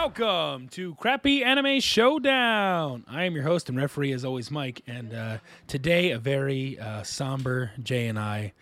[0.00, 3.06] Welcome to Crappy Anime Showdown.
[3.08, 4.82] I am your host and referee, as always, Mike.
[4.86, 5.38] And uh,
[5.68, 8.52] today, a very uh, somber Jay and I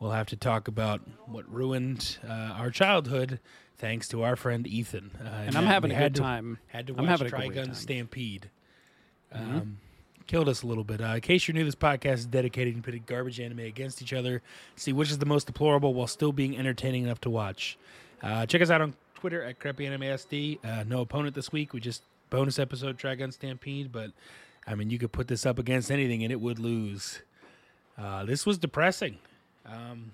[0.00, 3.38] will have to talk about what ruined uh, our childhood,
[3.78, 5.12] thanks to our friend Ethan.
[5.24, 6.58] Uh, And I'm having a good to- time.
[6.66, 7.64] Had to I'm watch having great Trigun time.
[7.66, 7.74] Mm-hmm.
[7.74, 8.50] Stampede.
[9.32, 9.78] Um,
[10.26, 11.00] Killed us a little bit.
[11.00, 14.12] Uh, in case you're new, this podcast is dedicated to pitting garbage anime against each
[14.12, 14.42] other,
[14.74, 17.78] see which is the most deplorable while still being entertaining enough to watch.
[18.20, 20.58] Uh, check us out on Twitter at CrappyAnimeSD.
[20.64, 21.72] Uh, no opponent this week.
[21.72, 24.10] We just bonus episode Trigun Stampede, but
[24.66, 27.20] I mean, you could put this up against anything and it would lose.
[27.96, 29.18] Uh, this was depressing.
[29.64, 30.10] Um,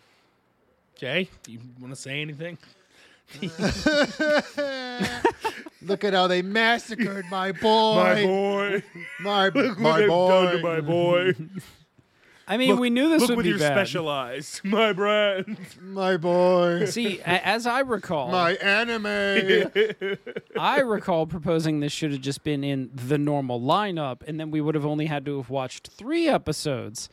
[0.94, 2.58] Jay, do you want to say anything?
[5.80, 8.26] Look at how they massacred my boy.
[8.26, 8.82] boy.
[9.20, 10.60] My, Look my what boy.
[10.62, 11.34] my boy.
[12.48, 13.74] I mean, we knew this Look would with be your bad.
[13.74, 15.58] special eyes, my brand.
[15.82, 16.84] My boy.
[16.86, 19.06] See, a- as I recall, My anime.
[20.58, 24.60] I recall proposing this should have just been in the normal lineup, and then we
[24.60, 27.08] would have only had to have watched three episodes.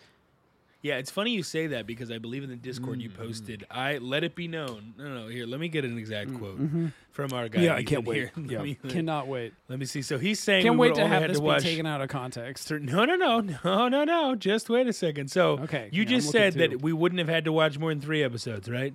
[0.85, 3.65] Yeah, it's funny you say that because I believe in the Discord you posted.
[3.71, 4.93] I let it be known.
[4.99, 5.47] No, no, here.
[5.47, 6.59] Let me get an exact quote
[7.09, 7.61] from our guy.
[7.61, 8.31] Yeah, Ethan Here.
[8.37, 9.53] Let, me, Cannot wait.
[9.67, 10.03] let me see.
[10.03, 11.63] So he's saying Can't we wait to only have had this to be watch.
[11.63, 12.67] taken out of context.
[12.67, 14.35] Cer- No, no, no, no, no, no.
[14.35, 15.31] Just wait a second.
[15.31, 16.83] So, Okay, you yeah, just said looking that too.
[16.83, 18.93] we wouldn't have had to watch more than three episodes, right?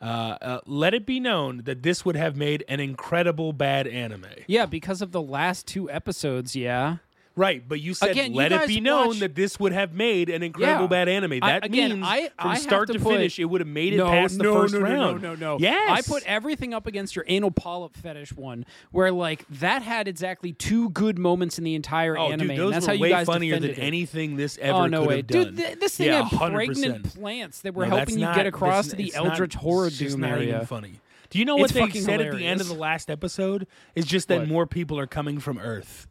[0.00, 0.04] Uh,
[0.40, 4.26] uh, let it be known that this would have made an incredible bad anime.
[4.46, 6.56] Yeah, because of the last two episodes.
[6.56, 6.96] Yeah.
[7.38, 9.92] Right, but you said Again, you let it be known watch- that this would have
[9.92, 10.86] made an incredible Yeah.
[10.86, 11.34] bad anime.
[11.42, 13.68] I- That again, means I- from I start to to, put- finish, it would have
[13.68, 15.22] made it no, past the no, first no, no, round.
[15.22, 19.12] No, no, no, Yes, I put everything up against your anal polyp fetish one, where
[19.12, 22.38] like that had exactly two good moments in the entire Oh, anime.
[22.38, 23.78] dude, and those that's were how you way guys funnier than it.
[23.78, 25.44] anything this oh, ever Oh no way, have done.
[25.44, 25.56] dude!
[25.58, 26.54] Th- this thing yeah, had 100%.
[26.54, 30.24] pregnant plants that were No, helping you get across to the it's Eldritch Horror Doom
[30.24, 30.54] area.
[30.54, 31.00] even funny.
[31.28, 33.66] Do you know what It's they said at the end of the last episode?
[33.94, 34.48] Is just that What?
[34.48, 36.06] more people are coming from Earth.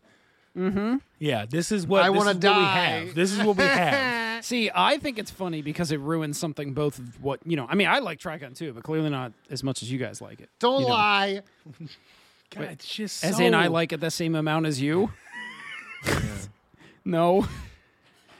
[0.55, 0.97] Mm-hmm.
[1.19, 2.75] Yeah, this is what I wanna is what we die.
[2.75, 3.15] have.
[3.15, 4.43] This is what we have.
[4.45, 6.73] See, I think it's funny because it ruins something.
[6.73, 7.65] Both of what you know.
[7.69, 10.39] I mean, I like Trigun too, but clearly not as much as you guys like
[10.39, 10.49] it.
[10.59, 10.93] Don't You know.
[10.93, 11.41] lie.
[12.51, 15.11] God, it's just As so- in, I like it the same amount as you.
[17.05, 17.47] no.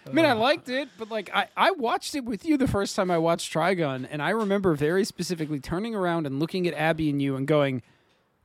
[0.08, 2.96] I mean, I liked it, but like I, I watched it with you the first
[2.96, 7.10] time I watched Trigun, and I remember very specifically turning around and looking at Abby
[7.10, 7.82] and you and going,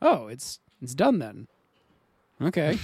[0.01, 1.49] "Oh, it's it's done then."
[2.41, 2.79] Okay.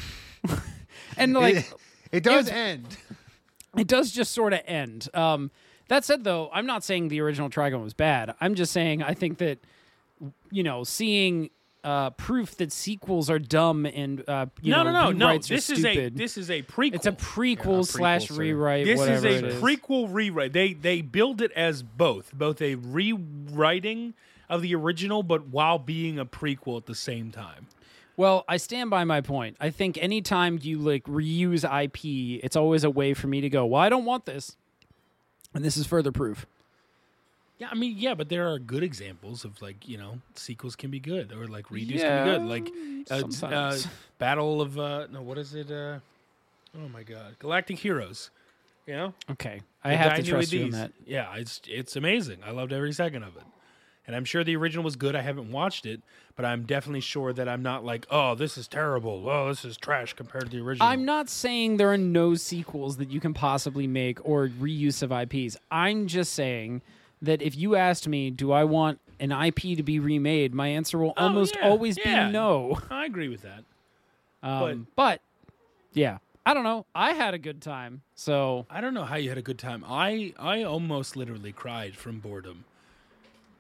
[1.17, 1.73] And like it,
[2.13, 2.97] it does it's- end.
[3.77, 5.09] it does just sort of end.
[5.15, 5.51] Um,
[5.89, 8.35] that said, though, I'm not saying the original Trigun was bad.
[8.41, 9.59] I'm just saying I think that
[10.51, 11.51] you know seeing
[11.85, 15.27] uh, proof that sequels are dumb and uh, you no, know no, no, no.
[15.29, 16.95] rewrites are This is a this is a prequel.
[16.95, 18.41] it's a prequel slash prequel, sir.
[18.41, 18.85] rewrite.
[18.87, 19.63] This is a it is.
[19.63, 20.53] prequel rewrite.
[20.53, 24.15] They they build it as both, both a rewriting
[24.49, 27.67] of the original, but while being a prequel at the same time.
[28.17, 29.57] Well, I stand by my point.
[29.61, 33.67] I think anytime you like reuse IP, it's always a way for me to go,
[33.67, 34.57] "Well, I don't want this,"
[35.55, 36.47] and this is further proof.
[37.59, 40.91] Yeah, I mean, yeah, but there are good examples of like you know sequels can
[40.91, 43.79] be good or like redos Yeah, can be good, like uh, uh.
[44.19, 45.71] Battle of uh, no, what is it?
[45.71, 45.99] Uh,
[46.77, 48.31] oh my God, Galactic Heroes.
[48.87, 50.93] You know, Okay, I The have to trust you on that.
[51.07, 52.39] Yeah, it's it's amazing.
[52.47, 53.43] I loved every second of it.
[54.07, 55.17] And I'm sure the original was good.
[55.17, 56.01] I haven't watched it,
[56.37, 59.29] but I'm definitely sure that I'm not like, oh, this is terrible.
[59.29, 60.87] Oh, this is trash compared to the original.
[60.89, 65.11] I'm not saying there are no sequels that you can possibly make or reuse of
[65.11, 65.57] IPs.
[65.73, 66.83] I'm just saying
[67.23, 70.99] that if you asked me, do I want an IP to be remade, my answer
[70.99, 72.27] will Oh, almost yeah, always yeah.
[72.27, 72.79] be no.
[72.91, 73.65] I agree with that.
[74.43, 75.21] Um, but
[75.95, 76.87] yeah, I don't know.
[76.95, 78.03] I had a good time.
[78.15, 79.85] So I don't know how you had a good time.
[79.89, 82.65] I I almost literally cried from boredom.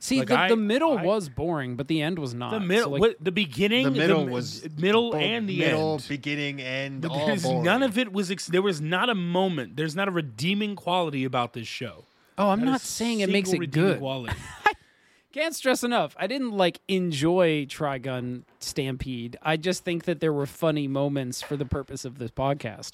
[0.06, 2.50] See, Like, the, I- the middle I- was boring, but the end was not.
[2.52, 5.58] The So, middle, like, what, the beginning, The middle mi- was middle both and the
[5.58, 6.06] middle, end.
[6.08, 7.00] beginning, end.
[7.02, 7.62] But all there's- boring.
[7.64, 8.30] none of it was.
[8.30, 9.76] Ex- there was not a moment.
[9.76, 12.04] There's not a redeeming quality about this show.
[12.38, 13.98] oh, I'm Not a not saying it makes single it redeeming good.
[14.00, 14.36] Quality.
[15.32, 16.14] Can't stress enough.
[16.18, 19.36] I didn't like enjoy Trigun Stampede.
[19.42, 22.92] I just think that there were funny moments for the purpose of this podcast.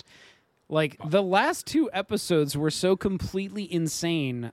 [0.69, 4.51] Like the last two episodes were so completely insane.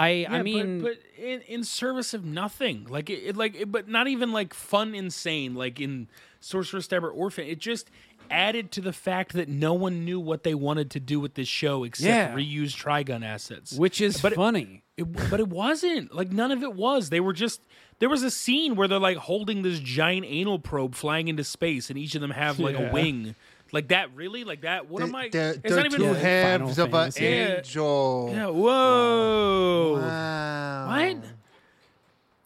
[0.00, 3.70] I I mean, but, but in, in service of nothing, like it, it like, it,
[3.70, 6.08] but not even like fun, insane, like in
[6.40, 7.46] Sorcerer Stabber Orphen.
[7.46, 7.90] It just
[8.30, 11.48] added to the fact that no one knew what they wanted to do with this
[11.48, 12.32] show except Yeah.
[12.34, 13.72] reuse Trigun assets.
[13.72, 14.82] which is But it- funny.
[14.96, 17.08] It, but it wasn't like none of it was.
[17.10, 17.60] They were just
[18.00, 21.88] there was a scene where they're like holding this giant anal probe flying into space,
[21.90, 22.90] and each of them have like Yeah.
[22.90, 23.34] a wing.
[23.72, 24.44] Like that, really?
[24.44, 24.88] Like that?
[24.88, 25.28] What am I?
[25.28, 26.00] They're, it's they're not even.
[26.00, 27.24] two Yeah, halves Final of an Fantasy.
[27.24, 27.56] Yeah.
[27.58, 28.30] angel.
[28.32, 29.98] Yeah, whoa.
[30.00, 30.86] Wow.
[30.88, 31.24] What?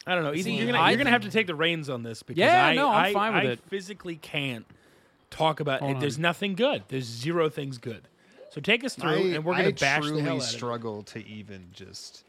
[0.07, 0.33] I don't know.
[0.33, 2.39] Ethan, See, you're gonna I you're gonna have to take the reins on this because
[2.39, 3.59] Yeah, I, no, I'm I, fine with I it.
[3.69, 4.65] physically can't
[5.31, 5.99] talk about Hold it.
[5.99, 6.83] There's nothing good.
[6.89, 8.07] There's zero things good.
[8.51, 10.45] So take us through, I, and we're gonna I bash the hell out of it.
[10.45, 12.23] struggle to even just.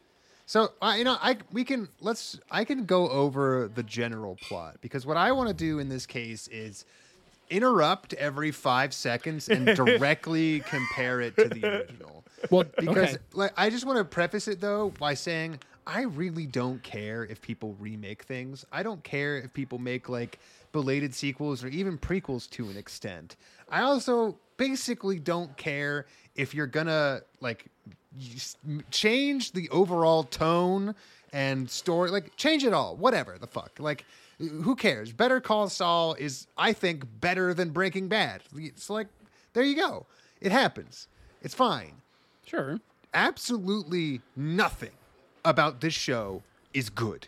[0.47, 4.77] So uh, you know, I we can let's I can go over the general plot
[4.81, 6.83] because what I want to do in this case is
[7.49, 12.23] interrupt every five seconds and directly compare it to the original.
[12.49, 13.17] Well, Because okay.
[13.33, 17.41] like I just want to preface it though by saying I really don't care if
[17.41, 18.65] people remake things.
[18.71, 20.39] I don't care if people make like
[20.73, 23.37] belated sequels or even prequels to an extent.
[23.69, 26.05] I also basically don't care
[26.35, 27.65] if you're gonna like
[28.19, 30.93] you s- m- change the overall tone
[31.33, 34.05] and story like change it all whatever the fuck like
[34.39, 39.07] who cares better call saul is i think better than breaking bad it's like
[39.53, 40.05] there you go
[40.41, 41.07] it happens
[41.41, 41.93] it's fine
[42.45, 42.79] sure.
[43.13, 44.91] absolutely nothing
[45.45, 46.43] about this show
[46.73, 47.27] is good.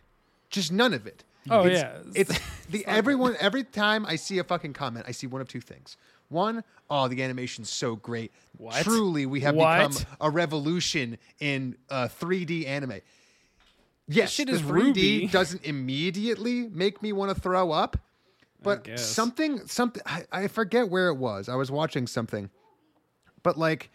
[0.49, 1.23] Just none of it.
[1.49, 2.11] Oh, It's- yeah.
[2.13, 2.37] It's
[2.69, 5.95] the everyone every time I see a fucking comment, I see one of two things.
[6.27, 8.31] One, oh, the animation's so great.
[8.57, 8.83] What?
[8.83, 9.89] Truly, we have What?
[9.89, 12.99] become a revolution in uh, 3D anime.
[14.09, 15.27] Yes, shit is 3D Ruby.
[15.31, 17.97] doesn't immediately make me want to throw up,
[18.61, 21.47] but something, something, I, I forget where it was.
[21.47, 22.49] I was watching something,
[23.43, 23.91] but like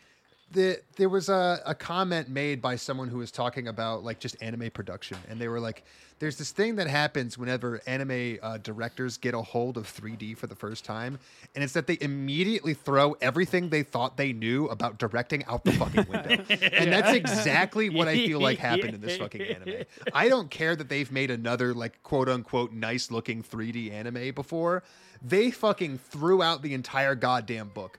[0.54, 4.36] the there was a, a comment made by someone who was talking about like just
[4.40, 5.18] anime production.
[5.28, 5.84] And they were like
[6.20, 10.46] there's this thing that happens whenever anime uh, directors get a hold of 3d for
[10.46, 11.18] the first time
[11.54, 15.72] and it's that they immediately throw everything they thought they knew about directing out the
[15.72, 16.44] fucking window.
[16.72, 19.84] And that's exactly what i feel like happened in this fucking anime.
[20.14, 24.84] I don't care that they've made another like quote unquote nice looking 3d anime before.
[25.20, 27.98] They fucking threw out the entire goddamn book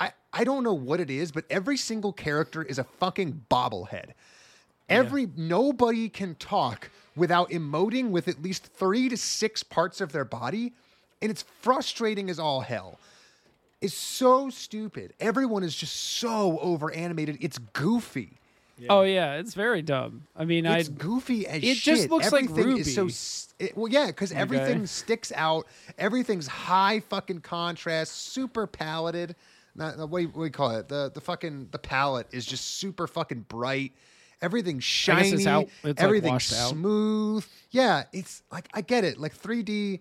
[0.00, 4.12] I, I don't know what it is, but every single character is a fucking bobblehead.
[4.88, 10.24] Every nobody can talk without emoting with at least three to six parts of their
[10.24, 10.72] body,
[11.22, 12.98] and it's frustrating as all hell.
[13.80, 15.14] It's so stupid.
[15.20, 17.38] Everyone is just so over animated.
[17.40, 18.30] It's goofy.
[18.88, 20.22] Oh yeah, it's very dumb.
[20.34, 21.76] I mean, I It's goofy as it shit.
[21.76, 23.14] It just looks like everything is so Ruby.
[23.58, 25.66] it- well, yeah, because everything sticks out.
[25.98, 29.34] Everything's high fucking contrast, super paleted.
[29.80, 30.88] Not what do you, what do you call it?
[30.88, 33.92] The the fucking the palette is just super fucking bright.
[34.42, 35.28] Everything's I shiny.
[35.32, 36.70] it's out- it's, like, everything's washed out.
[36.70, 37.44] smooth.
[37.70, 39.18] Yeah, it's like I get it.
[39.18, 40.00] Like 3D,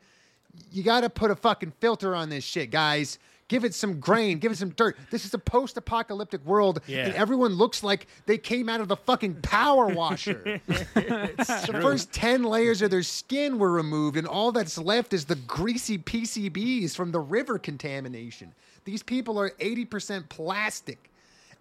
[0.72, 3.18] you got to put a fucking filter on this shit, guys.
[3.50, 4.96] Give it some grain, give it some dirt.
[5.10, 7.08] This is a post-apocalyptic world, Yeah.
[7.08, 10.62] and everyone looks like they came out of the fucking power washer.
[10.68, 15.34] the first 10 layers of their skin were removed, and all that's left is the
[15.36, 18.54] greasy PCBs from the river contamination.
[18.86, 21.10] These people are 80% plastic.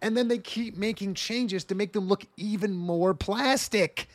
[0.01, 4.09] And then they keep making changes to make them look even more plastic.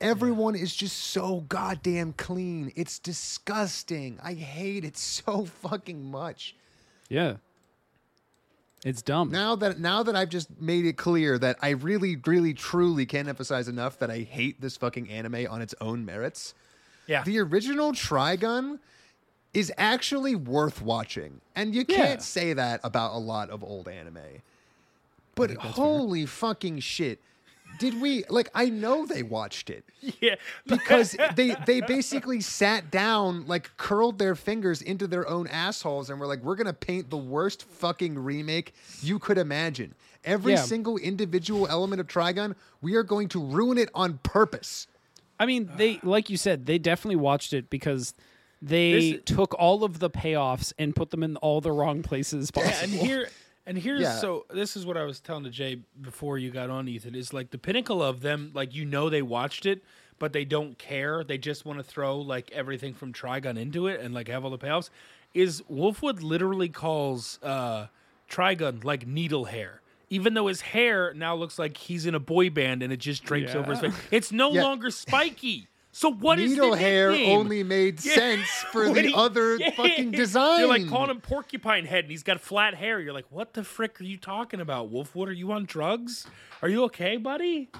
[0.00, 2.70] Everyone is just so goddamn clean.
[2.76, 4.18] It's disgusting.
[4.22, 6.54] I hate it so fucking much.
[7.08, 7.36] yeah,
[8.84, 9.30] it's dumb.
[9.30, 13.26] Now that now that I've just made it clear that I really, really, truly can't
[13.26, 16.54] emphasize enough that I hate this fucking anime on its own merits.
[17.06, 17.22] Yeah.
[17.22, 18.78] The original Trigun
[19.56, 21.40] is actually worth watching.
[21.54, 24.42] And you can't say that about a lot of old anime.
[25.34, 27.20] But holy fucking shit.
[27.78, 29.84] Did we like I know they watched it
[30.20, 30.34] yeah.
[30.66, 36.20] because they they basically sat down like curled their fingers into their own assholes and
[36.20, 39.94] were like we're going to paint the worst fucking remake you could imagine.
[40.22, 40.62] Every Yeah.
[40.62, 44.86] single individual element of Trigun, we are going to ruin it on purpose.
[45.40, 48.12] I mean, they like you said, they definitely watched it because
[48.66, 52.50] they This- took all of the payoffs and put them in all the wrong places
[52.50, 52.72] possible.
[52.74, 53.28] Yeah, and here
[53.66, 54.18] and here's Yeah.
[54.18, 57.32] so this is what I was telling to Jay before you got on Ethan is
[57.32, 59.82] like the pinnacle of them like you know they watched it
[60.18, 64.00] but they don't care they just want to throw like everything from Trigun into it
[64.00, 64.88] and like have all the payoffs
[65.34, 67.86] is Wolfwood literally calls uh
[68.30, 69.80] Trigun like needle hair
[70.10, 73.24] even though his hair now looks like he's in a boy band and it just
[73.24, 74.62] drapes over his face it's no Yeah.
[74.62, 77.38] longer spiky so what is the Needle hair nickname?
[77.38, 78.14] only made Yeah.
[78.14, 79.70] sense for the he- other Yeah.
[79.70, 80.60] fucking design.
[80.60, 83.00] You're like calling him porcupine head and he's got flat hair.
[83.00, 85.28] You're like, what the frick are you talking about, Wolfwood?
[85.28, 86.26] Are you on drugs?
[86.60, 87.70] Are you okay, buddy?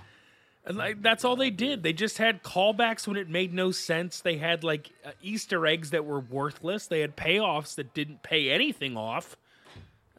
[0.65, 1.83] And, Like that's all they did.
[1.83, 4.21] They just had callbacks when it made no sense.
[4.23, 6.87] They had like uh, Easter eggs that were worthless.
[6.87, 9.37] They had payoffs that didn't pay anything off.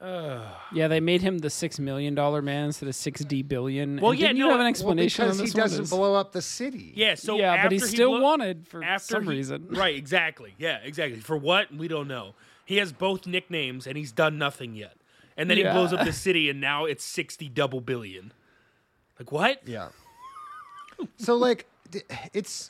[0.02, 4.00] Yeah, they made him the six million dollar man instead of six D billion.
[4.00, 5.64] Well, And yeah, didn't no, you have an well, explanation because on he this one?
[5.64, 6.94] doesn't Is- blow up the city.
[6.96, 9.68] Yeah, so yeah, but he still blew- wanted for after some he- reason.
[9.72, 10.54] Right, exactly.
[10.58, 11.20] Yeah, exactly.
[11.20, 11.74] For what?
[11.74, 12.36] We don't know.
[12.66, 14.96] He has both nicknames and he's done nothing yet.
[15.36, 18.34] And then he blows up the city and now it's 60 double billion.
[19.20, 19.62] Like what?
[19.68, 19.90] Yeah.
[21.18, 22.70] So like th- it's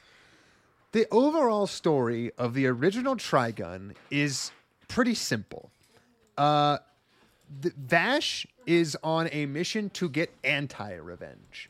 [0.91, 4.51] the overall story of the original Trigun is
[4.87, 5.71] pretty simple.
[6.37, 6.77] Uh
[7.61, 11.69] the, Vash is on a mission to get anti-revenge.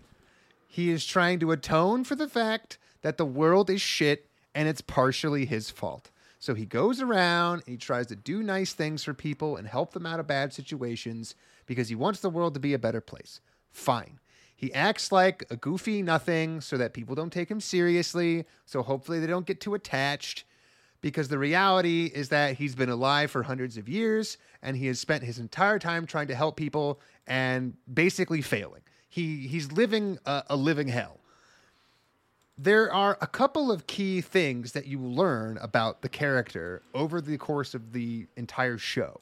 [0.68, 4.82] He is trying to atone for the fact that the world is shit and it's
[4.82, 6.10] partially his fault.
[6.40, 9.94] So he goes around and he tries to do nice things for people and help
[9.94, 13.42] them out of bad situations because he wants the world to be a better place.
[13.72, 14.20] Fine.
[14.56, 18.46] He acts like a goofy nothing so that people don't take him seriously.
[18.66, 20.46] So hopefully they don't get too attached
[21.08, 25.00] because the reality is that he's been alive for hundreds of years and he has
[25.00, 28.82] spent his entire time trying to help people and basically failing.
[29.08, 31.22] He he's living a, a living hell.
[32.58, 37.38] There are a couple of key things that you learn about the character over the
[37.38, 39.22] course of the entire show.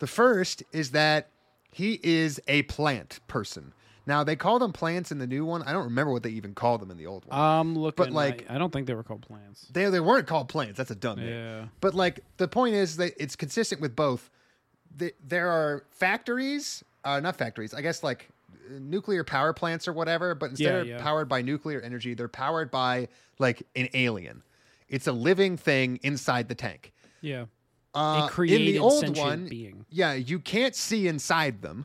[0.00, 1.28] The first is that
[1.70, 3.74] he is a plant person.
[4.06, 5.62] Now they call them plants in the new one.
[5.62, 7.38] I don't remember what they even called them in the old one.
[7.38, 8.04] I'm looking.
[8.04, 9.66] But, like- I, I don't think they were called plants.
[9.72, 10.76] They they weren't called plants.
[10.78, 11.28] That's a dumb name.
[11.28, 11.64] Yeah.
[11.80, 14.30] But like the point is that it's consistent with both.
[14.96, 17.72] The, there are factories, uh, not factories.
[17.74, 18.28] I guess like
[18.70, 20.34] nuclear power plants or whatever.
[20.34, 21.02] But instead Yeah, of yeah.
[21.02, 24.42] powered by nuclear energy, they're powered by like an alien.
[24.88, 26.92] It's a living thing inside the tank.
[27.20, 27.46] Yeah.
[27.94, 29.84] Uh, in the old one, being.
[29.90, 31.84] yeah, you can't see inside them,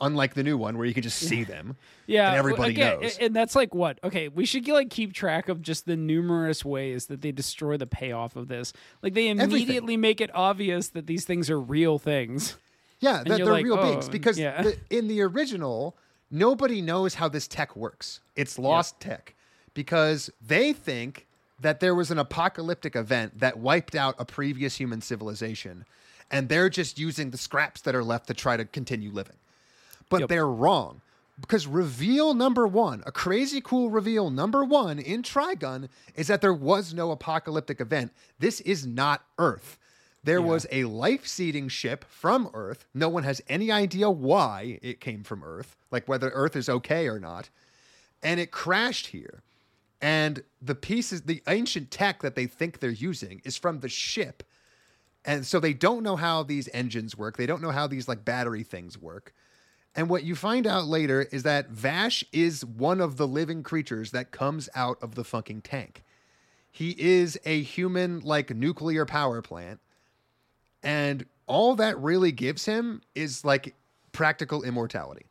[0.00, 1.76] unlike the new one where you can just see them.
[2.06, 3.18] Yeah, and everybody again, knows.
[3.18, 4.00] and that's like what?
[4.02, 7.86] Okay, we should like keep track of just the numerous ways that they destroy the
[7.86, 8.72] payoff of this.
[9.00, 12.56] Like they immediately make it obvious that these things are real things.
[12.98, 14.60] Yeah, that they're like, real oh, beings because yeah.
[14.60, 15.96] the, in the original,
[16.32, 18.18] nobody knows how this tech works.
[18.34, 19.36] It's lost tech
[19.72, 21.28] because they think
[21.60, 25.84] that there was an apocalyptic event that wiped out a previous human civilization,
[26.30, 29.36] and they're just using the scraps that are left to try to continue living.
[30.10, 30.28] But Yep.
[30.28, 31.00] they're wrong
[31.40, 36.52] because reveal number one, a crazy cool reveal number one in Trigun is that there
[36.52, 38.12] was no apocalyptic event.
[38.38, 39.78] This is not Earth.
[40.22, 42.84] There was a life seeding ship from Earth.
[42.92, 47.08] No one has any idea why it came from Earth, like whether Earth is okay
[47.08, 47.48] or not.
[48.22, 49.42] And it crashed here.
[50.02, 54.42] And the pieces, the ancient tech that they think they're using is from the ship.
[55.24, 57.38] And so they don't know how these engines work.
[57.38, 59.32] They don't know how these like battery things work.
[60.00, 64.12] And what you find out later is that Vash is one of the living creatures
[64.12, 66.04] that comes out of the fucking tank.
[66.70, 69.78] He is a human like nuclear power plant.
[70.82, 73.74] And all that really gives him is like
[74.12, 75.26] practical immortality.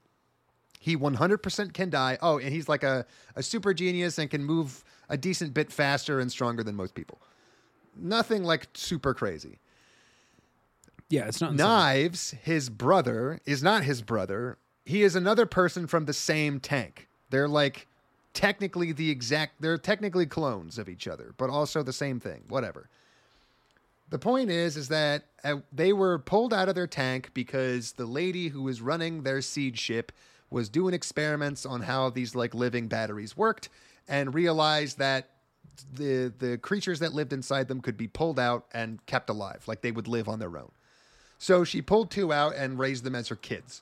[0.79, 2.19] He 100% can die.
[2.21, 6.19] Oh, and he's like a, a super genius and can move a decent bit faster
[6.19, 7.19] and stronger than most people.
[7.95, 9.57] Nothing like super crazy.
[11.09, 11.55] Yeah, it's not.
[11.55, 14.57] Knives, his brother, is not his brother.
[14.85, 17.07] He is another person from the same tank.
[17.29, 17.87] They're like
[18.33, 22.43] technically the exact, they're technically clones of each other, but also the same thing.
[22.47, 22.89] Whatever.
[24.09, 28.05] The point is, is that uh, they were pulled out of their tank because the
[28.05, 30.11] lady who was running their seed ship
[30.49, 33.69] was doing experiments on how these like living batteries worked,
[34.07, 35.29] and realized that
[35.93, 39.81] the the creatures that lived inside them could be pulled out and kept alive, like
[39.81, 40.71] they would live on their own.
[41.39, 43.81] So she pulled two out and raised them as her kids,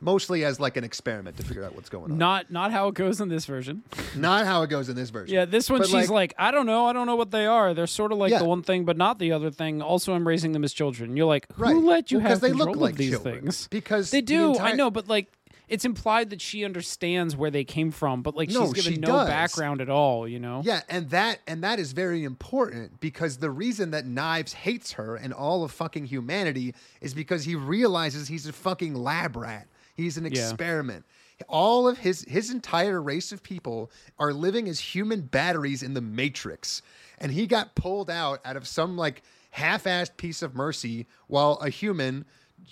[0.00, 2.18] mostly as like an experiment to figure out what's going on.
[2.18, 3.82] Not not how it goes in this version.
[4.16, 5.34] Not how it goes in this version.
[5.34, 7.74] Yeah, this one But, she's like, I don't know, I don't know what they are.
[7.74, 8.38] They're sort of like Yeah.
[8.38, 9.82] the one thing, but not the other thing.
[9.82, 11.16] Also, I'm raising them as children.
[11.16, 11.76] You're like, who Right.
[11.76, 13.40] let you Well, 'cause have they control look like of these children.
[13.42, 13.68] things?
[13.68, 14.44] Because they the do.
[14.50, 15.32] I entire- know, but like,
[15.72, 18.98] it's implied that she understands where they came from, but like No, she's given she
[19.00, 19.28] no does.
[19.28, 20.28] background at all.
[20.28, 20.60] You know?
[20.64, 25.16] Yeah, and that and that is very important because the reason that Knives hates her
[25.16, 29.66] and all of fucking humanity is because he realizes he's a fucking lab rat.
[29.94, 30.30] He's an Yeah.
[30.30, 31.04] experiment.
[31.48, 36.00] All of his his entire race of people are living as human batteries in the
[36.02, 36.82] matrix.
[37.18, 41.68] And he got pulled out out of some like half-assed piece of mercy while a
[41.70, 42.24] human,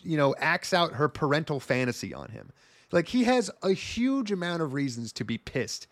[0.03, 2.51] you know, acts out her parental fantasy on him.
[2.93, 5.87] Like he has a huge amount of reasons to be pissed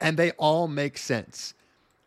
[0.00, 1.54] and they all make sense.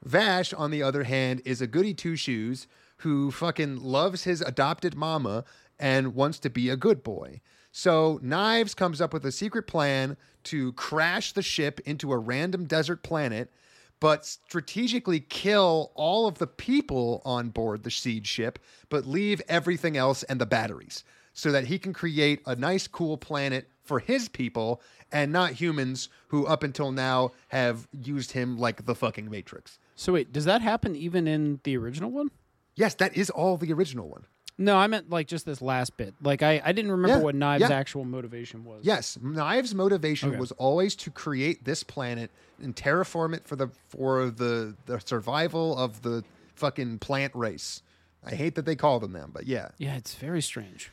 [0.03, 4.95] Vash, on the other hand, is a goody two shoes who fucking loves his adopted
[4.95, 5.45] mama
[5.79, 7.39] and wants to be a good boy.
[7.71, 12.65] So Knives comes up with a secret plan to crash the ship into a random
[12.65, 13.51] desert planet,
[13.99, 18.59] but strategically kill all of the people on board the seed ship,
[18.89, 23.17] but leave everything else and the batteries so that he can create a nice, cool
[23.17, 28.85] planet for his people and not humans who up until now have used him like
[28.85, 29.79] the fucking Matrix.
[29.95, 32.31] So wait, does that happen even in the original one?
[32.75, 34.25] Yes, that is all the original one.
[34.57, 36.13] No, I meant like just this last bit.
[36.21, 37.71] Like I, I didn't remember Yeah, what Knives' yeah.
[37.71, 38.85] actual motivation was.
[38.85, 40.39] Yes, Knives' motivation Okay.
[40.39, 45.77] was always to create this planet and terraform it for the for the the survival
[45.77, 46.23] of the
[46.55, 47.81] fucking plant race.
[48.23, 49.69] I hate that they call them them, but yeah.
[49.77, 50.89] Yeah, it's very strange.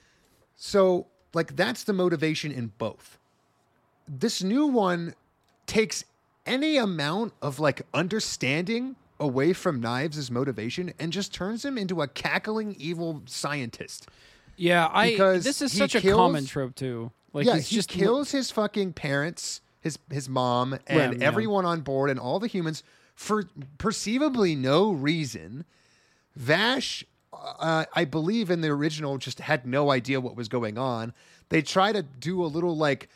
[0.56, 3.18] So, like, that's the motivation in both.
[4.08, 5.14] This new one
[5.66, 6.04] takes
[6.44, 12.08] any amount of like understanding away from Knives' motivation and just turns him into a
[12.08, 14.08] cackling evil scientist.
[14.56, 17.10] Yeah, I Because this is such a common trope too.
[17.32, 21.26] Like yeah, he just kills his fucking parents, his his mom, and Rem, yeah.
[21.26, 22.82] everyone on board, and all the humans
[23.14, 23.44] for
[23.78, 25.64] perceivably no reason.
[26.34, 31.12] Vash, uh, I believe in the original, just had no idea what was going on.
[31.48, 33.08] They try to do a little like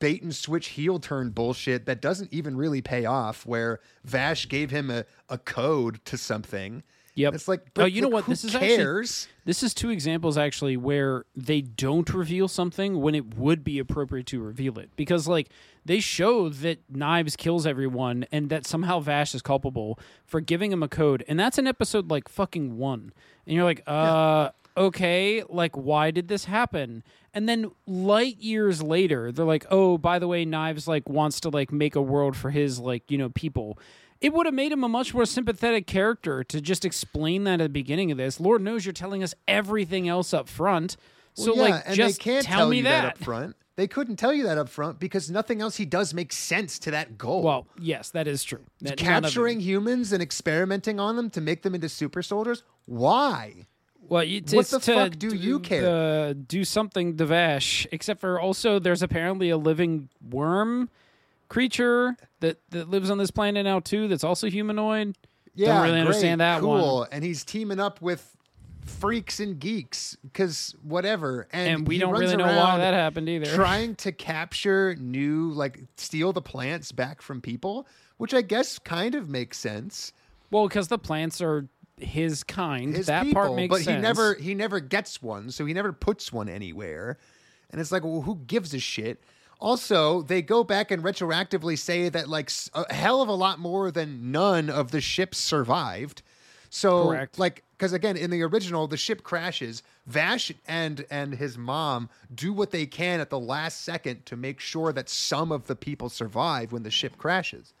[0.00, 3.46] bait and switch heel turn bullshit that doesn't even really pay off.
[3.46, 6.82] Where Vash gave him a, a code to something.
[7.14, 7.34] Yep.
[7.34, 8.26] It's like, oh, but, you know what?
[8.26, 9.28] This is actually cares?
[9.44, 14.26] this is two examples actually where they don't reveal something when it would be appropriate
[14.28, 15.48] to reveal it because like
[15.84, 20.82] they show that Knives kills everyone and that somehow Vash is culpable for giving him
[20.82, 23.12] a code, and that's an episode like fucking one,
[23.46, 24.50] and you're like, uh.
[24.74, 27.02] Okay, like why did this happen?
[27.34, 31.50] And then light years later, they're like, "Oh, by the way, Knives like wants to
[31.50, 33.78] like make a world for his like, you know, people."
[34.22, 37.64] It would have made him a much more sympathetic character to just explain that at
[37.64, 38.38] the beginning of this.
[38.40, 40.96] Lord knows you're telling us everything else up front.
[41.34, 43.04] So Well, yeah, like and just they can't tell, tell me you that.
[43.04, 43.56] up front.
[43.74, 46.90] They couldn't tell you that up front because nothing else he does makes sense to
[46.92, 47.42] that goal.
[47.42, 48.60] Well, yes, that is true.
[48.82, 49.02] That none of it-
[49.32, 52.62] capturing humans and experimenting on them to make them into super soldiers.
[52.86, 53.66] Why?
[54.08, 55.88] Well, it's, What the to fuck do you care?
[55.88, 60.90] Uh, do something to Vash, except for also there's apparently a living worm
[61.52, 64.08] creature that, that lives on this planet now too.
[64.08, 65.16] That's also humanoid.
[65.54, 66.98] Yeah, Don't really great, understand that cool.
[67.00, 67.08] one.
[67.12, 68.36] And he's teaming up with
[68.86, 71.46] freaks and geeks because whatever.
[71.52, 73.46] And, And we don't really know why that happened either.
[73.54, 77.86] Trying to capture new, like steal the plants back from people,
[78.16, 80.12] which I guess kind of makes sense.
[80.50, 82.96] Well, because the plants are his kind.
[82.96, 83.86] his that people, part makes but sense.
[83.86, 87.18] But he never he never gets one, so he never puts one anywhere.
[87.70, 89.22] And it's like, well, who gives a shit?
[89.62, 93.90] Also, they go back and retroactively say that like a hell of a lot more
[93.90, 96.22] than none of the ships survived.
[96.68, 97.38] So, Correct.
[97.38, 99.82] like, because again, in the original, the ship crashes.
[100.06, 104.58] Vash and and his mom do what they can at the last second to make
[104.58, 107.72] sure that some of the people survive when the ship crashes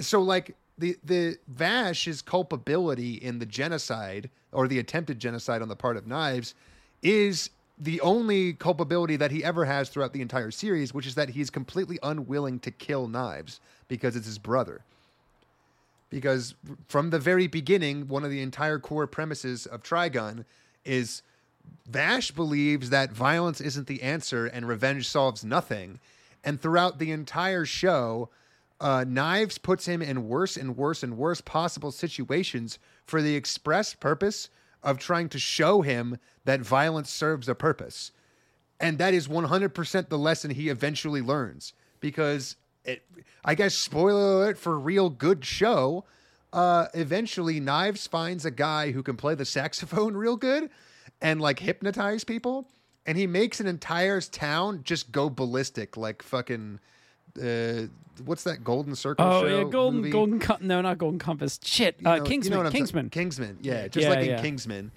[0.00, 5.76] so like the the Vash's culpability in the genocide or the attempted genocide on the
[5.76, 6.54] part of Knives
[7.02, 11.30] is the only culpability that he ever has throughout the entire series, which is that
[11.30, 14.80] he's completely unwilling to kill Knives because it's his brother.
[16.08, 16.54] Because
[16.88, 20.44] from the very beginning, one of the entire core premises of Trigun
[20.84, 21.22] is
[21.88, 26.00] Vash believes that violence isn't the answer and revenge solves nothing.
[26.44, 28.30] And throughout the entire show,
[28.80, 33.94] uh, Knives puts him in worse and worse and worse possible situations for the express
[33.94, 34.48] purpose
[34.82, 38.12] of trying to show him that violence serves a purpose.
[38.78, 41.72] And that is 100% the lesson he eventually learns.
[42.00, 43.02] Because, it,
[43.44, 46.04] I guess, spoiler alert for real good show,
[46.52, 50.70] uh, eventually Knives finds a guy who can play the saxophone real good
[51.20, 52.68] and like hypnotize people.
[53.06, 56.80] And he makes an entire town just go ballistic, like fucking.
[57.38, 57.86] Uh,
[58.24, 60.10] what's that Golden Circle Oh yeah, golden, movie?
[60.10, 60.38] golden.
[60.38, 61.58] Com- no, not golden compass.
[61.62, 62.62] Shit, You uh, know- you Kingsman.
[62.64, 63.10] know Kingsman.
[63.10, 63.58] Kingsman.
[63.62, 64.40] Yeah, just Yeah, like in yeah.
[64.42, 64.90] Kingsman.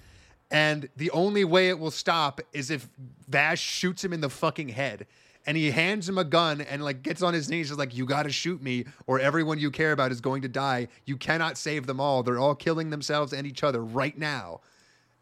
[0.50, 2.88] And the only way it will stop is if
[3.28, 5.06] Vash shoots him in the fucking head.
[5.46, 8.04] And he hands him a gun and like gets on his knees, is like, "You
[8.04, 10.88] got to shoot me, or everyone you care about is going to die.
[11.06, 12.22] You cannot save them all.
[12.22, 14.60] They're all killing themselves and each other right now."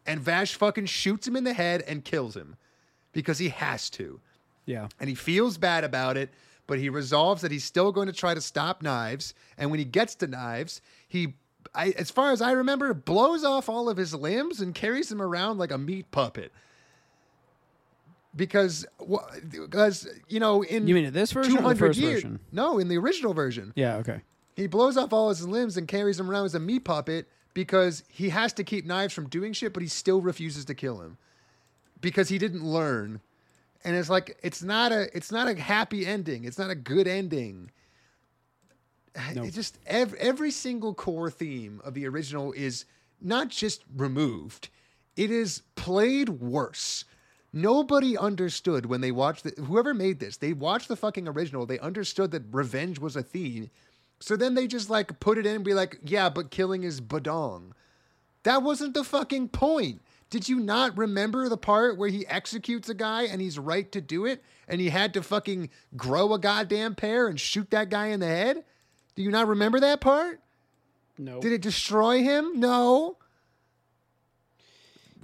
[0.05, 2.57] And Vash fucking shoots him in the head and kills him
[3.13, 4.19] because he has to
[4.65, 4.87] Yeah.
[4.99, 6.31] and he feels bad about it,
[6.69, 9.33] but he resolves that he's still going to try to stop Knives.
[9.57, 11.33] And when he gets to Knives, he,
[11.73, 15.19] I, as far as I remember, blows off all of his limbs and carries him
[15.19, 16.51] around like a meat puppet.
[18.35, 18.85] Because,
[19.51, 22.39] because you know, in You mean in this version or the 200 first years, version?
[22.51, 23.95] no, in the original version, Yeah.
[23.97, 24.21] Okay.
[24.55, 28.03] he blows off all his limbs and carries him around as a meat puppet because
[28.07, 31.17] he has to keep knives from doing shit, but he still refuses to kill him
[31.99, 33.21] because he didn't learn.
[33.83, 36.43] And it's like it's not a it's not a happy ending.
[36.43, 37.71] It's not a good ending.
[39.35, 42.85] It just every, every single core theme of the original is
[43.19, 44.69] not just removed;
[45.15, 47.05] it is played worse.
[47.51, 50.37] Nobody understood when they watched the, whoever made this.
[50.37, 51.65] They watched the fucking original.
[51.65, 53.71] They understood that revenge was a theme.
[54.19, 57.01] So then they just like put it in and be like, yeah, but killing is
[57.01, 57.71] badong.
[58.43, 60.01] That wasn't the fucking point.
[60.29, 63.99] Did you not remember the part where he executes a guy and he's right to
[63.99, 68.07] do it and he had to fucking grow a goddamn pair and shoot that guy
[68.07, 68.63] in the head?
[69.15, 70.39] Do you not remember that part?
[71.17, 71.41] No.
[71.41, 72.59] Did it destroy him?
[72.59, 73.17] No.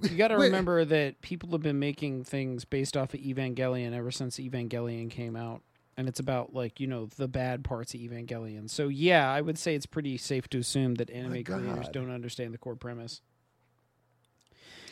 [0.02, 4.10] You got to remember that people have been making things based off of Evangelion ever
[4.10, 5.62] since Evangelion came out.
[5.96, 8.68] And it's about, like, you know, the bad parts of Evangelion.
[8.68, 12.52] So, yeah, I would say it's pretty safe to assume that anime creators don't understand
[12.52, 13.22] the core premise.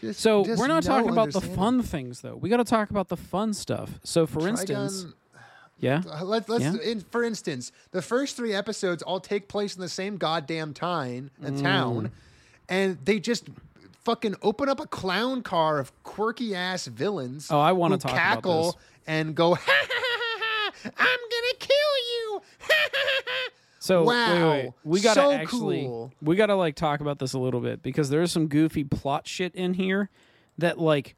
[0.09, 2.37] Just- So, just we're not no talking about the fun things, though.
[2.37, 3.99] We got to talk about the fun stuff.
[4.05, 5.07] So, for instance,
[5.79, 6.03] yeah.
[6.23, 6.77] Let's let's Yeah.
[6.83, 11.31] in, for instance, the first three episodes all take place in the same goddamn time
[11.43, 11.47] Mm.
[11.47, 12.13] and town,
[12.69, 13.49] and they just
[14.05, 17.49] fucking open up a clown car of quirky ass villains.
[17.51, 18.75] Oh, I wanna who talk about cackle this.
[19.07, 22.43] and go, ha, ha, ha, ha, I'm gonna kill you.
[22.61, 23.44] Ha, ha, ha, ha."
[23.85, 24.51] So Wow.
[24.51, 24.73] wait, wait.
[24.83, 26.11] we gotta So actually cool.
[26.23, 29.55] we gotta like talk about this a little bit because there's some goofy plot shit
[29.55, 30.09] in here
[30.57, 31.17] that like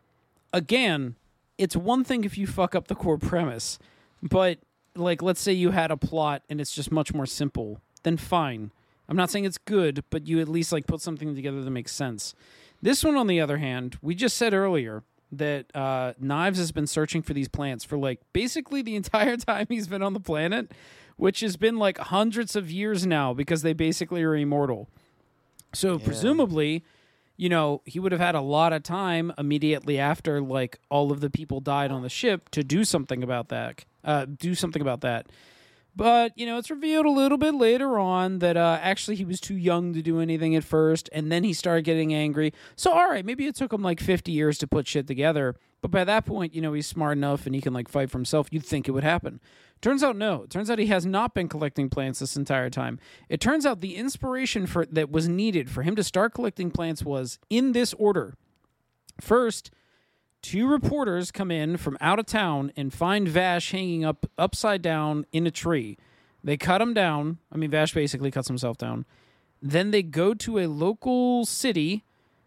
[0.52, 1.14] again,
[1.58, 3.78] it's one thing if you fuck up the core premise,
[4.20, 4.58] but
[4.96, 8.72] like let's say you had a plot and it's just much more simple, then fine.
[9.08, 11.92] I'm not saying it's good, but you at least like put something together that makes
[11.92, 12.34] sense.
[12.82, 16.88] This one, on the other hand, we just said earlier that uh, Knives has been
[16.88, 20.72] searching for these plants for like basically the entire time he's been on the planet,
[21.16, 24.88] which has been like hundreds of years now because they basically are immortal.
[25.72, 26.84] So presumably,
[27.36, 31.20] you know, he would have had a lot of time immediately after like all of
[31.20, 33.84] the people died on the ship to do something about that.
[34.04, 35.26] Uh, do something about that.
[35.96, 39.40] But, you know, it's revealed a little bit later on that uh, actually he was
[39.40, 42.52] too young to do anything at first, and then he started getting angry.
[42.76, 45.56] So, all right, maybe it took him like 50 years to put shit together.
[45.86, 48.18] But by that point, you know, he's smart enough and he can like fight for
[48.18, 48.48] himself.
[48.50, 49.38] You'd think it would happen.
[49.80, 50.42] Turns out, no.
[50.42, 52.98] It turns out he has not been collecting plants this entire time.
[53.28, 57.04] It turns out the inspiration for that was needed for him to start collecting plants
[57.04, 58.34] was in this order.
[59.20, 59.70] First,
[60.42, 65.24] two reporters come in from out of town and find Vash hanging up upside down
[65.30, 65.96] in a tree.
[66.42, 67.38] They cut him down.
[67.52, 69.06] I mean, Vash basically cuts himself down.
[69.62, 72.02] Then they go to a local city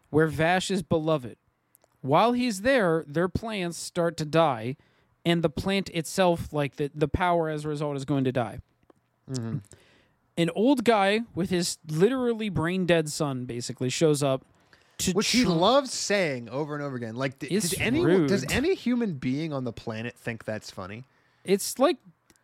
[0.10, 1.38] where Vash is beloved.
[2.02, 4.78] While he's there, their plants start to die,
[5.26, 8.60] and the plant itself, like the, the power as a result, is going to die.
[9.30, 9.58] Mm-hmm.
[10.38, 14.46] An old guy with his literally brain dead son basically shows up
[15.00, 17.16] to Which he tr- loves saying over and over again.
[17.16, 21.04] Like, d- It's did anyone, does any human being on the planet think that's funny?
[21.44, 21.98] It's like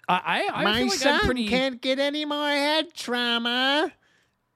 [0.07, 3.91] I I, I feel like I'm pretty can't get any more head trauma.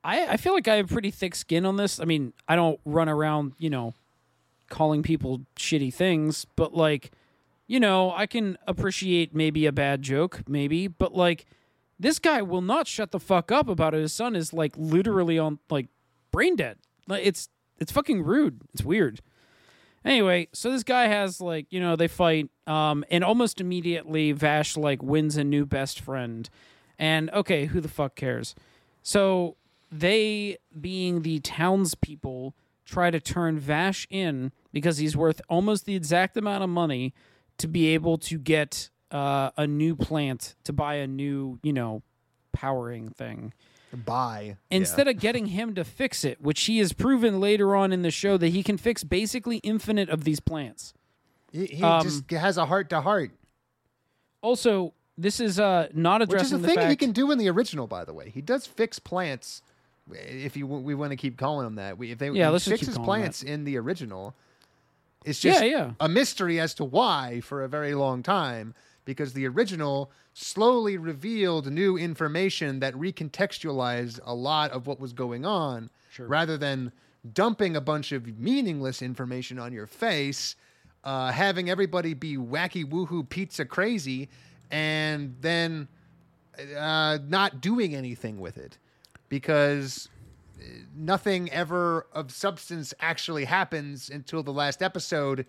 [0.04, 2.00] I, I feel like I have pretty thick skin on this.
[2.00, 3.94] I mean, I don't run around, you know,
[4.70, 7.12] calling people shitty things, but like,
[7.68, 11.46] you know, I can appreciate maybe a bad joke, maybe, but like
[12.00, 14.02] this guy will not shut the fuck up about it.
[14.02, 15.88] His son is like literally on like
[16.32, 16.78] brain dead.
[17.08, 18.62] Like it's it's fucking rude.
[18.74, 19.22] It's weird.
[20.06, 24.78] Anyway, so this guy has like, you know, they fight um and almost immediately Vash
[24.78, 26.50] like wins a new best friend.
[26.98, 28.56] And okay, who the fuck cares?
[29.02, 29.56] So
[29.92, 32.56] they, being the townspeople,
[32.86, 37.14] try to turn Vash in because he's worth almost the exact amount of money
[37.58, 42.02] to be able to get uh, a new plant to buy a new, you know,
[42.52, 43.54] powering thing.
[43.92, 48.02] Buy Instead of getting him to fix it, which he has proven later on in
[48.02, 50.94] the show that he can fix basically infinite of these plants.
[51.52, 53.32] he, he um, just has a heart to heart,
[54.42, 57.32] Also, this is uh, not which is addressing a the thing fact he can do
[57.32, 57.88] in the original.
[57.88, 59.62] By the way, he does fix plants.
[60.12, 62.68] If you we want to keep calling them that, we, if they Yeah, he let's
[62.68, 64.36] fixes calling plants in the original,
[65.26, 65.92] it's just Yeah, yeah.
[66.00, 68.74] a mystery as to why for a very long time.
[69.06, 75.46] Because the original slowly revealed new information that recontextualized a lot of what was going
[75.46, 75.90] on,
[76.30, 76.92] rather than
[77.34, 80.56] dumping a bunch of meaningless information on your face,
[81.04, 84.30] uh, having everybody be wacky woohoo pizza crazy,
[84.70, 85.88] and then
[86.78, 88.78] uh, not doing anything with it
[89.28, 90.08] because
[90.96, 95.46] nothing ever of substance actually happens until the last episode,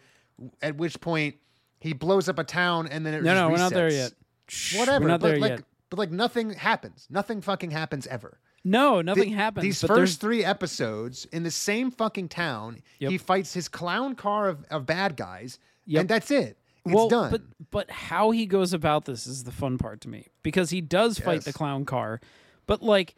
[0.62, 1.36] at which point
[1.80, 4.12] he blows up a town and then it No, no, we're not there yet.
[4.76, 5.62] Whatever, We're not but there like, yet.
[5.90, 7.06] but like nothing happens.
[7.10, 8.38] Nothing fucking happens ever.
[8.62, 9.62] No, nothing Th- happens.
[9.62, 13.10] These but there's- first three episodes in the same fucking town, Yep.
[13.12, 16.00] he fights his clown car of, of bad guys, Yep.
[16.00, 16.58] and that's it.
[16.84, 17.30] It's well, done.
[17.30, 20.80] But but how he goes about this is the fun part to me because he
[20.80, 22.20] does fight the clown car,
[22.66, 23.14] but like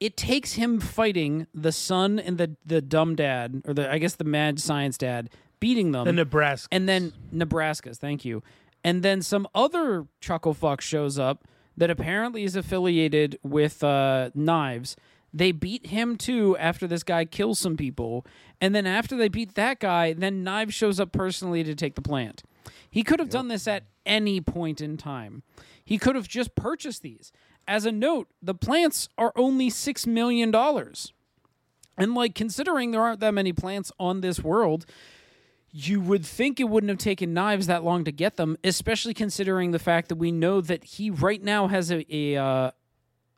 [0.00, 4.14] it takes him fighting the son and the the dumb dad or the I guess
[4.16, 5.30] the mad science dad
[5.60, 6.68] beating them The Nebraska.
[6.72, 8.42] and then Nebraska's, thank you.
[8.82, 11.44] And then some other chucklefuck shows up
[11.76, 14.94] that apparently is affiliated with uh, Knives.
[15.32, 18.26] They beat him too after this guy kills some people.
[18.60, 22.02] And then after they beat that guy, then Knives shows up personally to take the
[22.02, 22.42] plant.
[22.90, 25.42] He could have done this at any point in time.
[25.84, 27.32] He could have just purchased these.
[27.66, 30.54] As a note, the plants are only $6 million.
[31.96, 34.84] And like considering there aren't that many plants on this world,
[35.76, 39.72] you would think it wouldn't have taken knives that long to get them, especially considering
[39.72, 42.70] the fact that we know that he right now has a a, uh,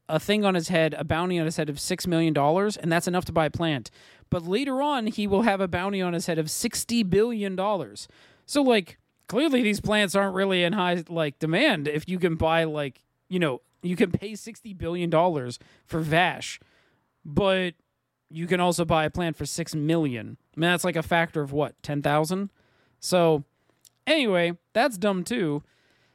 [0.08, 2.92] a thing on his head, a bounty on his head of six million dollars, and
[2.92, 3.90] that's enough to buy a plant.
[4.28, 8.06] But later on, he will have a bounty on his head of sixty billion dollars.
[8.44, 11.88] So, like, clearly these plants aren't really in high like demand.
[11.88, 16.60] If you can buy like you know you can pay sixty billion dollars for Vash,
[17.24, 17.74] but
[18.30, 20.36] you can also buy a plant for six million.
[20.56, 22.50] I mean, that's like a factor of what, ten thousand?
[22.98, 23.44] So,
[24.06, 25.62] anyway, that's dumb too.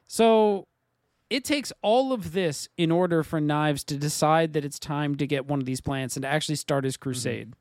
[0.06, 0.66] So,
[1.30, 5.26] it takes all of this in order for Knives to decide that it's time to
[5.26, 7.02] get one of these plants and to actually start his mm-hmm.
[7.02, 7.54] crusade.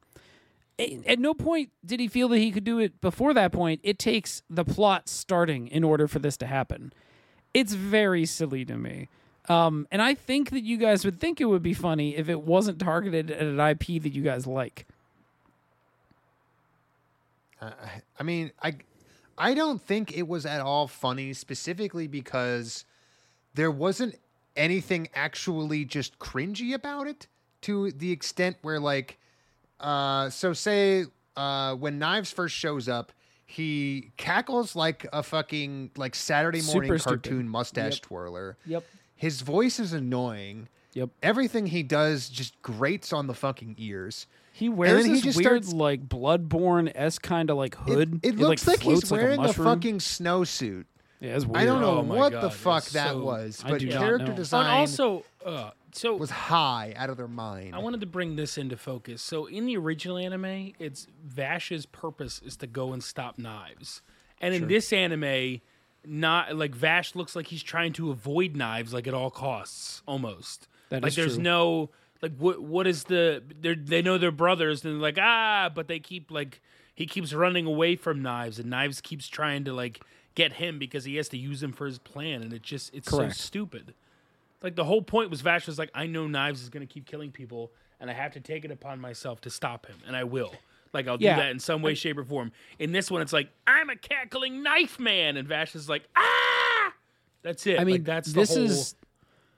[0.77, 3.79] A- At no point did he feel that he could do it before that point.
[3.83, 6.91] It takes the plot starting in order for this to happen.
[7.53, 9.07] It's very silly to me.
[9.49, 12.41] Um, and I think that you guys would think it would be funny if it
[12.41, 14.85] wasn't targeted at an IP that you guys like.
[18.19, 18.75] I mean, I
[19.37, 22.85] I don't think it was at all funny specifically because
[23.53, 24.15] there wasn't
[24.55, 27.27] anything actually just cringy about it
[27.61, 29.17] to the extent where like
[29.79, 31.05] uh so say
[31.37, 33.11] uh when Knives first shows up,
[33.51, 37.23] he cackles like a fucking like Saturday morning Super stupid.
[37.23, 38.01] cartoon mustache Yep.
[38.01, 38.57] twirler.
[38.65, 38.83] Yep.
[39.15, 40.67] His voice is annoying.
[40.93, 41.09] Yep.
[41.21, 44.25] Everything he does just grates on the fucking ears.
[44.53, 47.93] He wears then he this just weird, starts- like bloodborne s kind of like It-
[47.93, 48.19] hood.
[48.23, 50.85] It, looks like, he's floats like wearing a, fucking snowsuit.
[51.21, 51.57] Yeah, it's weird.
[51.61, 53.87] I don't know Oh what God, the it's fuck that so- was, I but do
[53.89, 54.35] not character know.
[54.35, 57.75] Design and also, uh, so was high out of their mind.
[57.75, 59.21] I wanted to bring this into focus.
[59.21, 64.01] So in the original anime, it's Vash's purpose is to go and stop knives,
[64.39, 65.61] and in this anime,
[66.05, 70.67] not like Vash looks like he's trying to avoid knives like at all costs, almost.
[70.89, 71.43] That like there's true.
[71.43, 71.89] no
[72.21, 75.87] like what what is the they they know they're brothers and they're like ah, but
[75.87, 76.61] they keep like
[76.93, 80.01] he keeps running away from knives and knives keeps trying to like
[80.35, 83.09] get him because he has to use him for his plan and it just it's
[83.09, 83.35] Correct.
[83.35, 83.93] so stupid.
[84.61, 87.05] Like the whole point was Vash was like, I know Knives is going to keep
[87.05, 90.23] killing people, and I have to take it upon myself to stop him, and I
[90.23, 90.53] will.
[90.93, 91.35] Like I'll Yeah.
[91.35, 92.51] do that in some way, shape, or form.
[92.77, 96.93] In this one, it's like I'm a cackling knife man, and Vash is like, ah.
[97.43, 97.79] That's it.
[97.79, 98.63] I mean, Like, that's this whole.
[98.65, 98.95] is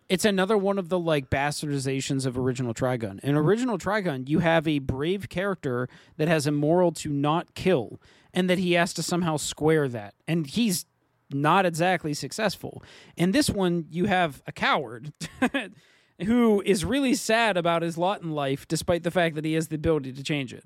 [0.10, 3.20] it's another one of the like bastardizations of original Trigun.
[3.22, 5.88] In original Trigun, you have a brave character
[6.18, 8.00] that has a moral to not kill,
[8.34, 10.86] and that he has to somehow square that, and he's
[11.34, 12.84] not exactly successful.
[13.18, 15.12] And this one, you have a coward.
[16.26, 19.70] Who is really sad about his lot in life, despite the fact that he has
[19.70, 20.64] the ability to change it,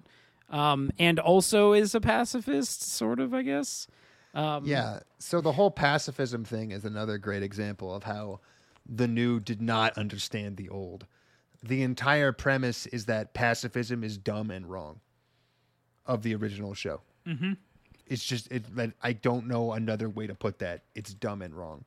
[0.49, 3.87] um, and also is a pacifist, sort of, I guess.
[4.33, 4.99] Um, yeah.
[5.19, 8.41] So the whole pacifism thing is another great example of how
[8.85, 11.07] the new did not understand the old.
[11.63, 14.99] The entire premise is that pacifism is dumb and wrong
[16.05, 17.01] of the original show.
[17.27, 17.53] Mm-hmm.
[18.07, 18.65] It's just it.
[19.01, 20.83] I don't know another way to put that.
[20.95, 21.85] It's dumb and wrong.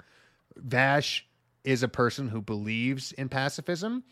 [0.57, 1.27] Vash
[1.65, 4.03] is a person who believes in pacifism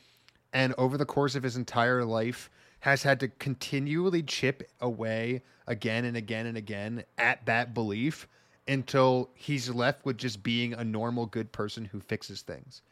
[0.52, 6.04] and over the course of his entire life has had to continually chip away again
[6.04, 8.28] and again and again at that belief
[8.66, 12.82] until he's left with just being a normal good person who fixes things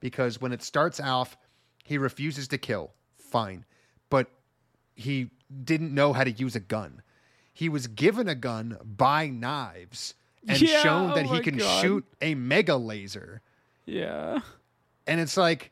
[0.00, 1.36] because when it starts off
[1.84, 3.64] he refuses to kill fine
[4.08, 4.28] but
[4.94, 5.30] he
[5.64, 7.00] didn't know how to use a gun
[7.60, 10.14] he was given a gun by knives
[10.48, 11.82] and Yeah, shown that oh he can God.
[11.82, 13.42] shoot a mega laser
[13.84, 14.38] yeah.
[15.06, 15.70] and it's like,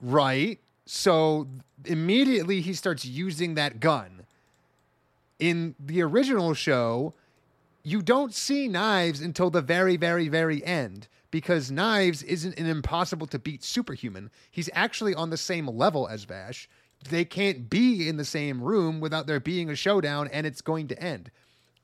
[0.00, 0.60] right.
[0.84, 1.48] So
[1.84, 4.24] immediately he starts using that gun.
[5.40, 7.12] In the original show,
[7.82, 13.26] you don't see Knives until the very, very, very end because Knives isn't an impossible
[13.26, 14.30] to beat superhuman.
[14.48, 16.68] He's actually on the same level as Vash.
[17.08, 20.88] They can't be in the same room without there being a showdown and it's going
[20.88, 21.30] to end.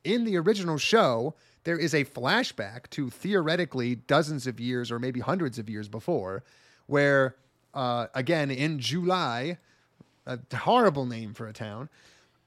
[0.04, 5.20] In the original show, there is a flashback to theoretically dozens of years or maybe
[5.20, 6.42] hundreds of years before,
[6.86, 7.36] where,
[7.72, 9.58] uh, again, in July,
[10.26, 11.88] a horrible name for a town,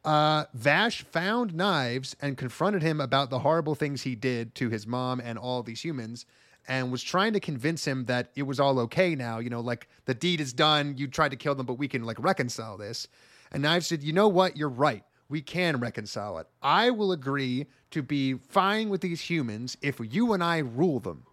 [0.06, 4.86] Uh, Vash found Knives and confronted him about the horrible things he did to his
[4.86, 6.28] mom and all these humans,
[6.68, 9.40] and was trying to convince him that it was all okay now.
[9.40, 10.96] You know, like the deed is done.
[10.98, 13.08] You tried to kill them, but we can like reconcile this.
[13.52, 14.58] And Knives said, "You know what?
[14.58, 15.04] You're right.
[15.30, 16.48] We can reconcile it.
[16.62, 21.26] I will agree to be fine with these humans if you and I rule them."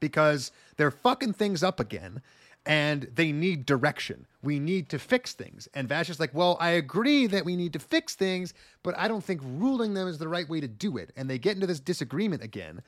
[0.00, 2.20] because they're fucking things up again
[2.66, 4.26] and they need direction.
[4.42, 5.68] We need to fix things.
[5.74, 9.08] And Vash is like, well, I agree that we need to fix things, but I
[9.08, 11.12] don't think ruling them is the right way to do it.
[11.16, 12.82] And they get into this disagreement again.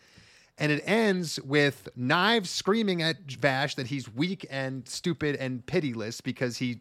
[0.62, 6.20] And it ends with Knives screaming at Vash that he's weak and stupid and pitiless
[6.20, 6.79] because he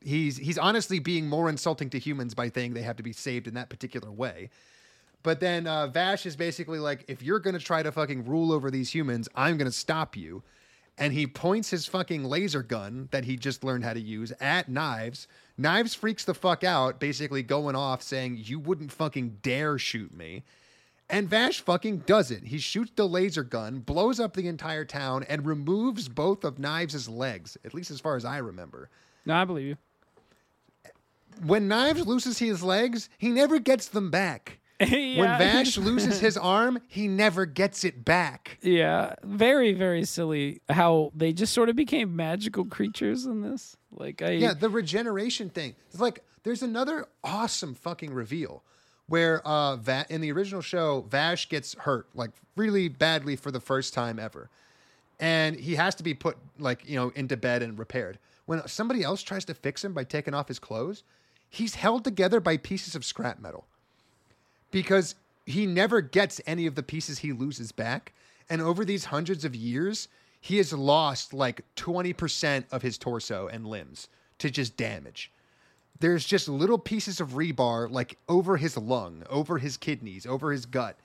[0.00, 3.46] he's he's honestly being more insulting to humans by saying they have to be saved
[3.46, 4.50] in that particular way.
[5.22, 8.68] But then uh, Vash is basically like, if you're gonna try to fucking rule over
[8.68, 10.42] these humans, I'm gonna stop you.
[10.98, 14.68] And he points his fucking laser gun that he just learned how to use at
[14.68, 15.28] Knives.
[15.56, 20.42] Knives freaks the fuck out, basically going off saying, You wouldn't fucking dare shoot me.
[21.10, 22.44] And Vash fucking does it.
[22.44, 27.08] He shoots the laser gun, blows up the entire town, and removes both of Knives'
[27.08, 28.88] legs, at least as far as I remember.
[29.26, 29.76] No, I believe you.
[31.44, 34.58] When Knives loses his legs, he never gets them back.
[34.80, 38.56] When Vash loses his arm, he never gets it back.
[38.62, 43.76] Yeah, very very silly how they just sort of became magical creatures in this.
[43.92, 45.74] Like I Yeah, the regeneration thing.
[45.90, 48.62] It's like there's another awesome fucking reveal
[49.10, 53.60] where uh Va- in the original show Vash gets hurt like really badly for the
[53.60, 54.48] first time ever.
[55.18, 58.18] And he has to be put like, you know, into bed and repaired.
[58.46, 61.02] When somebody else tries to fix him by taking off his clothes,
[61.48, 63.66] he's held together by pieces of scrap metal.
[64.70, 68.12] Because he never gets any of the pieces he loses back.
[68.48, 70.08] And over these hundreds of years,
[70.40, 75.32] he has lost like 20% of his torso and limbs to just damage.
[75.98, 80.66] There's just little pieces of rebar like over his lung, over his kidneys, over his
[80.66, 80.98] gut.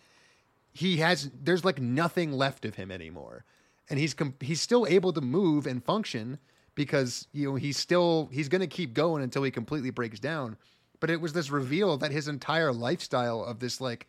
[0.73, 3.43] He has there's like nothing left of him anymore.
[3.89, 6.39] And he's com- he's still able to move and function
[6.75, 10.57] because you know he's still he's going to keep going until he completely breaks down.
[10.99, 14.07] But it was this reveal that his entire lifestyle of this like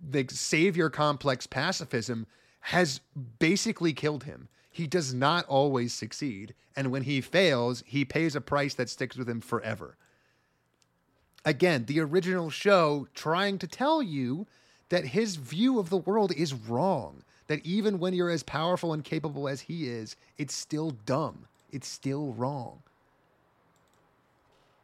[0.00, 2.26] the savior complex pacifism
[2.60, 3.00] has
[3.38, 4.48] basically killed him.
[4.70, 9.16] He does not always succeed, and when he fails, he pays a price that sticks
[9.16, 9.96] with him forever.
[11.44, 14.46] Again, the original show trying to tell you
[14.90, 17.22] that his view of the world is wrong.
[17.48, 21.46] That even when you're as powerful and capable as he is, it's still dumb.
[21.72, 22.82] It's still wrong.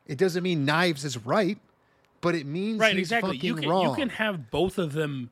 [0.07, 1.59] It doesn't mean Knives is right,
[2.21, 3.85] but it means right he's exactly you can wrong.
[3.91, 5.31] you can have both of them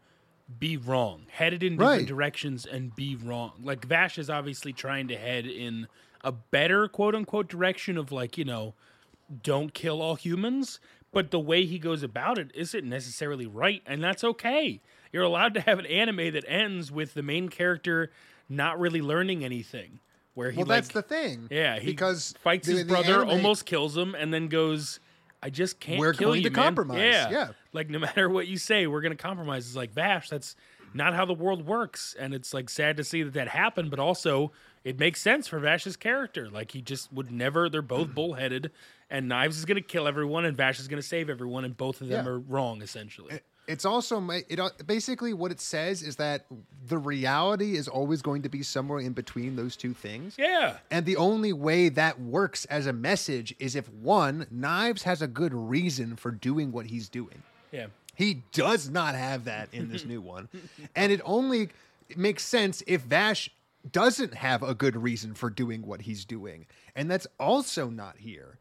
[0.60, 1.88] be wrong headed in Right.
[1.88, 5.88] different directions and be wrong like vash is obviously trying to head in
[6.22, 8.72] a better quote unquote direction of like you know
[9.42, 10.78] don't kill all humans
[11.16, 14.80] but the way he goes about it isn't necessarily right and that's okay
[15.12, 18.10] you're allowed to have an anime that ends with the main character
[18.50, 19.98] not really learning anything
[20.34, 21.48] where he well, like that's the thing.
[21.50, 25.00] yeah, he because fights the- his brother, anime- almost kills him, and then goes,
[25.42, 27.48] "I just can't We're kill going you, to man." compromise, Yeah, yeah.
[27.72, 29.66] Like no matter what you say, we're going to compromise.
[29.66, 30.28] It's like Vash.
[30.28, 30.54] That's
[30.92, 33.98] not how the world works, and it's like sad to see that that happened, but
[33.98, 34.52] also
[34.84, 36.50] it makes sense for Vash's character.
[36.50, 37.70] Like he just would never.
[37.70, 38.70] They're both bullheaded,
[39.10, 41.76] and Knives is going to kill everyone, and Vash is going to save everyone, and
[41.76, 42.30] both of them Yeah.
[42.32, 43.40] are wrong essentially.
[43.68, 46.46] It's also it uh, basically what it says is that
[46.86, 50.36] the reality is always going to be somewhere in between those two things.
[50.38, 50.76] yeah.
[50.90, 55.26] And the only way that works as a message is if one, Knives has a
[55.26, 57.42] good reason for doing what he's doing.
[57.72, 57.86] Yeah.
[58.14, 60.48] He does not have that in this new one.
[60.94, 61.70] And it only
[62.16, 63.50] makes sense if Vash
[63.90, 66.66] doesn't have a good reason for doing what he's doing.
[66.94, 68.58] And that's also not here.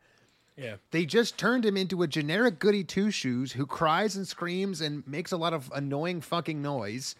[0.58, 0.76] Yeah.
[0.91, 5.06] They just turned him into a generic goody two shoes who cries and screams and
[5.08, 7.15] makes a lot of annoying fucking noise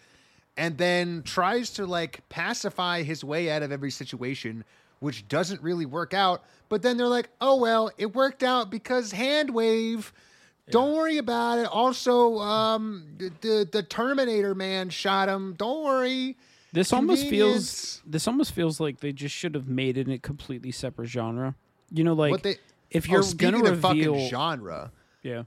[0.58, 4.64] and then tries to like pacify his way out of every situation,
[5.00, 6.44] which doesn't really work out.
[6.70, 10.14] But then they're like, oh, well, it worked out because hand wave.
[10.72, 11.68] Don't worry about it.
[11.68, 15.54] Also, um, the, the the Terminator man shot him.
[15.60, 16.38] Don't worry.
[16.74, 20.18] This almost feels this almost feels like they just should have made it in a
[20.18, 21.54] completely separate genre.
[21.92, 22.58] You know, like what they
[22.90, 24.92] if oh, you're speaking gonna of fucking genre,
[25.24, 25.44] yeah,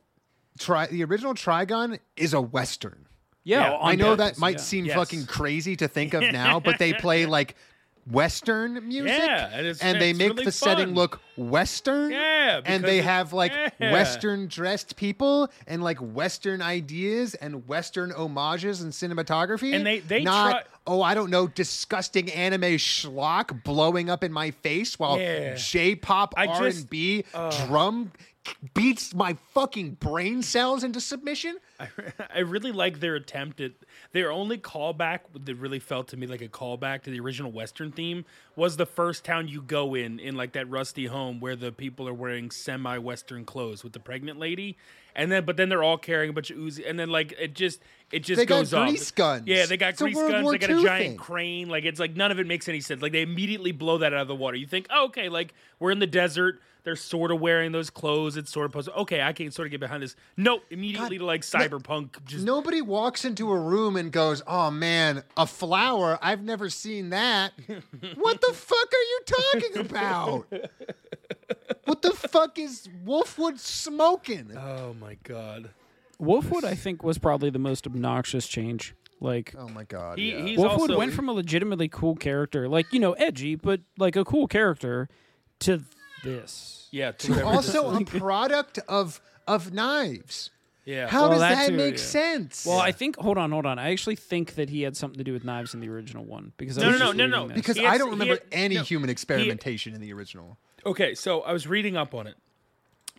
[0.58, 3.06] try the original Trigun is a western.
[3.44, 4.62] yeah, Yeah, I know that might yeah.
[4.62, 4.96] seem Yes.
[4.96, 7.54] fucking crazy to think of now, but they play like
[8.10, 12.10] Western music, Yeah, and it's- and they it's make really the setting look Western.
[12.10, 13.92] Yeah, and they it- have like yeah.
[13.92, 19.74] Western dressed people and like Western ideas and Western homages and cinematography.
[19.74, 24.32] And they- they not try- oh I don't know disgusting anime schlock blowing up in
[24.32, 25.54] my face while Yeah.
[25.54, 28.12] J-pop R and B uh, drum
[28.74, 31.58] beats my fucking brain cells into submission.
[32.34, 33.72] I really like their attempt at
[34.12, 37.92] their only callback that really felt to me like a callback to the original Western
[37.92, 38.24] theme
[38.56, 42.08] was the first town you go in in like that rusty home where the people
[42.08, 44.76] are wearing semi-Western clothes with the pregnant lady,
[45.14, 47.54] and then but then they're all carrying a bunch of Uzi, and then like it
[47.54, 48.88] just it just They got goes off.
[48.88, 49.44] grease guns.
[49.46, 50.42] Yeah, they got It's grease guns.
[50.42, 51.16] War they got a giant thing.
[51.16, 51.68] crane.
[51.68, 53.02] Like it's like none of it makes any sense.
[53.02, 54.56] Like they immediately blow that out of the water.
[54.56, 56.60] You think, oh, okay, like we're in the desert.
[56.84, 58.36] They're sort of wearing those clothes.
[58.38, 58.88] It's sort of supposed.
[59.00, 60.16] Okay, I can sort of get behind this.
[60.38, 62.24] Nope, immediately to like cyberpunk.
[62.24, 66.18] Just Nobody walks into a room and goes, "Oh man, a flower!
[66.22, 67.52] I've never seen that."
[68.16, 70.46] what the fuck are you talking about?
[71.84, 74.56] what the fuck is Wolfwood smoking?
[74.56, 75.70] Oh my god.
[76.20, 78.94] Wolfwood, I think, was probably the most obnoxious change.
[79.20, 80.18] Like Oh my god!
[80.18, 80.42] He, yeah.
[80.42, 84.14] he's Wolfwood also went from a legitimately cool character, like you know, edgy, but like
[84.14, 85.08] a cool character,
[85.60, 85.82] to
[86.24, 86.88] this.
[86.90, 90.50] yeah to also a product of of knives.
[90.88, 91.06] Yeah.
[91.08, 92.02] How Well, does that that too, make yeah.
[92.02, 92.64] sense?
[92.66, 93.16] Well, I think.
[93.16, 93.78] Hold on, hold on.
[93.78, 96.52] I actually think that he had something to do with knives in the original one
[96.56, 97.48] because I No, was no, just no, no, no.
[97.48, 97.54] this.
[97.56, 100.58] because he had- I don't remember had- any no, human he- experimentation in the original.
[100.86, 102.36] Okay, so I was reading up on it.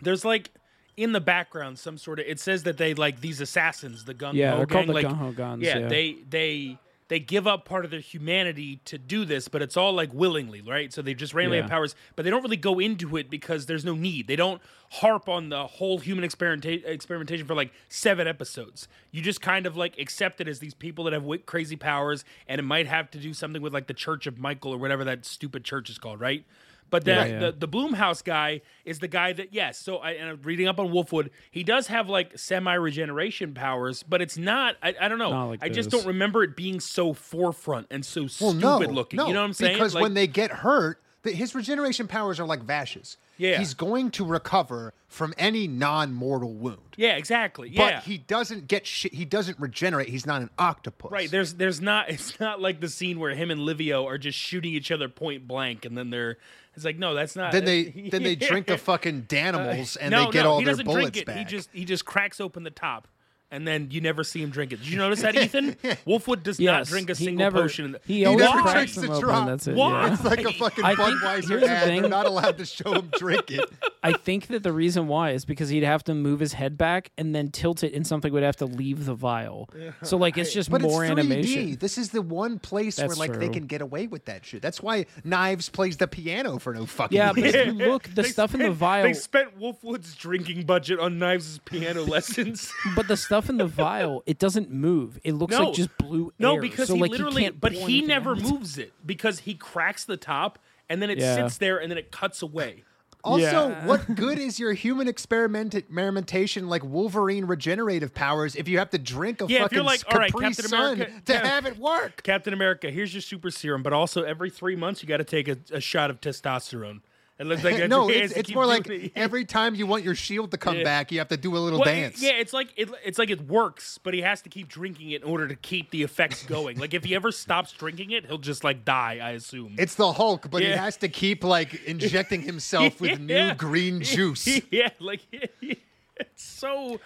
[0.01, 0.49] There's like
[0.97, 4.35] in the background some sort of it says that they like these assassins, the gun
[4.35, 5.87] Yeah, they're called the like, gung-ho guns, Yeah, yeah.
[5.87, 6.77] they they
[7.09, 10.61] they give up part of their humanity to do this, but it's all like willingly,
[10.61, 10.93] right?
[10.93, 11.63] So they just randomly Yeah.
[11.63, 14.27] have powers, but they don't really go into it because there's no need.
[14.27, 18.87] They don't harp on the whole human experimenta- experimentation for like seven episodes.
[19.11, 22.59] You just kind of like accept it as these people that have crazy powers, and
[22.59, 25.25] it might have to do something with like the Church of Michael or whatever that
[25.25, 26.45] stupid church is called, right?
[26.89, 27.39] But the, Yeah, yeah.
[27.39, 29.77] the the Bloomhouse guy is the guy that yes.
[29.77, 31.29] So I and I'm reading up on Wolfwood.
[31.51, 34.75] He does have like semi regeneration powers, but it's not.
[34.81, 35.31] I, I don't know.
[35.31, 35.99] Not like I just this.
[36.01, 39.17] don't remember it being so forefront and so Well, stupid no, looking.
[39.17, 39.73] No, you know what I'm saying?
[39.75, 43.17] Because Like- when they get hurt, the, his regeneration powers are like Vash's.
[43.37, 43.57] Yeah.
[43.57, 46.95] he's going to recover from any non-mortal wound.
[46.97, 47.69] yeah, exactly.
[47.69, 48.01] But Yeah.
[48.01, 49.13] he doesn't get shit.
[49.13, 50.09] He doesn't regenerate.
[50.09, 51.09] He's not an octopus.
[51.11, 54.37] Right, there's there's not it's not like the scene where him and Livio are just
[54.37, 56.37] shooting each other point blank and then they're
[56.75, 60.11] it's like no that's not then they then they drink the fucking uh, Danimals and
[60.11, 61.25] no, they get no, all their bullets drink it.
[61.25, 61.37] back.
[61.37, 63.07] He just he just cracks open the top,
[63.51, 64.77] and then you never see him drink it.
[64.77, 65.73] Did you notice that, Ethan?
[66.07, 67.85] Wolfwood does not Yes, drink a he single never, potion.
[67.85, 69.21] In the, He always never cracks drinks them the open.
[69.27, 69.47] drop.
[69.47, 69.75] That's it.
[69.75, 70.07] Why?
[70.07, 70.13] Yeah.
[70.13, 71.83] it's like a fucking I think- Budweiser here's the ad.
[71.85, 72.01] thing.
[72.01, 73.69] They're not allowed to show him drink it.
[74.03, 77.11] I think that the reason why is because he'd have to move his head back
[77.17, 79.69] and then tilt it, and something would have to leave the vial.
[80.03, 81.19] So like it's just But more it's 3D.
[81.19, 81.77] animation.
[81.79, 83.53] This is the one place That's where like they true.
[83.55, 84.61] can get away with that shit.
[84.61, 87.59] That's why Knives plays the piano for no fucking Yeah, but reason.
[87.59, 90.99] if you look, the They stuff in the spent- vial, They spent Wolfwood's drinking budget
[90.99, 92.71] on Knives' piano lessons.
[92.95, 95.19] but the stuff in the vial, it doesn't move.
[95.23, 95.65] It looks No.
[95.65, 96.61] like just blue No, air.
[96.61, 98.41] because so, he like, literally, can't but he never out.
[98.41, 100.59] moves it because he cracks the top
[100.89, 101.35] and then it Yeah.
[101.35, 102.83] sits there and then it cuts away.
[103.23, 103.85] Also, Yeah.
[103.87, 108.97] what good is your human experiment experimentation like Wolverine regenerative powers if you have to
[108.97, 111.45] drink a Yeah, if fucking you're like, all right, Captain Sun America- to yeah.
[111.47, 112.23] have it work?
[112.23, 115.47] Captain America, here's your super serum, but also every three months you got to take
[115.49, 117.01] a, a shot of testosterone.
[117.39, 119.13] It looks like no, it's, it's more like it.
[119.15, 120.83] every time you want your shield to come Yeah.
[120.83, 122.21] back, you have to do a little Well, dance.
[122.21, 125.21] Yeah, it's like it, it's like it works, but he has to keep drinking it
[125.23, 126.77] in order to keep the effects going.
[126.79, 129.19] like if he ever stops drinking it, he'll just like die.
[129.23, 129.75] I assume.
[129.77, 133.49] It's the Hulk, but he has to keep like injecting himself with Yeah.
[133.51, 134.45] new green juice.
[134.69, 135.21] yeah, like
[135.61, 136.99] it's so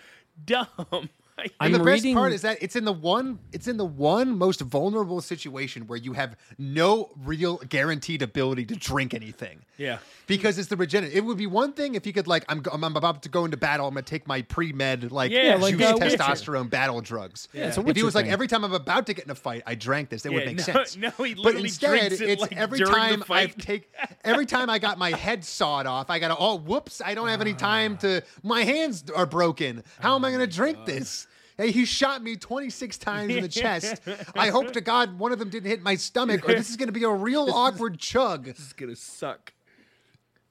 [0.44, 1.10] dumb.
[1.38, 3.78] I- I'm And the best reading- part is that it's in the one it's in
[3.78, 9.60] the one most vulnerable situation where you have no real guaranteed ability to drink anything.
[9.78, 9.98] yeah.
[10.26, 11.14] Because it's the regenerate.
[11.14, 13.44] It would be one thing if you could like I'm I'm, I'm about to go
[13.44, 13.88] into battle.
[13.90, 16.16] I'm gonna take my pre med like Yeah, like, juice uh, Witcher.
[16.18, 17.50] testosterone battle drugs.
[17.52, 19.32] Yeah, it's a if he Witcher was like every time I'm about to get in
[19.32, 20.22] a fight, I drank this.
[20.22, 20.96] That would make no- sense.
[20.98, 23.60] no, he but literally instead, drinks it, it's like, every during the time I fight.
[23.60, 23.92] take
[24.24, 27.28] every time I got my head sawed off, I got to oh whoops, I don't
[27.28, 28.24] have any time to.
[28.44, 29.84] My hands are broken.
[30.00, 31.28] How am I gonna drink this?
[31.58, 34.02] Hey, he shot me 26 times in the chest.
[34.36, 36.88] I hope to God one of them didn't hit my stomach, or this is going
[36.88, 38.46] to be a real awkward chug.
[38.46, 39.54] This is gonna suck.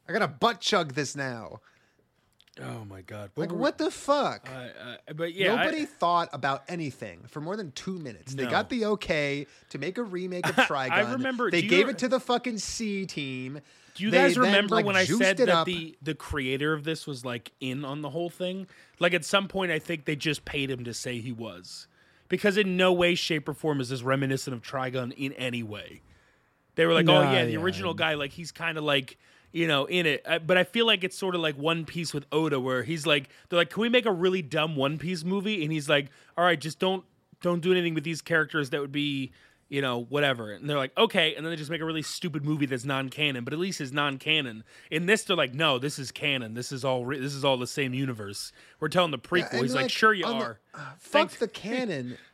[0.09, 1.61] I gotta butt chug this now.
[2.61, 3.31] Oh my god.
[3.35, 4.49] Like, were- what the fuck?
[4.55, 4.59] Uh,
[5.09, 8.35] uh, but yeah, I- Nobody thought about anything for more than two minutes.
[8.35, 11.13] They got the okay to make a remake of Trigun.
[11.13, 13.61] remember- They do you gave it to the fucking C team.
[13.95, 15.67] Do you They guys then, remember like, when I said that up.
[15.67, 18.67] the the creator of this was like in on the whole thing?
[18.99, 21.89] Like at some point, I think they just paid him to say he was,
[22.29, 26.01] because in no way, shape, or form is this reminiscent of Trigun in any way.
[26.75, 27.59] They were like, oh yeah, the yeah.
[27.59, 29.19] original guy, like he's kind of like
[29.53, 32.15] you know in it, Uh, but I feel like it's sort of like One Piece
[32.15, 35.23] with Oda, where he's like, they're like, can we make a really dumb One Piece
[35.25, 35.63] movie?
[35.63, 36.07] And he's like,
[36.39, 37.05] all right, just don't
[37.43, 39.33] don't do anything with these characters that would be
[39.73, 40.53] you know, whatever.
[40.53, 43.43] And they're like, okay, and then they just make a really stupid movie that's non-canon,
[43.43, 44.65] but at least is non-canon.
[44.91, 46.53] In this, they're like, no, this is canon.
[46.53, 47.07] This is all.
[47.07, 48.53] Re- this is all the same universe.
[48.81, 49.53] We're telling the prequel.
[49.55, 50.61] And, He's like, sure you on the- are.
[50.75, 52.19] uh, fuck Thanks- the canon.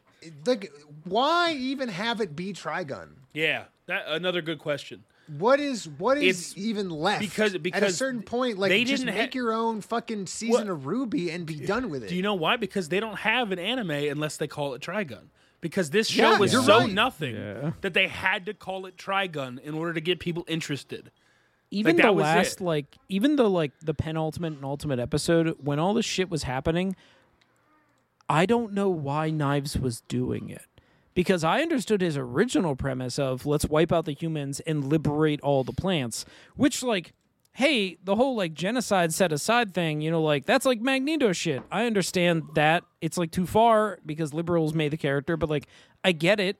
[0.47, 0.72] Like,
[1.05, 3.11] why even have it be Trigun?
[3.32, 5.05] Yeah, that another good question.
[5.39, 7.20] What is what is It's even left?
[7.20, 10.66] because- at a certain point, like they just didn't make ha- your own fucking season
[10.66, 12.09] What- of Ruby and be done with it.
[12.09, 12.57] Do you know why?
[12.57, 15.28] Because they don't have an anime unless they call it Trigun.
[15.61, 16.92] Because this show Yeah, was you're so right.
[16.92, 17.72] nothing Yeah.
[17.80, 21.11] that they had to call it Trigun in order to get people interested.
[21.70, 22.64] even that the last it.
[22.64, 26.96] like even the like the penultimate and ultimate episode when all this shit was happening
[28.28, 30.64] i don't know why knives was doing it
[31.12, 35.62] because i understood his original premise of let's wipe out the humans and liberate all
[35.64, 36.24] the plants
[36.56, 37.12] which like
[37.59, 41.61] hey the whole like genocide set aside thing you know like that's like magneto shit
[41.72, 45.66] i understand that it's like too far because liberals made the character but like
[46.04, 46.56] i get it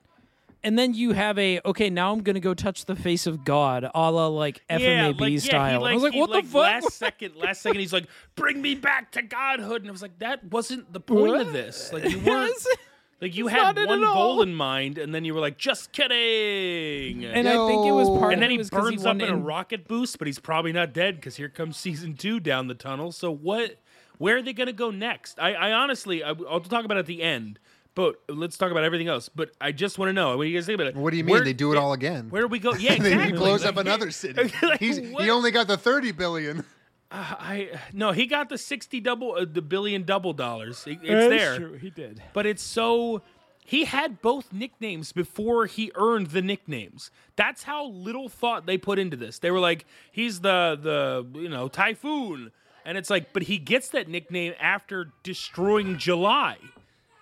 [0.61, 1.89] and then you have a okay.
[1.89, 5.61] Now I'm gonna go touch the face of God, a la like FMAB like, style.
[5.61, 6.53] Yeah, he, And I was like, he, what the fuck?
[6.53, 10.19] Last second, last second, he's like, "Bring me back to godhood," and I was like,
[10.19, 11.39] "That wasn't the point What?
[11.39, 11.93] of this.
[11.93, 12.53] Like, you weren't."
[13.19, 13.27] Yes.
[13.29, 17.25] Like you It's had one goal in mind, and then you were like, "Just kidding."
[17.25, 18.19] and I think it was Yo.
[18.19, 20.27] part and of then it he was 'cause burns up in a rocket boost, but
[20.27, 23.11] he's probably not dead because here comes season two down the tunnel.
[23.11, 23.77] So what?
[24.17, 25.39] Where are they going to go next?
[25.39, 27.57] I, I honestly, I, I'll talk about it at the end,
[27.95, 29.29] but let's talk about everything else.
[29.29, 30.95] But I just want to know what do you guys think about it?
[30.97, 32.29] What do you mean Where- they do it all again?
[32.29, 32.73] Where do we go?
[32.79, 33.27] Yeah, exactly.
[33.27, 34.51] he blows Like, up another city.
[34.61, 36.65] like, He's, he only got the thirty billion.
[37.11, 40.85] I no, he got the sixty double, uh, the billion double dollars.
[40.85, 41.57] It- it's That's there.
[41.57, 42.21] true, He did.
[42.33, 43.21] but it's so
[43.65, 47.11] he had both nicknames before he earned the nicknames.
[47.35, 49.39] That's how little thought they put into this.
[49.39, 52.51] They were like, he's the the you know typhoon,
[52.85, 56.57] and it's like, but he gets that nickname after destroying July,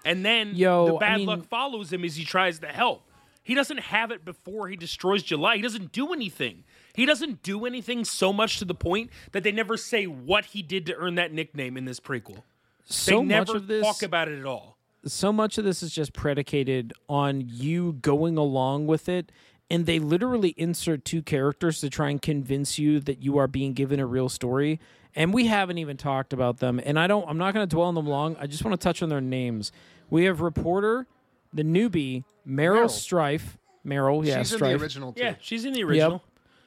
[0.04, 3.04] and then Yo, the I bad mean- luck follows him as he tries to help.
[3.44, 5.56] He doesn't have it before he destroys July.
[5.56, 6.66] He doesn't do anything.
[6.98, 10.64] He doesn't do anything so much to the point that they never say what he
[10.64, 12.42] did to earn that nickname in this prequel.
[12.86, 14.78] So they much never of this, talk about it at all.
[15.06, 19.32] so much of this is just predicated on you going along with it,
[19.70, 23.74] and they literally insert two characters to try and convince you that you are being
[23.74, 24.80] given a real story.
[25.16, 27.30] And we haven't even talked about them, and I don't.
[27.30, 28.36] I'm not going to dwell on them long.
[28.40, 29.72] I just want to touch on their names.
[30.10, 31.06] We have reporter,
[31.54, 32.90] the newbie, Meryl, Meryl.
[32.90, 33.58] Strife.
[33.86, 35.24] Meryl, yeah, She's in the original too.
[35.24, 36.24] Yeah, she's in the original.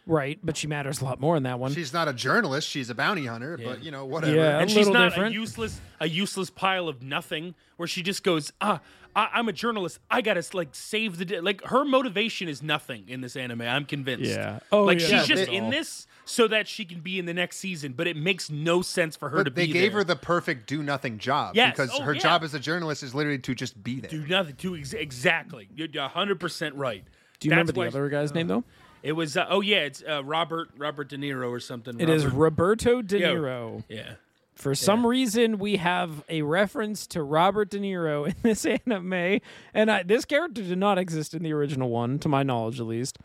[0.07, 1.73] Right, but she matters a lot more in that one.
[1.73, 2.67] She's not a journalist.
[2.69, 3.57] She's a bounty hunter.
[3.63, 4.35] But you know, whatever.
[4.35, 4.59] Yeah.
[4.59, 5.35] and she's not different.
[5.35, 8.81] a useless a useless pile of nothing where she just goes ah
[9.15, 13.05] I, i'm a journalist i gotta like save the day like her motivation is nothing
[13.09, 14.61] in this anime i'm convinced Yeah.
[14.73, 15.07] Oh, like yeah.
[15.07, 17.93] she's Yeah, just they- in this so that she can be in the next season
[17.93, 20.01] but it makes no sense for her to they be gave there.
[20.01, 21.73] her the perfect do nothing job Yes.
[21.77, 22.21] because Oh, her yeah.
[22.21, 24.11] job as a journalist is literally to just be there.
[24.11, 27.05] do nothing to ex- exactly you're 100% right
[27.41, 28.65] Do you That's remember the other guy's name though?
[29.03, 32.25] It was uh, oh yeah it's uh, robert robert de niro or something It is
[32.25, 33.29] Robert- Roberto De Yeah.
[33.29, 33.85] Niro.
[33.89, 34.13] yeah
[34.55, 39.41] For some reason, we have a reference to Robert De Niro in this anime,
[39.73, 42.85] and I, this character did not exist in the original one, to my knowledge, at
[42.87, 43.17] least.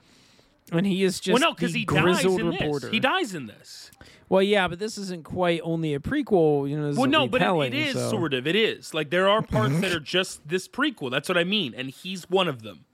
[0.71, 2.87] And he is just well no because he dies in reporter.
[2.87, 3.91] this he dies in this
[4.29, 6.69] Well, yeah, but this isn't quite only a prequel.
[6.69, 8.47] You know, Well, no, but it, it is so- sort of.
[8.47, 11.11] It is like there are parts that are just this prequel.
[11.11, 12.85] That's what I mean, and he's one of them.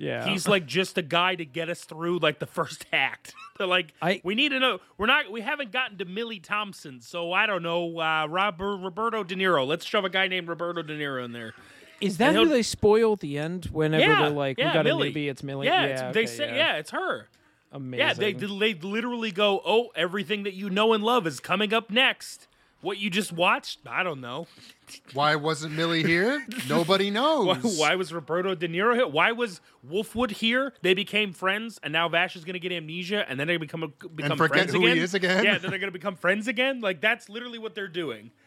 [0.00, 3.34] Yeah, He's like just a guy to get us through like the first act.
[3.58, 4.78] They're like, I- we need to know.
[4.96, 5.30] We're not.
[5.30, 7.98] We haven't gotten to Millie Thompson, so I don't know.
[8.00, 9.66] Uh, Robert Roberto De Niro.
[9.66, 11.52] Let's shove a guy named Roberto De Niro in there.
[12.00, 13.66] is that who they spoil at the end?
[13.66, 15.08] Whenever yeah, they're like, yeah, "We got Millie.
[15.08, 16.56] a newbie, it's Millie." Yeah, Yeah, it's, they say, yeah.
[16.56, 17.28] yeah, it's her.
[17.70, 18.06] amazing.
[18.06, 21.90] Yeah, they they literally go, oh, everything that you know and love is coming up
[21.90, 22.46] next.
[22.82, 24.46] What you just watched, I don't know.
[25.12, 26.46] Why wasn't Millie here?
[26.68, 27.46] Nobody knows.
[27.78, 29.06] Why, why was Roberto De Niro here?
[29.06, 30.72] Why was Wolfwood here?
[30.80, 33.82] They became friends, and now Vash is going to get amnesia, and then they become
[33.82, 35.02] a, become forget friends who he again.
[35.04, 35.44] is again?
[35.44, 36.80] Yeah, then they're going to become friends again.
[36.80, 38.30] Like that's literally what they're doing.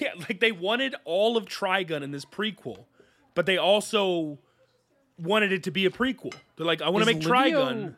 [0.00, 2.86] Yeah, like they wanted all of Trigun in this prequel,
[3.36, 4.38] but they also
[5.16, 6.34] wanted it to be a prequel.
[6.56, 7.94] They're like, I want to Is make Livio- Trigun.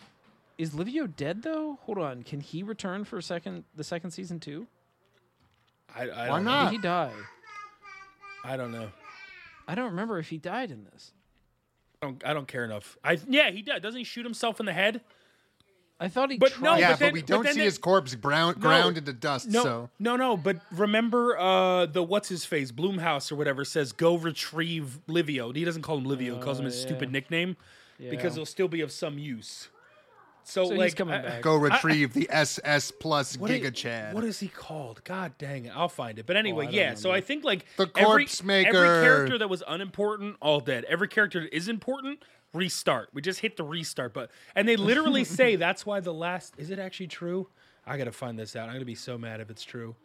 [0.59, 1.79] Is Livio dead though?
[1.85, 4.67] Hold on, can he return for a second the second season too?
[5.95, 6.71] I, I Why don't not?
[6.71, 7.13] Did he die?
[8.45, 8.91] I don't know.
[9.67, 11.13] I don't remember if he died in this.
[12.03, 12.97] I don't, I don't care enough.
[13.03, 13.81] I yeah, he does.
[13.83, 15.01] Doesn't he shoot himself in the head?
[16.01, 16.39] I thought he.
[16.39, 16.63] But tried.
[16.65, 18.97] no, yeah, but but, then- we but don't then see they- his corpse ground, ground
[18.99, 19.49] into dust.
[19.49, 20.37] No, so no, no.
[20.37, 25.53] But remember, uh, the what's his face, Bloomhouse or whatever, says go retrieve Livio.
[25.53, 26.87] He doesn't call him Livio; he calls him his Oh, yeah.
[26.87, 27.57] stupid nickname
[27.99, 28.43] because Yeah.
[28.43, 29.69] it'll still be of some use.
[30.49, 31.43] So, So he's like, coming back.
[31.43, 34.15] go retrieve the SS plus What Giga i- Chad.
[34.15, 35.03] What is he called?
[35.05, 35.73] God dang it!
[35.77, 36.25] I'll find it.
[36.27, 36.95] But anyway, Oh, I don't yeah.
[36.95, 37.11] So.
[37.11, 38.73] I think like The every, Corpse every Maker.
[39.03, 40.85] character that was unimportant, all dead.
[40.85, 42.23] Every character that is important,
[42.55, 43.11] restart.
[43.13, 44.31] We just hit the restart button.
[44.55, 47.49] And they literally say that's why the last is it actually true?
[47.87, 48.69] I gotta find this out.
[48.69, 49.97] I'm gonna be so mad if it's true.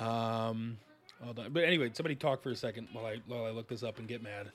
[0.00, 0.78] Um
[1.22, 1.52] hold on.
[1.52, 4.08] But anyway, somebody talk for a second while I while I look this up and
[4.08, 4.50] get mad.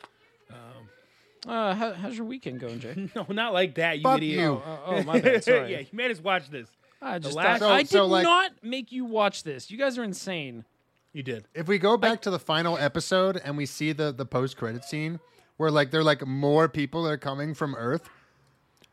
[1.47, 3.09] Uh, how, how's your weekend going, Jay?
[3.15, 4.39] No, not like that, you Fuck idiot.
[4.39, 4.61] you.
[4.65, 5.43] oh, oh, my bad.
[5.43, 5.71] Sorry.
[5.71, 6.69] yeah, you made us watch this.
[7.01, 9.71] I just last- thought- I So- so, did like- not make you watch this.
[9.71, 10.65] You guys are insane.
[11.13, 11.45] You did.
[11.55, 14.85] If we go back to the final episode and we see the the post credit
[14.85, 15.19] scene
[15.57, 18.07] where like they're like more people are coming from Earth.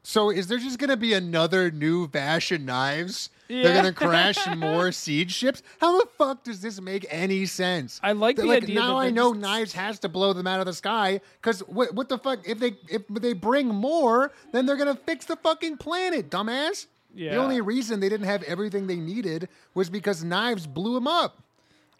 [0.09, 3.28] So is there just gonna be another new Vash and Knives?
[3.46, 5.62] They're gonna crash more siege ships.
[5.82, 8.00] How the fuck does this make any sense?
[8.02, 10.32] I like They're the like idea now that I know just- Knives has to blow
[10.32, 13.68] them out of the sky because what what the fuck if they if they bring
[13.68, 16.86] more then they're gonna fix the fucking planet, dumbass.
[17.14, 17.32] Yeah.
[17.32, 21.42] The only reason they didn't have everything they needed was because Knives blew them up.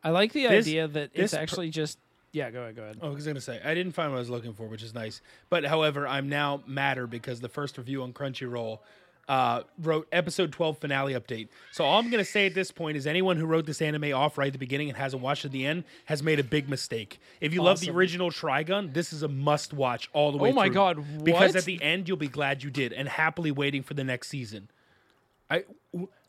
[0.03, 1.99] I like the This- idea that this it's per- actually just.
[2.33, 2.77] Yeah, go ahead.
[2.77, 2.99] Go ahead.
[3.01, 4.95] Oh, I was gonna say I didn't find what I was looking for, which is
[4.95, 5.21] nice.
[5.49, 8.81] But however, I'm now madder because the first review on Crunchyroll
[9.29, 11.49] uh, wrote episode 12 finale update.
[11.73, 14.37] So all I'm gonna say at this point is anyone who wrote this anime off
[14.39, 16.69] right at the beginning and hasn't watched it at the end has made a big
[16.69, 17.19] mistake.
[17.41, 17.97] If you love the Awesome.
[17.97, 20.51] original Trigun, this is a must watch all the way.
[20.51, 20.75] Oh my through.
[20.75, 21.57] God, Because what?
[21.57, 24.69] at the end you'll be glad you did and happily waiting for the next season.
[25.51, 25.65] I.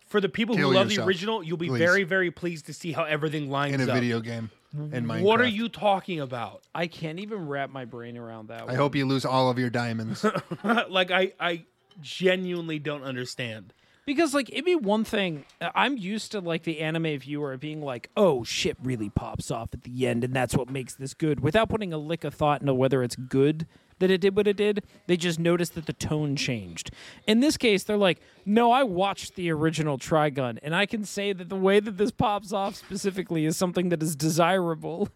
[0.07, 1.77] For the people Kill who love the original, you'll be please.
[1.77, 3.93] very, very pleased to see how everything lines in a up.
[3.93, 5.21] video game in Minecraft.
[5.21, 6.61] What are you talking about?
[6.73, 8.61] I can't even wrap my brain around that.
[8.61, 8.75] I one.
[8.75, 10.25] hope you lose all of your diamonds.
[10.89, 11.65] like I I
[12.01, 13.73] genuinely don't understand.
[14.05, 15.45] Because like it'd be one thing.
[15.61, 19.69] uh, I'm used to like the anime viewer being like, "Oh, shit really pops off
[19.73, 22.61] at the end, and that's what makes this good," without putting a lick of thought
[22.61, 23.67] into whether it's good
[23.99, 24.83] that it did what it did.
[25.07, 26.91] They just noticed that the tone changed.
[27.27, 31.33] In this case, they're like, "No, I watched the original Trigun, and I can say
[31.33, 35.09] that the way that this pops off specifically is something that is desirable."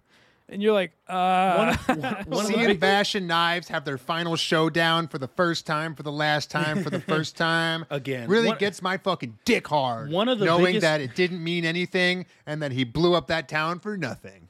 [0.49, 1.75] And you're like, uh,
[2.43, 6.51] Seeing Vash and Knives have their final showdown for the first time, for the last
[6.51, 10.11] time, for the first time Again, really one- gets my fucking dick hard.
[10.11, 13.27] One of the knowing biggest- that it didn't mean anything and that he blew up
[13.27, 14.49] that town for nothing.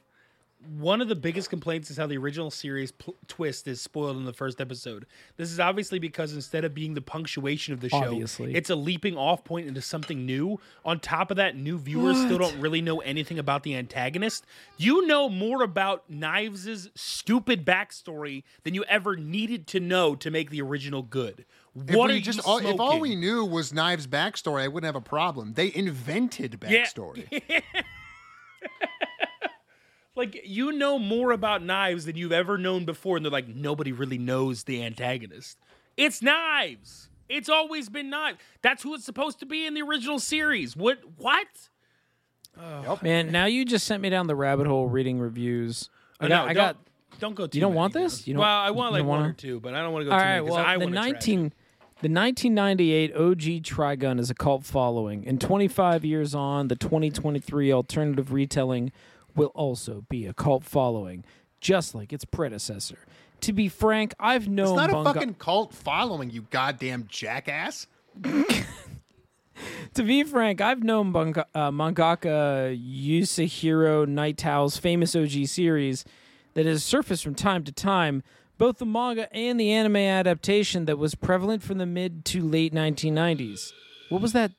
[0.78, 4.24] One of the biggest complaints is how the original series pl- twist is spoiled in
[4.24, 5.06] the first episode.
[5.36, 8.54] This is obviously because instead of being the punctuation of the show, Obviously.
[8.54, 10.58] it's a leaping off point into something new.
[10.84, 14.44] On top of that, new viewers still don't really know anything about the antagonist.
[14.76, 20.50] You know more about Knives' stupid backstory than you ever needed to know to make
[20.50, 21.44] the original good.
[21.76, 24.68] If What we are just you all, if all we knew was Knives' backstory, I
[24.68, 25.54] wouldn't have a problem.
[25.54, 26.84] They invented Yeah.
[30.14, 30.16] backstory.
[30.16, 33.92] like you know more about knives than you've ever known before and they're like nobody
[33.92, 35.58] really knows the antagonist
[35.96, 40.18] it's knives it's always been knives that's who it's supposed to be in the original
[40.18, 41.46] series what what
[43.02, 45.90] man, now you just sent me down the rabbit hole reading reviews.
[46.20, 46.76] I got, no, I got.
[47.10, 48.02] don't, don't go too don't many, want man.
[48.04, 48.26] this?
[48.28, 50.06] You don't- well i want like one wanna- or two but i don't want to
[50.10, 51.40] go All too right, many 'cause well, I the wanna 19,
[52.02, 58.32] the 1998 OG Trigun is a cult following, and 25 years on, the 2023 alternative
[58.32, 58.92] retelling
[59.36, 61.24] will also be a cult following,
[61.60, 62.98] just like its predecessor.
[63.42, 67.86] To be frank, I've known It's not a Bunga- fucking cult following, you goddamn jackass.
[69.94, 76.04] To be frank, I've known Bunga- uh, mangaka Yasuhiro Nightows' famous OG series
[76.54, 78.24] that has surfaced from time to time,
[78.58, 82.74] both the manga and the anime adaptation that was prevalent from the mid to late
[82.74, 83.72] 1990s.
[84.08, 84.50] What was that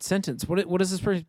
[0.00, 0.48] sentence?
[0.48, 1.00] What what is this?
[1.00, 1.24] Per-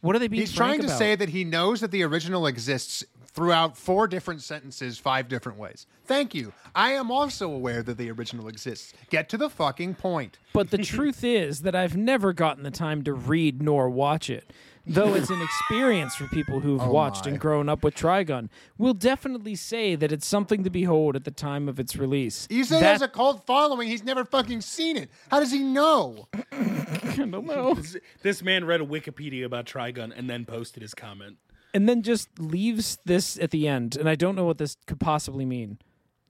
[0.00, 0.40] what are they being?
[0.40, 0.98] He's trying to about?
[0.98, 5.86] say that he knows that the original exists throughout four different sentences, five different ways.
[6.06, 6.52] Thank you.
[6.74, 8.92] I am also aware that the original exists.
[9.10, 10.38] Get to the fucking point.
[10.52, 14.52] But the truth is that I've never gotten the time to read nor watch it.
[14.88, 17.32] Though it's an experience for people who've oh watched my.
[17.32, 21.30] and grown up with Trigun, we'll definitely say that it's something to behold at the
[21.30, 22.46] time of its release.
[22.50, 23.88] He said That- has a cult following.
[23.88, 25.10] He's never fucking seen it.
[25.30, 26.28] How does he know?
[26.52, 27.74] I don't know.
[27.74, 31.36] This- this man read a wikipedia about trigun and then posted his comment
[31.74, 34.98] and then just leaves this at the end, and I don't know what this could
[34.98, 35.78] possibly mean.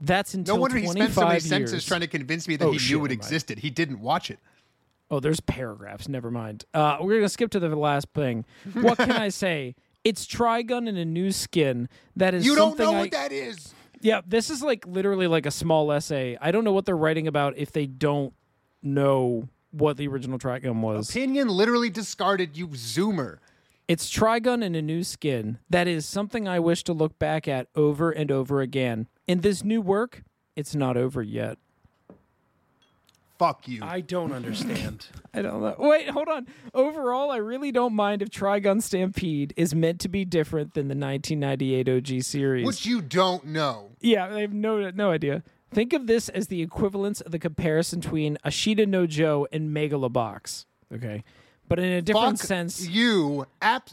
[0.00, 1.44] That's until No wonder he 25 spent so many years.
[1.48, 3.20] sentences trying to convince me that Oh, he shit, knew it never mind.
[3.20, 3.58] existed.
[3.60, 4.40] He didn't watch it.
[5.10, 6.08] Oh, there's paragraphs.
[6.08, 6.64] Never mind.
[6.74, 8.44] Uh, we're gonna skip to the last thing.
[8.74, 9.74] What can I say?
[10.04, 11.88] It's Trigun in a new skin.
[12.16, 13.74] That is You don't something know I- what that is.
[14.00, 16.38] Yeah, this is like literally like a small essay.
[16.40, 18.32] I don't know what they're writing about if they don't
[18.82, 21.10] know what the original Trigun was.
[21.10, 23.38] Opinion literally discarded you, Zoomer.
[23.88, 25.58] It's Trigun in a new skin.
[25.68, 29.08] That is something I wish to look back at over and over again.
[29.26, 30.22] In this new work,
[30.54, 31.58] it's not over yet.
[33.38, 33.80] Fuck you.
[33.84, 35.76] i don't understand I don't know.
[35.78, 36.48] Wait, hold on.
[36.74, 40.96] Overall, I really don't mind if Trigun Stampede is meant to be different than the
[40.96, 42.66] 1998 OG series.
[42.66, 43.90] Which you don't know.
[44.00, 45.44] Yeah, I have no no idea.
[45.70, 50.64] Think of this as the equivalence of the comparison between Ashita no Joe and Megalobox.
[50.92, 51.22] Okay.
[51.68, 53.46] But in a different Fuck sense, you.
[53.60, 53.90] App.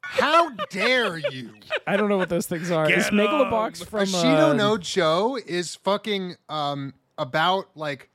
[0.00, 1.50] How dare you?
[1.86, 2.90] I don't know what those things are.
[2.90, 3.86] Is Get Megalobox 'em.
[3.86, 8.08] from Ashido uh, no Joe is fucking um about like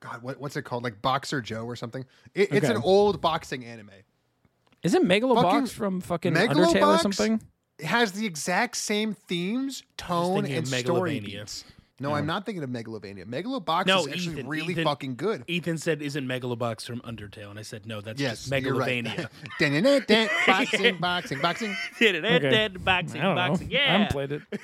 [0.00, 0.84] God, what, what's it called?
[0.84, 2.04] Like Boxer Joe or something.
[2.34, 2.74] It, It's Okay.
[2.74, 3.90] an old boxing anime.
[4.82, 7.40] Isn't Megalobox fucking from fucking Undertale or something?
[7.78, 11.64] It has the exact same themes, tone, and story beats.
[12.00, 13.24] No, I'm not thinking of Megalovania.
[13.24, 15.42] Megalobox No, is actually Ethan, really Ethan- fucking good.
[15.48, 19.04] Ethan said, "Isn't Megalobox from Undertale?" And I said, "No, that's Yes, just you're right.
[19.04, 21.76] Megalovania." Boxing, boxing, boxing.
[22.00, 22.68] Okay.
[22.78, 23.68] boxing, I don't boxing.
[23.68, 23.74] know.
[23.76, 24.42] I Yeah, haven't played it.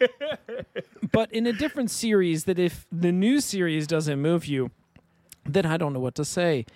[1.12, 4.70] but in a different series, that if the new series doesn't move you,
[5.44, 6.66] then I don't know what to say.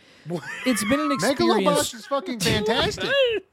[0.66, 1.40] It's been an experience.
[1.40, 3.10] Megalobox is fucking fantastic.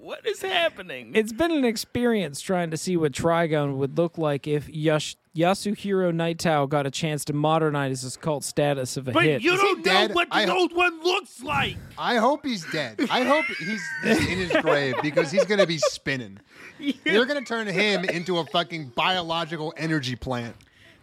[0.00, 1.10] What is happening?
[1.14, 6.12] It's been an experience trying to see what Trigun would look like if Yash- Yasuhiro
[6.12, 9.42] Naitao got a chance to modernize his cult status of a but hit.
[9.42, 10.14] you he don't know dead?
[10.14, 11.76] what the I- old one looks like.
[11.98, 13.00] I hope he's dead.
[13.10, 16.38] I hope he's, he's in his grave because he's gonna be spinning.
[17.04, 20.54] They're gonna turn him into a fucking biological energy plant.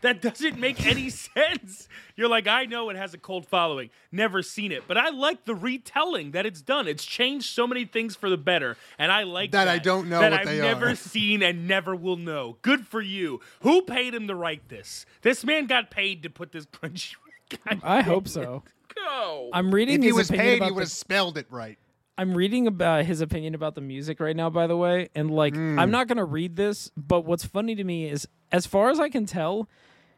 [0.06, 1.88] That doesn't make any sense.
[2.16, 3.90] You're like, I know it has a cult following.
[4.12, 6.88] Never seen it, but I like the retelling that it's done.
[6.88, 9.72] It's changed so many things for the better, and I like That that.
[9.72, 10.96] I don't know that what I've they never are.
[10.96, 12.58] seen and never will know.
[12.62, 13.40] Good for you.
[13.62, 15.08] Who paid him to write this?
[15.24, 17.16] This man got paid to put this crunchy.
[17.66, 18.62] God I hope so.
[18.96, 19.50] go.
[19.54, 21.48] I'm reading If he his was opinion paid, about he would the- have spelled it
[21.50, 21.78] right.
[22.18, 25.54] I'm reading about his opinion about the music right now, by the way, and like
[25.56, 25.78] Hmm.
[25.80, 29.10] I'm not gonna read this, but what's funny to me is, as far as I
[29.10, 29.68] can tell,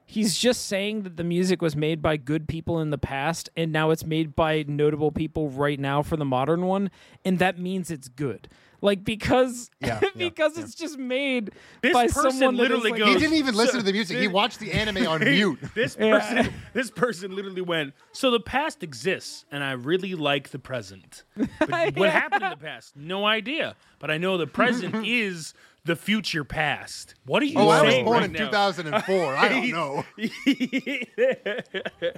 [0.07, 3.71] he's just saying that the music was made by good people in the past, and
[3.71, 6.89] now it's made by notable people right now for the modern one,
[7.23, 8.47] and that means it's good.
[8.79, 11.49] Like because Yeah, yeah, because it's just made
[11.81, 13.91] This by person someone that is, literally like- goes- He didn't even listen to the
[13.91, 14.17] music.
[14.19, 15.57] He watched the anime on mute.
[15.73, 17.95] This person, this person literally went.
[18.11, 21.23] So the past exists, and I really like the present.
[21.59, 22.95] But what happened in the past?
[22.95, 23.75] No idea.
[23.99, 25.55] But I know the present is
[25.87, 27.15] the future past.
[27.25, 28.45] What are you Oh, I was born right in now?
[28.45, 29.35] 2004.
[29.35, 30.05] I don't know.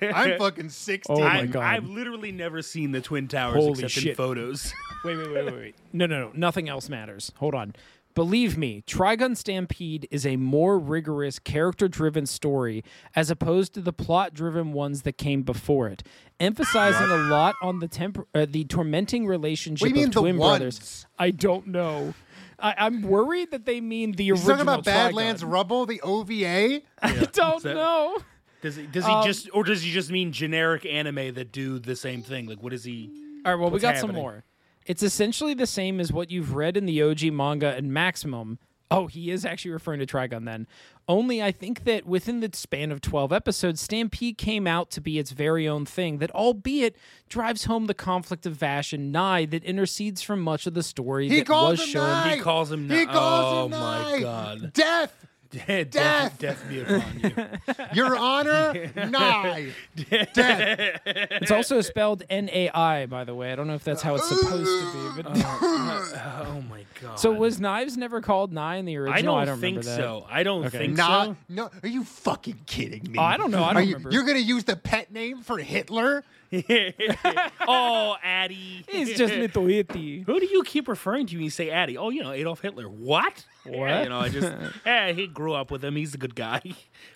[0.00, 1.16] I'm fucking 16.
[1.16, 1.64] Oh my God.
[1.64, 4.72] I've literally never seen the Twin Towers Holy except in photos.
[5.04, 5.74] Wait, wait, wait, wait, wait.
[5.92, 6.30] No, no, no.
[6.34, 7.30] Nothing else matters.
[7.36, 7.72] Hold on.
[8.16, 12.82] Believe me, Trigun Stampede is a more rigorous, character driven story
[13.14, 16.02] as opposed to the plot driven ones that came before it,
[16.40, 20.14] emphasizing a lot on the temp- uh, the tormenting relationship What do you mean of
[20.14, 20.80] the twin brothers.
[20.80, 21.06] ones?
[21.16, 22.14] I don't know.
[22.58, 24.48] I- I'm worried that they mean the He's original.
[24.56, 25.52] talking about Badlands Trigun.
[25.52, 26.82] Rumble, the OVA.
[27.02, 28.18] I don't that- know.
[28.60, 28.86] Does he?
[28.86, 32.22] Does he Um, just, or does he just mean generic anime that do the same
[32.22, 32.46] thing?
[32.46, 33.08] Like, what is he?
[33.46, 34.42] All right, well, we What's got some more.
[34.84, 38.58] It's essentially the same as what you've read in the OG manga and Maximum.
[38.90, 40.66] Oh, he is actually referring to Trigun then.
[41.08, 45.18] Only I think that within the span of 12 episodes, Stampede came out to be
[45.18, 46.96] its very own thing that, albeit,
[47.30, 51.30] drives home the conflict of Vash and Nai that intercedes from much of the story
[51.30, 52.06] He that was shown.
[52.06, 52.36] Nai.
[52.36, 52.90] He calls him.
[52.90, 53.12] He Nai.
[53.12, 54.72] calls oh him my god!
[54.74, 55.27] Death.
[55.66, 56.38] death, Death.
[56.38, 57.74] death be upon you.
[57.94, 59.72] Your Honor, Nai.
[60.34, 61.00] Death.
[61.06, 63.50] It's also spelled N A I, by the way.
[63.52, 65.22] I don't know if that's how it's supposed to be.
[65.22, 67.18] But uh, uh, oh my god!
[67.18, 69.14] so was Knives never called Nai in the original?
[69.16, 69.96] I don't, remember think that.
[69.96, 70.26] so.
[70.30, 70.78] I don't Okay.
[70.78, 71.36] think Nah, so.
[71.48, 73.18] no, are you fucking kidding me?
[73.18, 73.64] Oh, I don't know.
[73.64, 74.10] I don't you, remember.
[74.12, 76.24] You're gonna use the pet name for Hitler?
[77.68, 78.84] oh, Addy.
[78.88, 80.20] It's just little itty.
[80.22, 81.96] Who do you keep referring to when you say Addy?
[81.98, 82.88] Oh, you know Adolf Hitler.
[82.88, 83.44] What?
[83.66, 84.02] Yeah, What?
[84.04, 84.52] you know, I just
[84.86, 85.96] yeah, he grew up with him.
[85.96, 86.62] He's a good guy.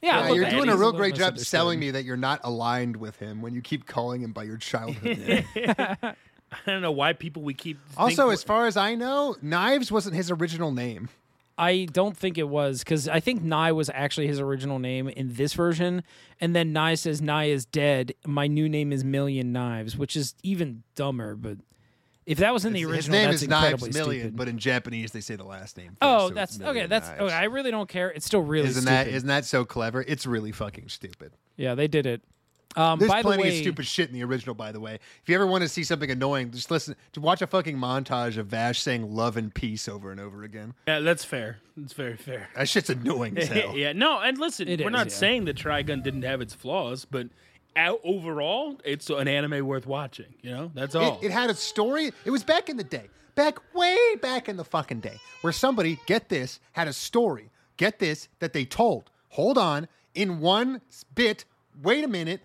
[0.03, 1.47] Yeah, Yeah, you're doing a a real little great job misunderstood.
[1.47, 4.57] selling me that you're not aligned with him when you keep calling him by your
[4.59, 5.45] childhood name.
[5.57, 6.15] I
[6.67, 7.79] don't know why people we keep.
[7.97, 11.09] also, as far as I know, Knives wasn't his original name.
[11.59, 15.35] I don't think it was because I think Nai was actually his original name in
[15.35, 16.03] this version,
[16.41, 18.15] and then Nai says Nai is dead.
[18.27, 21.35] My new name is Million Knives, which is even dumber.
[21.37, 21.59] But
[22.25, 24.37] if that was in the original, his name that's is Knives incredibly Million, stupid.
[24.37, 25.89] but in Japanese they say the last name.
[25.91, 26.87] First, oh, so that's okay.
[26.87, 27.21] That's Knives.
[27.23, 27.35] okay.
[27.35, 28.11] I really don't care.
[28.11, 29.07] It's still really Isn't stupid.
[29.07, 30.03] that isn't that so clever?
[30.07, 31.33] It's really fucking stupid.
[31.57, 32.23] yeah, they did it.
[32.77, 34.95] Um, There's by the plenty way, of stupid shit in the original, by the way.
[34.95, 38.39] If you ever want to see something annoying, just listen to watch a fucking montage
[38.39, 40.75] of Vash saying love and peace over and over again.
[40.89, 41.59] yeah, that's fair.
[41.77, 42.49] That's very fair.
[42.57, 43.77] That shit's annoying as hell.
[43.77, 45.15] yeah, no, and listen, It we're is, not yeah.
[45.15, 47.29] saying that Trigun didn't have its flaws, but
[47.77, 50.35] out overall, it's an anime worth watching.
[50.43, 51.19] You know, that's all.
[51.23, 52.11] It, it had a story.
[52.25, 55.99] It was back in the day, back way back in the fucking day, where somebody,
[56.07, 57.51] get this, had a story.
[57.79, 59.11] Get this, that they told.
[59.31, 60.83] Hold on, in one
[61.15, 61.47] bit,
[61.83, 62.43] wait a minute,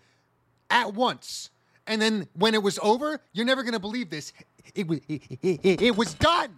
[0.69, 1.49] at once.
[1.85, 4.33] And then when it was over, you're never going to believe this.
[4.75, 6.55] It, was it, it, it, it was done.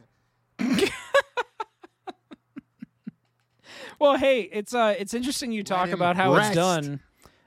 [4.00, 6.52] Well, hey, it's uh, it's interesting you talk about how rest.
[6.52, 7.02] it's done,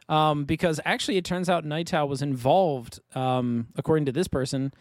[0.08, 4.72] um, because actually it turns out Naito was involved, um, according to this person.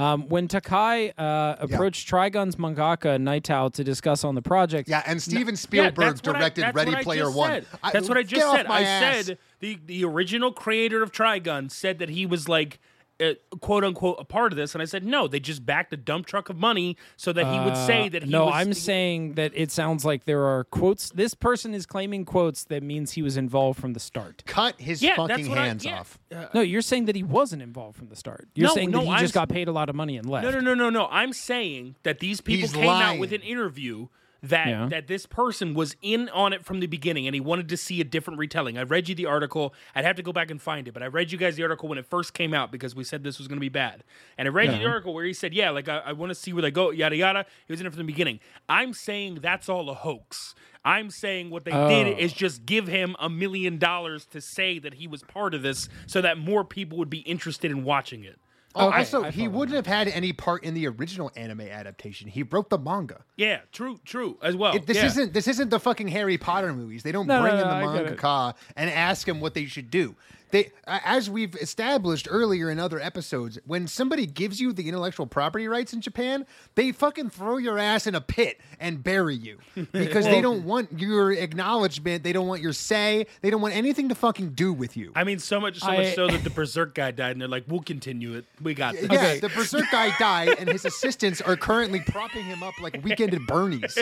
[0.00, 5.22] Um, when Takai uh, approached Trigun's mangaka Naito to discuss on the project, Yeah, and
[5.22, 7.50] Steven Spielberg that's what I- directed that's Ready what I Player just One.
[7.50, 7.66] said.
[7.82, 8.68] I- that's what I get just off said.
[8.68, 9.26] my I ass.
[9.26, 12.80] said the the original creator of Trigun said that he was like.
[13.20, 15.96] Uh, quote unquote a part of this and I said no they just backed a
[15.98, 18.72] dump truck of money so that he would say that he Uh, no, was, I'm
[18.72, 21.10] saying that it sounds like there are quotes.
[21.10, 24.42] This person is claiming quotes that means he was involved from the start.
[24.46, 26.00] Cut his yeah, fucking that's what I- hands yeah.
[26.00, 26.18] off.
[26.54, 28.48] No, you're saying that he wasn't involved from the start.
[28.54, 30.28] You're No, saying no, that he I'm just got paid a lot of money and
[30.28, 30.44] left.
[30.44, 31.06] No, no, no, no, no.
[31.10, 34.06] I'm saying that these people He's came out with an interview
[34.42, 34.86] that Yeah.
[34.88, 38.00] that this person was in on it from the beginning and he wanted to see
[38.00, 38.78] a different retelling.
[38.78, 39.74] I read you the article.
[39.94, 41.88] I'd have to go back and find it, but I read you guys the article
[41.88, 44.02] when it first came out because we said this was going to be bad.
[44.38, 46.34] And I read you the article where he said, "Yeah, like I, I want to
[46.34, 48.40] see where they go, yada yada." He was in it from the beginning.
[48.68, 50.54] I'm saying that's all a hoax.
[50.82, 52.18] I'm saying what they did Oh.
[52.18, 55.90] is just give him a million dollars to say that he was part of this,
[56.06, 58.38] so that more people would be interested in watching it.
[58.74, 62.28] Oh, Okay, also, I he wouldn't have had any part in the original anime adaptation.
[62.28, 63.24] He wrote the manga.
[63.36, 64.76] Yeah, true, true as well.
[64.76, 65.06] It- this yeah.
[65.06, 67.02] isn't this isn't the fucking Harry Potter movies.
[67.02, 69.90] They don't No, no, bring no, in the mangaka and ask him what they should
[69.90, 70.14] do.
[70.50, 75.68] They, as we've established earlier in other episodes, when somebody gives you the intellectual property
[75.68, 79.58] rights in Japan, they fucking throw your ass in a pit and bury you
[79.92, 82.22] because they don't want your acknowledgement.
[82.24, 83.26] They don't want your say.
[83.42, 85.12] They don't want anything to fucking do with you.
[85.14, 87.48] I mean, so much, so I- much so that the Berserk guy died, and they're
[87.48, 88.44] like, "We'll continue it.
[88.62, 92.62] We got this." yeah, the berserk guy died, and his assistants are currently propping him
[92.62, 93.96] up like Weekend at Bernie's.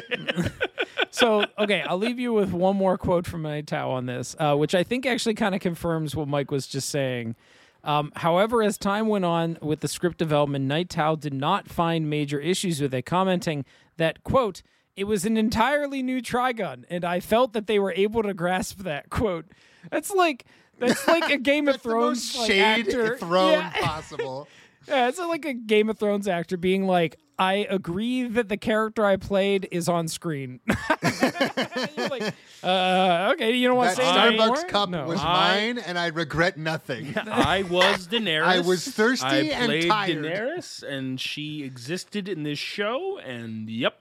[1.11, 4.75] So okay, I'll leave you with one more quote from Naito on this, uh, which
[4.75, 7.37] I think actually kind of confirms what Mike was just saying.
[7.85, 12.41] Um, however, as time went on with the script development, Naito did not find major
[12.41, 13.65] issues with it, commenting
[13.97, 14.63] that quote
[14.97, 18.81] it was an entirely new Trigun, and I felt that they were able to grasp
[18.81, 19.47] that quote.
[19.93, 20.45] That's like
[20.81, 23.17] that's like a Game of That's the Thrones most like, shade actor.
[23.17, 23.71] thrown Yeah.
[23.81, 24.49] possible.
[24.87, 29.05] Yeah, it's like a Game of Thrones actor being like, I agree that the character
[29.05, 30.59] I played is on screen.
[30.67, 32.35] You're like,
[32.65, 34.57] uh, okay, you don't want to say anymore?
[34.57, 35.07] Starbucks cup no.
[35.07, 37.15] was I- mine, and I regret nothing.
[37.17, 38.43] I was Daenerys.
[38.43, 40.25] I was thirsty I and played tired.
[40.25, 43.19] Daenerys, and she existed in this show.
[43.19, 44.01] And yep,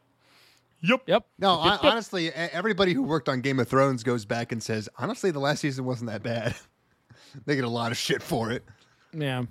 [0.81, 1.25] yep, Yep.
[1.37, 5.29] No, I, honestly, everybody who worked on Game of Thrones goes back and says, honestly,
[5.29, 6.55] the last season wasn't that bad.
[7.45, 8.65] they get a lot of shit for it.
[9.13, 9.43] Yeah.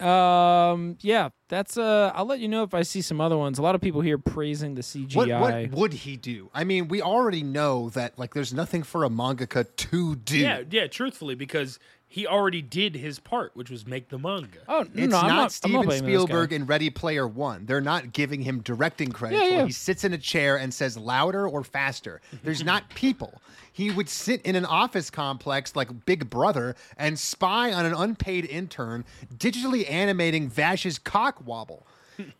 [0.00, 0.96] Um.
[1.00, 1.30] Yeah.
[1.48, 1.76] That's.
[1.76, 2.12] Uh.
[2.14, 3.58] I'll let you know if I see some other ones.
[3.58, 5.14] A lot of people here praising the CGI.
[5.16, 6.50] What, what would he do?
[6.54, 10.38] I mean, we already know that like there's nothing for a mangaka to do.
[10.38, 10.86] yeah, yeah.
[10.86, 11.78] Truthfully, because
[12.12, 14.58] he already did his part, which was make the manga.
[14.66, 16.24] oh no, It's no, I'm not, not Steven I'm not blaming this guy.
[16.26, 17.66] Spielberg in Ready Player One.
[17.66, 19.36] They're not giving him directing credit.
[19.38, 19.64] Yeah, yeah.
[19.66, 22.20] He sits in a chair and says louder or faster.
[22.42, 23.40] There's not people.
[23.72, 28.44] He would sit in an office complex like Big Brother and spy on an unpaid
[28.44, 29.04] intern,
[29.34, 31.86] digitally animating Vash's cock wobble.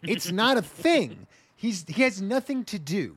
[0.02, 1.26] It's not a thing.
[1.56, 3.16] He's he has nothing to do.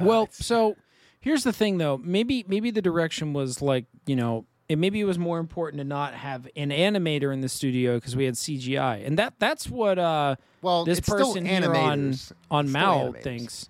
[0.00, 0.76] Well, so
[1.20, 1.98] here's the thing, though.
[1.98, 5.84] Maybe maybe the direction was like you know, it maybe it was more important to
[5.84, 9.98] not have an animator in the studio because we had CGI, and that that's what
[9.98, 12.14] uh Well, this person here on
[12.50, 13.22] on It's still Mal animators.
[13.22, 13.68] thinks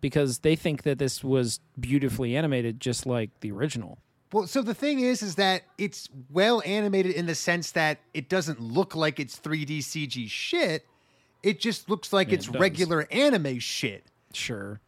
[0.00, 3.98] because they think that this was beautifully animated, just like the original.
[4.32, 8.28] Well, so the thing is, is that it's well animated in the sense that it
[8.28, 10.86] doesn't look like it's 3D CG shit.
[11.42, 14.80] It just looks like Yeah, it's it regular anime shit Sure.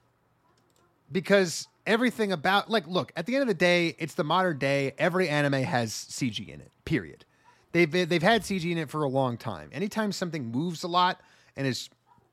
[1.10, 4.92] because everything about like look at the end of the day, it's the modern day.
[4.98, 6.70] Every anime has CG in it.
[6.84, 7.24] Period.
[7.72, 9.70] They've they've had CG in it for a long time.
[9.72, 11.20] Anytime something moves a lot
[11.56, 11.88] and is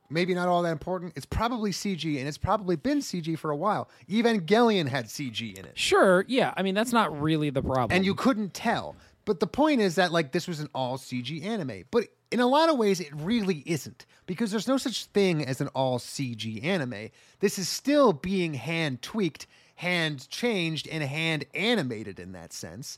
[0.10, 3.56] maybe not all that important, it's probably CG, and it's probably been CG for a
[3.56, 3.90] while.
[4.10, 5.78] Evangelion had CG in it.
[5.78, 6.26] Sure.
[6.28, 6.54] Yeah.
[6.58, 7.96] I mean, that's not really the problem.
[7.96, 8.96] and you couldn't tell.
[9.26, 12.48] But the point is that like this was an all CG anime, but in a
[12.48, 16.64] lot of ways it really isn't because there's no such thing as an all CG
[16.64, 17.10] anime.
[17.40, 19.46] This is still being hand tweaked,
[19.76, 22.98] hand changed, and hand animated in that sense.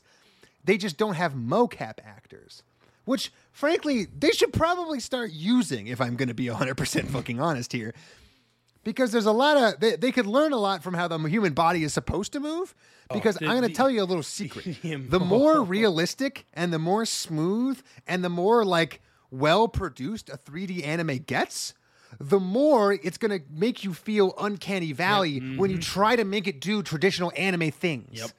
[0.64, 2.62] They just don't have mocap actors,
[3.04, 7.72] which frankly they should probably start using if I'm going to be 100% fucking honest
[7.72, 7.94] here
[8.84, 11.52] because there's a lot of they, they could learn a lot from how the human
[11.52, 12.74] body is supposed to move
[13.10, 14.76] oh, because the- i'm going to tell you a little secret.
[14.82, 19.00] The more realistic and the more smooth and the more like
[19.30, 21.74] well produced a 3d anime gets
[22.20, 25.80] the more it's going to make you feel uncanny valley when you mm-hmm.
[25.80, 28.20] try to make it do traditional anime things.
[28.20, 28.30] Yep.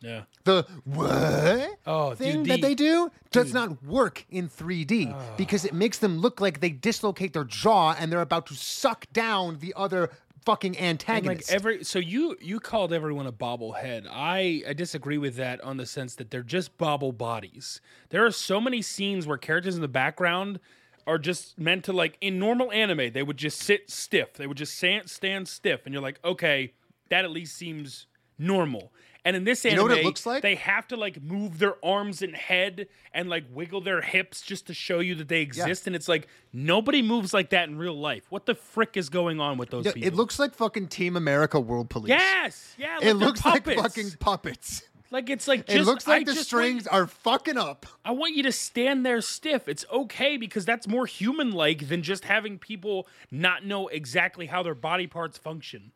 [0.00, 0.22] Yeah.
[0.44, 5.34] the what Oh, thing the- that they do does not work in 3D ah.
[5.36, 9.06] because it makes them look like they dislocate their jaw and they're about to suck
[9.12, 10.10] down the other
[10.44, 11.50] fucking And like antagonist.
[11.50, 14.06] every so you you called everyone a bobblehead.
[14.08, 17.80] I I disagree with that on the sense that they're just bobble bodies.
[18.10, 20.60] There are so many scenes where characters in the background
[21.06, 24.34] are just meant to like in normal anime they would just sit stiff.
[24.34, 26.74] They would just stand stand stiff, and you're like, okay,
[27.08, 28.06] that at least seems
[28.38, 28.92] normal.
[29.26, 30.42] And in this anime, know what it looks like?
[30.42, 34.68] they have to like move their arms and head and like wiggle their hips just
[34.68, 35.88] to show you that they exist.
[35.88, 38.22] And it's like nobody moves like that in real life.
[38.30, 40.06] What the frick is going on with those Yeah, people?
[40.06, 42.10] it looks like fucking Team America World Police.
[42.10, 42.98] Yes, yeah.
[42.98, 43.76] Like it looks puppets.
[43.76, 44.82] like fucking puppets.
[45.10, 47.86] Like it's like just, it looks like I the strings Want, are fucking up.
[48.04, 49.68] I want you to stand there stiff.
[49.68, 54.74] It's okay because that's more human-like than just having people not know exactly how their
[54.74, 55.92] body parts function.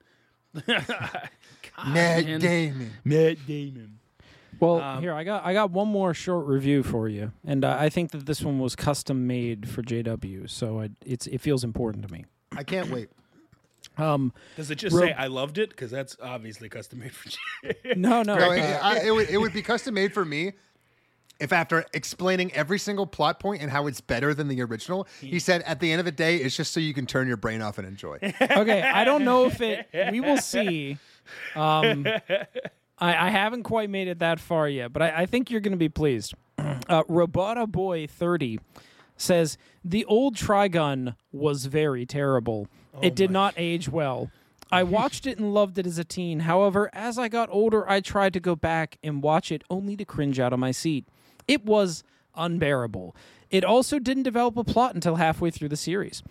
[0.55, 2.40] Matt man.
[2.40, 2.90] Damon.
[3.05, 3.98] Matt Damon.
[4.59, 7.76] Well, Um, here I got I got one more short review for you, and uh,
[7.80, 11.64] I think that this one was custom made for JW, so I, it's it feels
[11.64, 12.26] important to me.
[12.57, 13.09] I can't wait.
[13.96, 15.70] Um, Does it just Ro- say I loved it?
[15.70, 17.30] Because that's obviously custom made for
[17.62, 17.94] you.
[17.96, 20.53] no, no, No, uh, it, I- it would, it would be custom made for me
[21.41, 25.38] if after explaining every single plot point and how it's better than the original, he
[25.38, 27.62] said at the end of the day, it's just so you can turn your brain
[27.62, 28.18] off and enjoy.
[28.41, 29.88] okay, I don't know if it.
[30.12, 30.99] We will see.
[31.57, 32.07] Um,
[32.99, 35.72] I, I haven't quite made it that far yet, but I, I think you're going
[35.72, 36.34] to be pleased.
[36.88, 38.59] Uh, Robota Boy thirty
[39.16, 42.66] says the old Trigun was very terrible.
[43.01, 44.30] it did not age well.
[44.72, 46.41] I watched it and loved it as a teen.
[46.41, 50.05] However, as I got older, I tried to go back and watch it only to
[50.05, 51.07] cringe out of my seat.
[51.51, 52.05] It was
[52.36, 53.14] unbearable.
[53.51, 56.22] It also didn't develop a plot until halfway through the series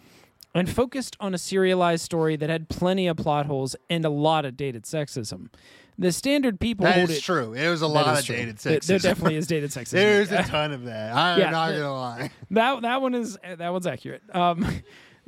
[0.56, 4.46] and focused on a serialized story that had plenty of plot holes and a lot
[4.46, 5.50] of dated sexism.
[5.98, 7.24] The standard people That hold is it.
[7.24, 7.54] true.
[7.54, 8.38] It was a lot of true.
[8.38, 8.86] dated sexism.
[8.88, 9.92] There definitely is dated sexism.
[9.92, 11.14] There's a ton of that.
[11.14, 12.32] I'm Yeah, not gonna lie.
[12.52, 14.24] that that one is that one's accurate.
[14.34, 14.66] Um,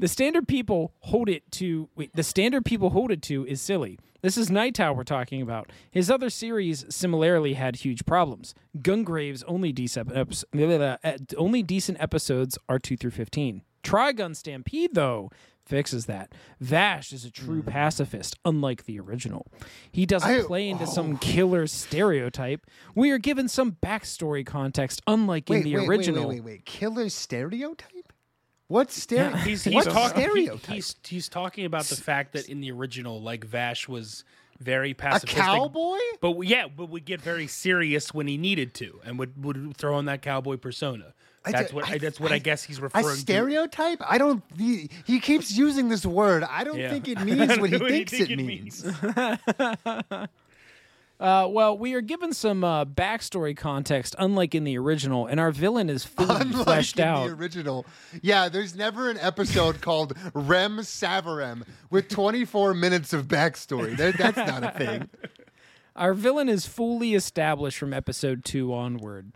[0.01, 2.13] the standard people hold it to wait.
[2.15, 3.99] The standard people hold it to is silly.
[4.21, 5.71] This is Nightow we're talking about.
[5.91, 8.55] His other series similarly had huge problems.
[8.77, 10.45] Gungrave's only decent episodes,
[11.03, 13.61] eh, only decent episodes are two through fifteen.
[13.83, 15.29] Trigun Stampede though
[15.65, 16.33] fixes that.
[16.59, 17.69] Vash is a true hmm.
[17.69, 19.45] pacifist, unlike the original.
[19.91, 21.17] He doesn't I- play into some oh.
[21.21, 22.65] killer stereotype.
[22.95, 26.27] We are given some backstory context, unlike in the wait, original.
[26.27, 26.65] wait, wait, wait, wait.
[26.65, 28.10] Killer stereotype?
[28.71, 29.35] What stereo?
[29.43, 30.65] He's he's talking stereotype?
[30.75, 34.23] he's he's talking about the fact that in the original, like Vash was
[34.59, 35.97] very a cowboy?
[36.21, 39.95] But yeah, but would get very serious when he needed to, and would would throw
[39.95, 41.13] on that cowboy persona.
[41.43, 43.15] That's d- what I- that's what I, I- guess he's A referring to.
[43.21, 43.99] stereotype?
[44.07, 44.43] I don't.
[44.57, 46.43] He, he keeps using this word.
[46.43, 46.91] I don't Yeah.
[46.91, 48.83] think it means what he know what you thinks think it it means.
[51.21, 55.51] Uh, well, we are given some uh, backstory context, unlike in the original, and our
[55.51, 57.27] villain is fully Unlike fleshed in out.
[57.27, 57.85] the original.
[58.23, 63.95] Yeah, there's never an episode called Rem Saverem with 24 minutes of backstory.
[63.95, 65.09] There, that's not a thing.
[65.95, 69.33] Our villain is fully established from episode two onward.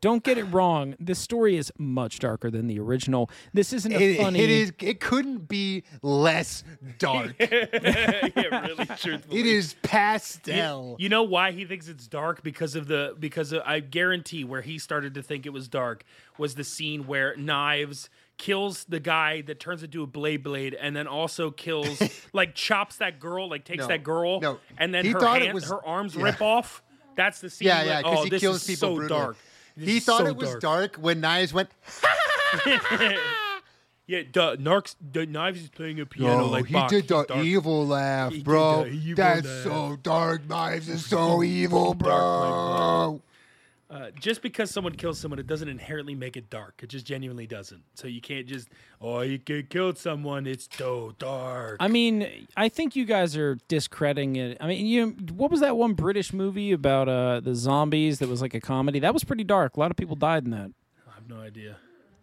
[0.00, 0.94] Don't get it wrong.
[1.00, 3.28] This story is much darker than the original.
[3.52, 4.38] This isn't a It, funny.
[4.40, 4.72] it is.
[4.80, 6.62] It couldn't be less
[6.98, 7.34] dark.
[7.40, 9.40] yeah, really, truthfully.
[9.40, 10.96] it is pastel.
[10.98, 14.62] You know why he thinks it's dark because of the because of, I guarantee where
[14.62, 16.04] he started to think it was dark
[16.38, 20.94] was the scene where Knives kills the guy that turns into a blade blade and
[20.94, 22.00] then also kills
[22.32, 24.58] like chops that girl like takes No, that girl no.
[24.78, 26.22] and then He her thought it was- her arms yeah.
[26.22, 26.82] rip off.
[27.16, 27.66] That's the scene.
[27.66, 29.20] yeah, where- yeah, because oh, he this kills is people so brutally.
[29.20, 29.36] dark.
[29.78, 30.96] He thought so it was dark.
[30.96, 31.70] when Knives went.
[34.10, 36.88] Yeah, duh, Narcs, the Knives is playing a piano Oh, like he Bach.
[36.88, 37.44] did the dark.
[37.44, 38.86] evil laugh, He bro.
[38.86, 39.64] evil That's laugh.
[39.64, 40.48] so dark.
[40.48, 43.20] Knives is so evil, bro.
[43.90, 46.80] Uh, just because someone kills someone, it doesn't inherently make it dark.
[46.82, 47.82] It just genuinely doesn't.
[47.94, 48.68] So you can't just,
[49.00, 50.46] oh, you killed someone.
[50.46, 51.78] It's so dark.
[51.80, 54.58] I mean, I think you guys are discrediting it.
[54.60, 58.42] I mean, you what was that one British movie about uh, the zombies that was
[58.42, 58.98] like a comedy?
[58.98, 59.78] That was pretty dark.
[59.78, 60.70] A lot of people died in that.
[61.08, 61.76] I have no idea.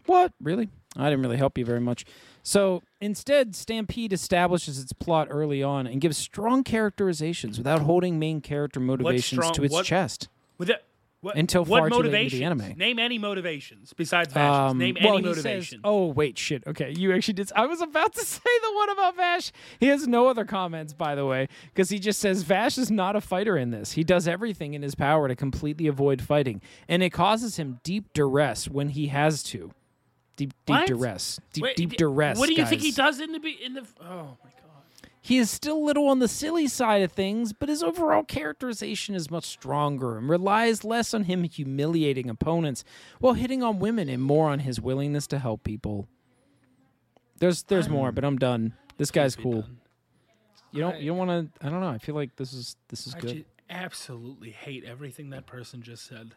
[0.05, 0.34] What?
[0.39, 0.70] Really?
[0.95, 2.05] I didn't really help you very much.
[2.43, 8.39] So instead, Stampede establishes its plot early on and gives strong characterizations without holding main
[8.39, 10.30] character motivations strong- to its what- chest.
[10.59, 10.84] With that,
[11.26, 12.41] what, Until what far too late the motivations?
[12.41, 12.78] anime.
[12.78, 14.71] Name any motivations besides Vash.
[14.71, 15.80] Um, Name well, any motivation.
[15.80, 16.63] Says, oh wait, shit.
[16.67, 17.51] Okay, you actually did.
[17.55, 19.51] I was about to say the one about Vash.
[19.80, 23.15] He has no other comments, by the way, because he just says Vash is not
[23.15, 23.93] a fighter in this.
[23.93, 28.13] He does everything in his power to completely avoid fighting, and it causes him deep
[28.13, 29.71] duress when he has to.
[30.38, 30.88] Deep, deep What?
[30.88, 31.39] duress.
[31.53, 32.38] Deep, Wait, deep d- duress.
[32.38, 33.86] What do you think he does in the in the?
[34.01, 34.49] Oh my.
[35.26, 39.15] He is still a little on the silly side of things, but his overall characterization
[39.15, 42.84] is much stronger and relies less on him humiliating opponents
[43.19, 46.07] while hitting on women and more on his willingness to help people.
[47.39, 48.76] There's there's more, but I'm done.
[48.97, 49.61] This guy's cool.
[49.61, 49.78] done.
[50.71, 51.65] You don't I- you don't want to.
[51.65, 51.89] I don't know.
[51.89, 53.45] I feel like this is this is I good.
[53.67, 56.36] absolutely hate everything that person just said.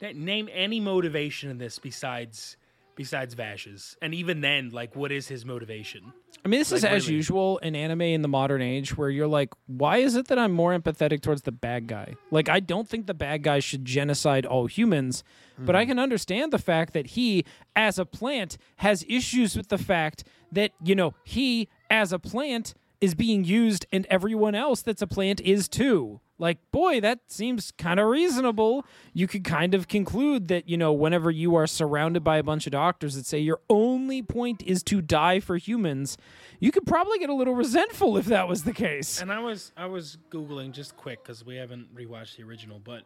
[0.00, 2.56] Name any motivation in this besides
[2.96, 6.12] besides Vash's, and even then, like, what is his motivation?
[6.44, 7.16] I mean, this is as really.
[7.16, 10.52] usual in anime in the modern age where you're like, why is it that I'm
[10.52, 12.14] more empathetic towards the bad guy?
[12.30, 15.24] Like, I don't think the bad guy should genocide all humans,
[15.58, 15.80] but Hmm.
[15.80, 20.24] I can understand the fact that he, as a plant, has issues with the fact
[20.52, 25.06] that, you know, he, as a plant, is being used and everyone else that's a
[25.06, 26.20] plant is too.
[26.38, 28.84] Like, boy, that seems kind of reasonable.
[29.12, 32.66] You could kind of conclude that, you know, whenever you are surrounded by a bunch
[32.66, 36.18] of doctors that say your only point is to die for humans,
[36.58, 39.20] you could probably get a little resentful if that was the case.
[39.20, 43.02] And I was I was googling just quick because we haven't rewatched the original, but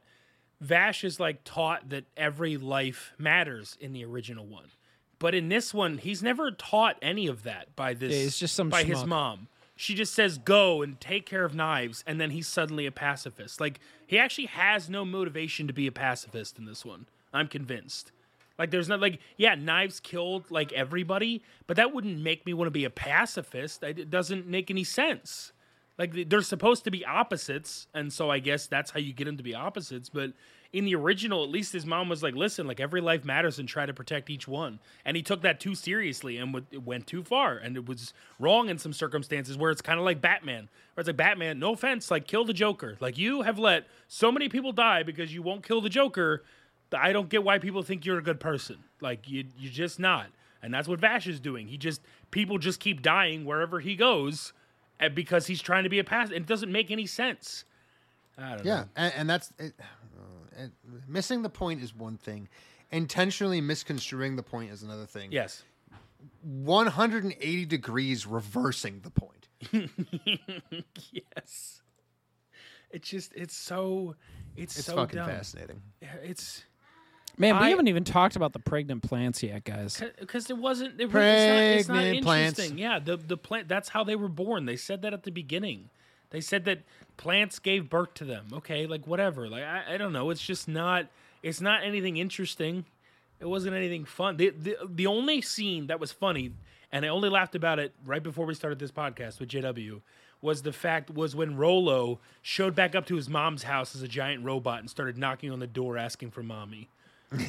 [0.60, 4.70] Vash is like taught that every life matters in the original one,
[5.18, 8.12] but in this one, he's never taught any of that by this.
[8.12, 9.48] Yeah, he's just some by his mom.
[9.80, 13.60] She just says go and take care of knives, and then he's suddenly a pacifist.
[13.60, 17.06] Like he actually has no motivation to be a pacifist in this one.
[17.32, 18.10] I'm convinced.
[18.58, 22.66] Like there's not like yeah, knives killed like everybody, but that wouldn't make me want
[22.66, 23.84] to be a pacifist.
[23.84, 25.52] It doesn't make any sense.
[25.96, 29.36] Like they're supposed to be opposites, and so I guess that's how you get them
[29.36, 30.08] to be opposites.
[30.08, 30.32] But
[30.72, 33.68] in the original, at least his mom was like, "Listen, like every life matters, and
[33.68, 37.22] try to protect each one." And he took that too seriously, and w- went too
[37.24, 41.00] far, and it was wrong in some circumstances where it's kind of like Batman, where
[41.00, 42.96] it's like Batman, no offense, like kill the Joker.
[43.00, 46.44] Like you have let so many people die because you won't kill the Joker.
[46.92, 48.78] I don't get why people think you're a good person.
[49.00, 50.26] Like you, you're just not.
[50.62, 51.68] And that's what Vash is doing.
[51.68, 52.00] He just
[52.30, 54.52] people just keep dying wherever he goes
[55.00, 56.30] uh, because he's trying to be a pass.
[56.30, 57.64] It doesn't make any sense.
[58.36, 58.84] I don't Yeah, know.
[58.96, 59.74] and, and that's it,
[60.58, 60.72] and
[61.06, 62.48] missing the point is one thing.
[62.90, 65.30] Intentionally misconstruing the point is another thing.
[65.32, 65.62] Yes.
[66.42, 69.48] 180 degrees reversing the point.
[71.12, 71.82] yes.
[72.90, 74.14] It's just it's so
[74.56, 75.28] it's, It's so fucking dumb.
[75.28, 75.82] fascinating.
[76.22, 76.64] It's
[77.36, 80.02] Man, we I- haven't even talked about the pregnant plants yet, guys.
[80.18, 81.00] because it wasn't.
[81.00, 82.58] It, was- it's not, it's not Pregnant plants.
[82.58, 82.78] interesting.
[82.78, 83.68] Yeah, the the plant.
[83.68, 84.64] That's how they were born.
[84.66, 85.90] They said that at the beginning.
[86.30, 86.80] They said that
[87.16, 88.46] plants gave birth to them.
[88.52, 89.48] Okay, like whatever.
[89.48, 90.30] Like I, I don't know.
[90.30, 91.06] It's just not.
[91.42, 92.84] It's not anything interesting.
[93.40, 94.36] It wasn't anything fun.
[94.36, 96.52] The, the the only scene that was funny,
[96.90, 100.00] and I only laughed about it right before we started this podcast with JW,
[100.40, 104.08] was the fact was when Rolo showed back up to his mom's house as a
[104.08, 106.88] giant robot and started knocking on the door asking for mommy.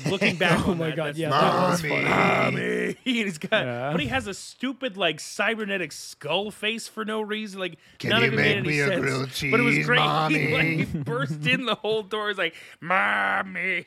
[0.09, 2.03] Looking back, Oh on my that, god, that's- yeah, that was funny.
[2.03, 2.97] mommy.
[3.05, 3.91] he's got, Yeah.
[3.91, 7.59] but he has a stupid like cybernetic skull face for no reason.
[7.61, 8.99] Like Can none you of it made make any me a sense.
[9.01, 9.99] grilled but it was cheese, great.
[10.31, 12.27] He, like, he burst in the whole door.
[12.27, 13.85] He's like, "Mommy!"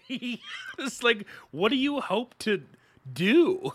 [0.78, 2.62] it's like, what do you hope to
[3.12, 3.72] do?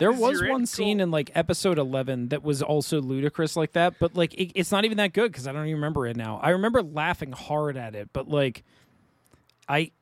[0.00, 3.94] there was one end scene in like episode 11 that was also ludicrous like that,
[4.00, 6.38] but like it, it's not even that good because I don't even remember it now.
[6.42, 8.62] I remember laughing hard at it, but like
[9.68, 9.92] I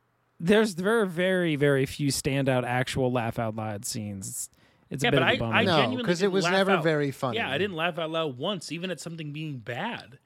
[0.43, 4.27] there's very very very few standout actual laugh out loud scenes.
[4.27, 4.49] It's,
[4.89, 5.53] it's a bit but of I, a bummer.
[5.55, 7.37] I No, because it was never out- very funny.
[7.37, 10.19] Yeah, I didn't laugh out loud once, even at something being bad.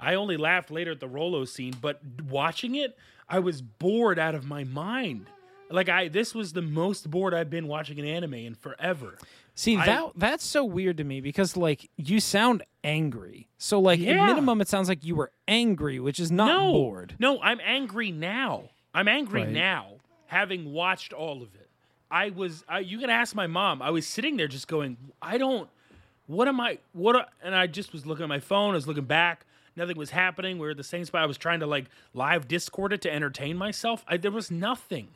[0.00, 2.98] I only laughed later at the Rolo scene, but watching it,
[3.28, 5.26] I was bored out of my mind.
[5.70, 9.16] Like I, this was the most bored I've been watching an anime in forever.
[9.54, 13.48] See I- that that's so weird to me because like you sound angry.
[13.58, 14.22] So like Yeah.
[14.24, 17.14] at minimum it sounds like you were angry, which is not no, bored.
[17.20, 18.70] No, I'm angry now.
[18.94, 19.50] I'm angry Right.
[19.50, 19.86] now,
[20.26, 21.68] having watched all of it.
[22.10, 22.62] I was.
[22.68, 23.80] I, you can ask my mom.
[23.80, 25.68] I was sitting there just going, I don't.
[26.26, 26.78] What am I?
[26.92, 27.16] What?
[27.16, 28.72] a- And I just was looking at my phone.
[28.72, 29.46] I was looking back.
[29.76, 30.58] Nothing was happening.
[30.58, 31.22] We were at the same spot.
[31.22, 34.04] I was trying to like live Discord it to entertain myself.
[34.06, 35.08] I, there was nothing.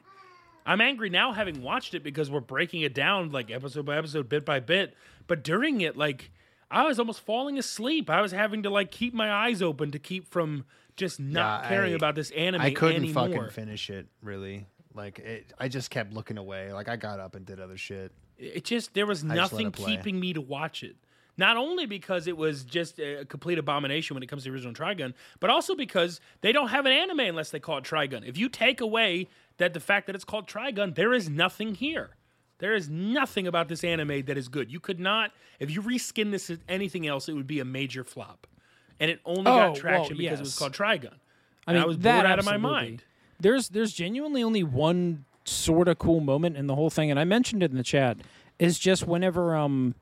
[0.64, 4.28] I'm angry now having watched it because we're breaking it down like episode by episode,
[4.30, 4.94] bit by bit.
[5.26, 6.30] But during it, like
[6.70, 8.08] I was almost falling asleep.
[8.08, 10.64] I was having to like keep my eyes open to keep from
[10.96, 13.28] just not Yeah, caring I- about this anime I couldn't anymore.
[13.28, 14.66] fucking finish it, really.
[14.94, 16.72] Like it, I just kept looking away.
[16.72, 18.12] Like I got up and did other shit.
[18.38, 20.96] It just there was nothing keeping me to watch it.
[21.38, 24.72] Not only because it was just a complete abomination when it comes to the original
[24.72, 28.26] Trigun, but also because they don't have an anime unless they call it Trigun.
[28.26, 29.28] If you take away
[29.58, 32.16] that the fact that it's called Trigun, there is nothing here.
[32.58, 34.72] There is nothing about this anime that is good.
[34.72, 38.02] You could not, if you reskin this as anything else, it would be a major
[38.02, 38.46] flop.
[39.00, 41.12] And it only Oh, got well, traction because it was called Trigun.
[41.66, 43.02] I And mean, I was that bored out of my mind.
[43.38, 47.24] There's there's genuinely only one sort of cool moment in the whole thing, and I
[47.24, 48.18] mentioned it in the chat.
[48.58, 49.94] Is just whenever um,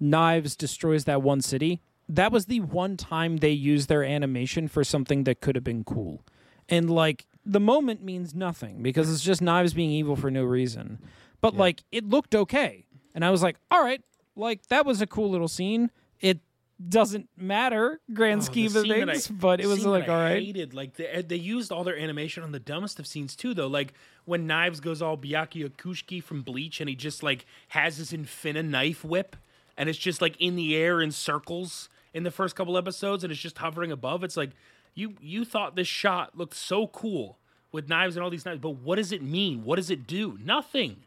[0.00, 1.80] Knives destroys that one city.
[2.08, 5.84] That was the one time they used their animation for something that could have been
[5.84, 6.22] cool,
[6.68, 10.98] and like the moment means nothing because it's just Knives being evil for no reason.
[11.40, 14.00] But like it looked okay, and I was like, all right,
[14.36, 15.90] like that was a cool little scene.
[16.20, 16.40] It
[16.88, 20.42] doesn't matter grand Oh, scheme of that I- things, but it was like all right.
[20.42, 23.66] Hated like they, they used all their animation on the dumbest of scenes too, though.
[23.66, 23.94] Like
[24.24, 28.64] when Knives goes all Byakuya Kuchiki from Bleach, and he just like has this Infina
[28.64, 29.36] knife whip,
[29.76, 33.32] and it's just like in the air in circles in the first couple episodes, and
[33.32, 34.22] it's just hovering above.
[34.24, 34.50] It's like
[34.94, 37.38] you you thought this shot looked so cool
[37.70, 39.64] with knives and all these knives, but what does it mean?
[39.64, 40.38] What does it do?
[40.44, 41.04] Nothing.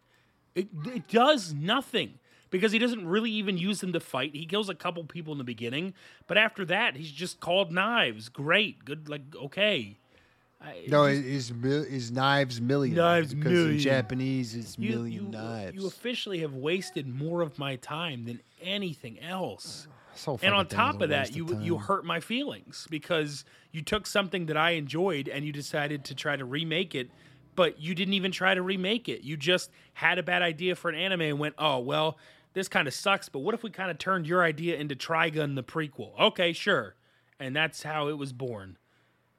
[0.56, 2.14] It, it does nothing
[2.56, 4.36] because he doesn't really even use them to fight.
[4.36, 5.94] He kills a couple people in the beginning,
[6.28, 8.30] but after that, he's just called knives.
[8.30, 9.98] Great, good, like okay.
[10.62, 12.96] I, No, his mil- his knives million.
[12.96, 13.72] Knives because million.
[13.74, 15.76] in Japanese it's you, million you, knives.
[15.76, 19.88] you officially have wasted more of my time than anything else.
[20.26, 21.62] Whole And on fucking thing was top of that, you time.
[21.62, 26.16] you hurt my feelings because you took something that I enjoyed and you decided to
[26.16, 27.10] try to remake it,
[27.56, 29.24] but you didn't even try to remake it.
[29.24, 32.18] You just had a bad idea for an anime and went, "Oh well,
[32.56, 35.54] this kind of sucks." But what if we kind of turned your idea into Trigun
[35.54, 36.20] the prequel?
[36.20, 36.96] Okay, sure,
[37.40, 38.78] and that's how it was born.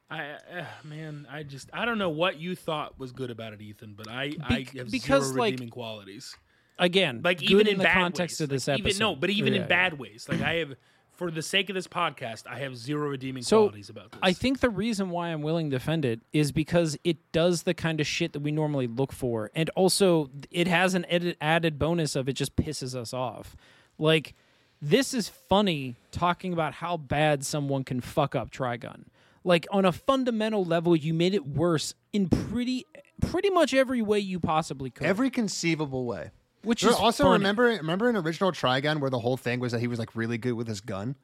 [0.09, 3.61] I uh, man, I just I don't know what you thought was good about it,
[3.61, 4.39] Ethan, but I Bec-
[4.75, 6.37] I have because, zero like, redeeming qualities
[6.79, 8.41] Again, like even in, in, the context ways.
[8.43, 8.89] of this Like, episode.
[8.91, 9.69] Even, no, but even Yeah, in yeah.
[9.69, 10.27] bad ways.
[10.29, 10.75] Like I have,
[11.17, 14.21] for the sake of this podcast, I have zero redeeming So qualities about this.
[14.23, 17.75] I think the reason why I'm willing to defend it is because it does the
[17.75, 21.79] kind of shit that we normally look for, and also it has an added, added
[21.79, 23.57] bonus of it just pisses us off.
[23.99, 24.35] Like
[24.81, 29.05] this is funny talking about how bad someone can fuck up Trigun.
[29.43, 32.85] Like on a fundamental level, you made it worse in pretty
[33.21, 35.07] pretty much every way you possibly could.
[35.07, 36.31] every conceivable way.
[36.67, 37.33] Which Or is also funny.
[37.35, 40.39] remember remember in original Trigun where the whole thing was that he was like really
[40.39, 41.15] good with his gun.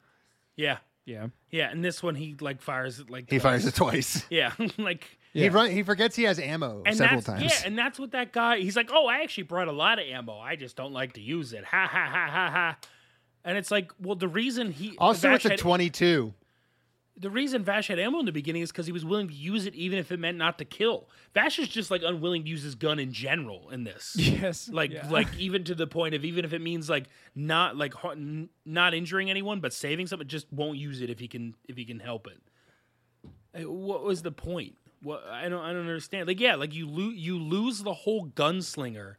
[0.55, 1.27] yeah, yeah.
[1.51, 1.69] yeah.
[1.69, 3.41] And this one, he like fires it like He twice.
[3.43, 4.25] fires it twice.
[4.29, 5.05] Yeah, like.
[5.33, 7.43] He run, he forgets he has ammo And several that's, times.
[7.61, 8.59] Yeah, and that's what that guy.
[8.59, 10.37] He's like, "Oh, I actually brought a lot of ammo.
[10.37, 12.77] I just don't like to use it." Ha ha ha ha ha.
[13.43, 16.33] And it's like, well, the reason he also, it's a had- 22.
[17.15, 19.65] The reason Vash had ammo in the beginning is because he was willing to use
[19.65, 21.09] it even if it meant not to kill.
[21.33, 24.15] Vash is just like unwilling to use his gun in general in this.
[24.33, 24.67] Yes.
[24.67, 25.07] Like yeah.
[25.09, 27.93] like even to the point of even if it means like not like
[28.65, 31.85] not injuring anyone but saving someone, just won't use it if he can if he
[31.85, 32.41] can help it.
[33.55, 34.75] Uh, what was the point?
[35.03, 36.27] What I don't I don't understand.
[36.27, 39.15] Like yeah, like you lose you lose the whole gunslinger,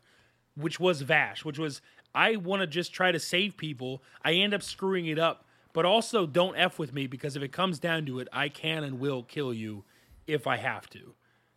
[0.56, 1.80] which was Vash, which was
[2.14, 4.02] I want to just try to save people.
[4.22, 5.43] I end up screwing it up,
[5.74, 8.82] but also don't f with me because if it comes down to it, I can
[8.82, 9.84] and will kill you
[10.26, 11.14] if I have to.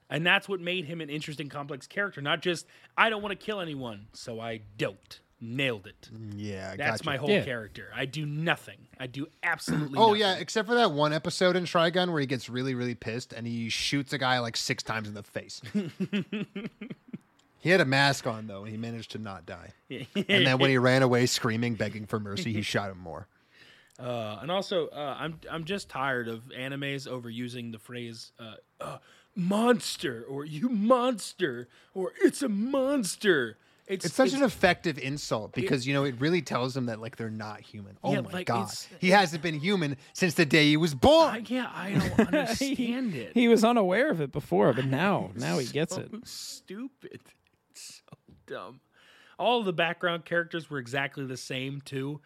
[0.10, 2.22] And that's what made him an interesting, complex character.
[2.22, 2.65] Not just
[2.98, 5.19] I don't want to kill anyone, so I don't.
[5.39, 6.10] Nailed it.
[6.35, 7.06] Yeah, That's gotcha.
[7.06, 7.44] my whole Yeah.
[7.44, 7.89] character.
[7.95, 8.88] I do nothing.
[8.99, 9.89] I do absolutely.
[9.89, 10.02] Oh, nothing.
[10.02, 10.19] Oh nothing.
[10.22, 13.45] yeah, except for that one episode in Trigun where he gets really, really pissed and
[13.45, 15.61] he shoots a guy like six times in the face.
[17.60, 19.73] he had a mask on though, and he managed to not die.
[19.89, 23.27] and then when he ran away screaming, begging for mercy, he shot him more.
[23.99, 28.98] Uh, and also, uh, I'm I'm just tired of animes overusing the phrase uh, uh,
[29.36, 33.57] "monster" or "you monster" or "it's a monster."
[33.88, 37.15] It's It's such an effective insult because you know it really tells them that like
[37.15, 37.98] they're not human.
[38.03, 38.69] Oh Yeah, my like, god,
[38.99, 41.34] he hasn't been human since the day he was born.
[41.36, 43.32] I, yeah, I don't understand it.
[43.34, 46.11] he was unaware of it before, but now now he gets it.
[46.26, 47.22] Stupid.
[47.72, 48.18] It's so
[48.48, 48.80] dumb.
[49.38, 52.22] All the background characters were exactly the same too.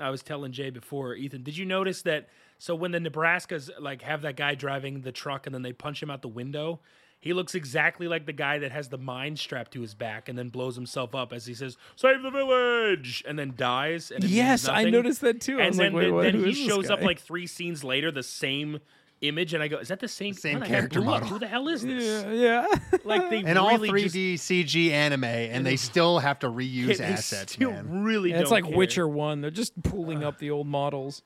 [0.00, 2.28] I was telling Jay before, Ethan, did you notice that?
[2.58, 6.02] So when the Nebraskas like have that guy driving the truck and then they punch
[6.02, 6.80] him out the window,
[7.20, 10.38] he looks exactly like the guy that has the mine strapped to his back and
[10.38, 14.10] then blows himself up as he says, "Save the village," and then dies.
[14.10, 15.58] And Yes, I noticed that too.
[15.60, 18.10] And then, like, wait, the- what- then who he shows up like three scenes later,
[18.10, 18.80] the same
[19.20, 20.34] image, and I go, "Is that the same?
[20.34, 21.20] Same the heck character blew up?
[21.22, 21.28] model.
[21.28, 22.98] Who the hell is this?" yeah, yeah.
[23.04, 26.98] Like they and all really just- 3D CG anime, and they still have to reuse
[26.98, 28.04] they assets, still man.
[28.04, 28.76] really it's don't like care.
[28.76, 29.40] Witcher One.
[29.40, 31.22] They're just pulling up the old models.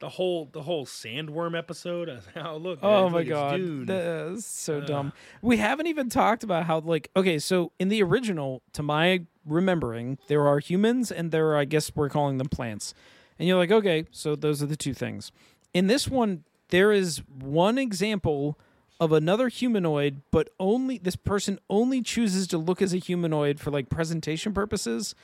[0.00, 2.20] The whole the whole sandworm episode.
[2.36, 2.80] Oh look!
[2.82, 3.86] Oh man, my look, god, dude.
[3.86, 5.12] that's so dumb.
[5.40, 10.18] We haven't even talked about how like okay, so in the original, to my remembering,
[10.28, 12.92] there are humans and there are I guess we're calling them plants,
[13.38, 15.30] and you're like okay, so those are the two things.
[15.72, 18.58] In this one, there is one example
[19.00, 23.70] of another humanoid, but only this person only chooses to look as a humanoid for
[23.70, 25.14] like presentation purposes,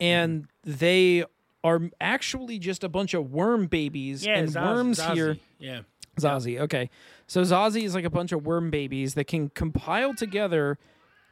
[0.00, 0.78] and mm-hmm.
[0.78, 1.24] they
[1.62, 5.38] are actually just a bunch of worm babies yeah, and Zaz- worms here.
[5.58, 5.80] Yeah,
[6.20, 6.60] Zazie.
[6.60, 6.90] Okay.
[7.26, 10.78] So Zazie is like a bunch of worm babies that can compile together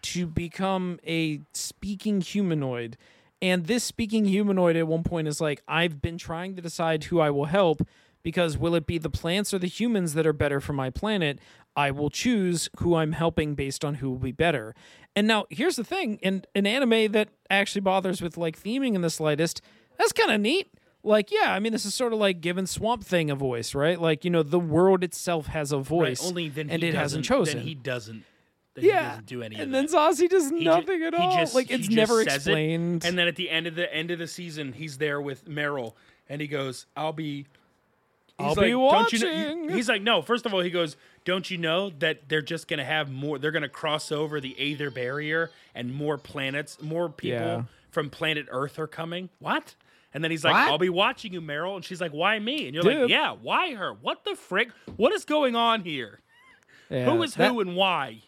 [0.03, 2.97] to become a speaking humanoid.
[3.41, 7.21] And this speaking humanoid at one point is like, I've been trying to decide who
[7.21, 7.87] I will help
[8.23, 11.39] because will it be the plants or the humans that are better for my planet?
[11.77, 14.75] I will choose who I'm helping based on who will be better.
[15.17, 19.01] And now here's the thing in an anime that actually bothers with like theming in
[19.01, 19.61] the slightest,
[19.99, 20.69] that's kind of neat.
[21.03, 24.01] like yeah, I mean this is sort of like giving Swamp Thing a voice, right?
[24.01, 26.95] Like you know the world itself has a Right, voice, only then and he it
[26.95, 27.59] hasn't chosen.
[27.59, 28.25] Then he doesn't.
[28.75, 29.87] Then he yeah, doesn't do any and of then.
[29.87, 31.37] Zazie does He ju- nothing at all.
[31.37, 33.05] just- like it's never says it, explained.
[33.05, 35.93] and then at the end of the end of the season, he's there with Meryl,
[36.29, 37.47] and he goes, "I'll be."
[38.43, 40.23] I'll he's be like, "Don't you know-" watching." He's like, no.
[40.23, 43.39] First of all, he goes, "Don't you know that they're just gonna have more?
[43.39, 47.63] They're gonna cross over the Aether barrier, and more planets, more people Yeah.
[47.91, 49.75] from planet Earth are coming." What?
[50.15, 50.69] And then he's like, What?
[50.69, 53.75] "I'll be watching you, Meryl," and she's like, "Why me?" And you're like, "Yeah, why
[53.75, 53.93] her?
[53.95, 54.71] What the frick?
[54.97, 56.21] What is going on here?
[56.91, 58.23] Yeah, Who is that- who and why?"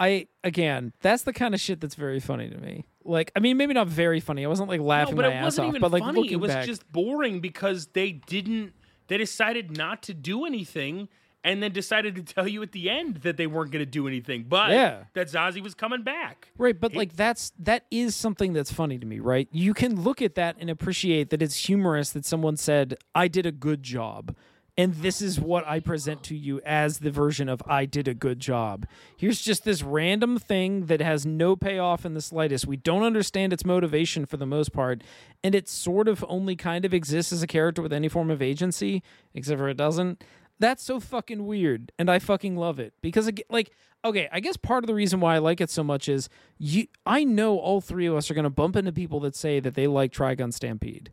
[0.00, 2.84] I again, that's the kind of shit that's very funny to me.
[3.04, 4.44] Like, I mean, maybe not very funny.
[4.44, 6.30] I wasn't like laughing no, but my it ass wasn't off, even but like funny.
[6.30, 8.74] It was back, just boring because they didn't.
[9.08, 11.08] They decided not to do anything,
[11.44, 14.06] and then decided to tell you at the end that they weren't going to do
[14.06, 14.44] anything.
[14.48, 15.04] But Yeah.
[15.14, 16.48] that Zazie was coming back.
[16.58, 19.48] Right, but like that's that is something that's funny to me, right?
[19.50, 23.46] You can look at that and appreciate that it's humorous that someone said, "I did
[23.46, 24.36] a good job."
[24.78, 28.14] And this is what I present to you as the version of I did a
[28.14, 28.86] good job.
[29.16, 32.68] Here's just this random thing that has no payoff in the slightest.
[32.68, 35.02] We don't understand its motivation for the most part,
[35.42, 38.40] and it sort of only kind of exists as a character with any form of
[38.40, 39.02] agency,
[39.34, 40.22] except for it doesn't.
[40.60, 43.72] That's so fucking weird, and I fucking love it because, like,
[44.04, 46.86] okay, I guess part of the reason why I like it so much is you.
[47.04, 49.74] I know all three of us are going to bump into people that say that
[49.74, 51.12] they like Trigun Stampede.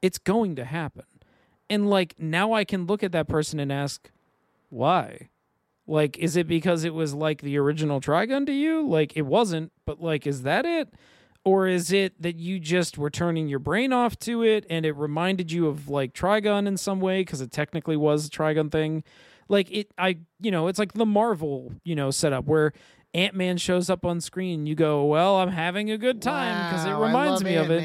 [0.00, 1.04] It's going to happen,
[1.72, 4.10] and like now I can look at that person and ask,
[4.68, 5.30] why?
[5.86, 8.86] Like, is it because it was like the original Trigun to you?
[8.86, 10.92] Like, it wasn't, but like, is that it?
[11.44, 14.92] Or is it that you just were turning your brain off to it and it
[14.92, 19.02] reminded you of like Trigun in some way because it technically was a Trigun thing?
[19.48, 22.74] Like, it, I, you know, it's like the Marvel, you know, setup where
[23.14, 24.66] Ant Man shows up on screen.
[24.66, 27.70] You go, well, I'm having a good time because it Wow, I reminds me of
[27.70, 27.82] it.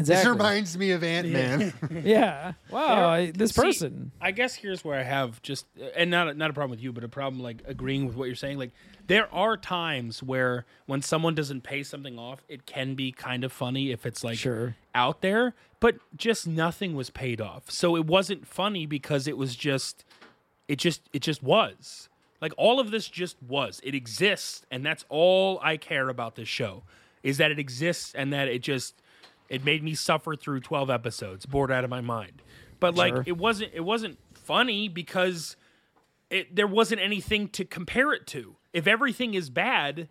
[0.00, 0.16] Ant-Man.
[0.16, 0.32] Exactly.
[0.32, 1.72] This reminds me of Ant Man.
[2.04, 2.52] yeah.
[2.70, 3.08] Wow.
[3.08, 4.12] I, this See, person.
[4.20, 5.66] I guess here's where I have just
[5.96, 8.26] and not a, not a problem with you, but a problem like agreeing with what
[8.26, 8.58] you're saying.
[8.58, 8.72] Like
[9.06, 13.52] there are times where when someone doesn't pay something off, it can be kind of
[13.52, 14.76] funny if it's like Sure.
[14.94, 17.70] out there, but just nothing was paid off.
[17.70, 20.04] So it wasn't funny because it was just
[20.68, 22.08] it just it just was.
[22.40, 23.80] Like all of this just was.
[23.84, 26.84] It exists and that's all I care about this show
[27.22, 29.02] is that it exists and that it just
[29.50, 32.40] it made me suffer through 12 episodes, bored out of my mind.
[32.78, 33.24] But like Sure.
[33.26, 35.56] it wasn't it wasn't funny because
[36.30, 38.56] it there wasn't anything to compare it to.
[38.72, 40.08] If everything is bad,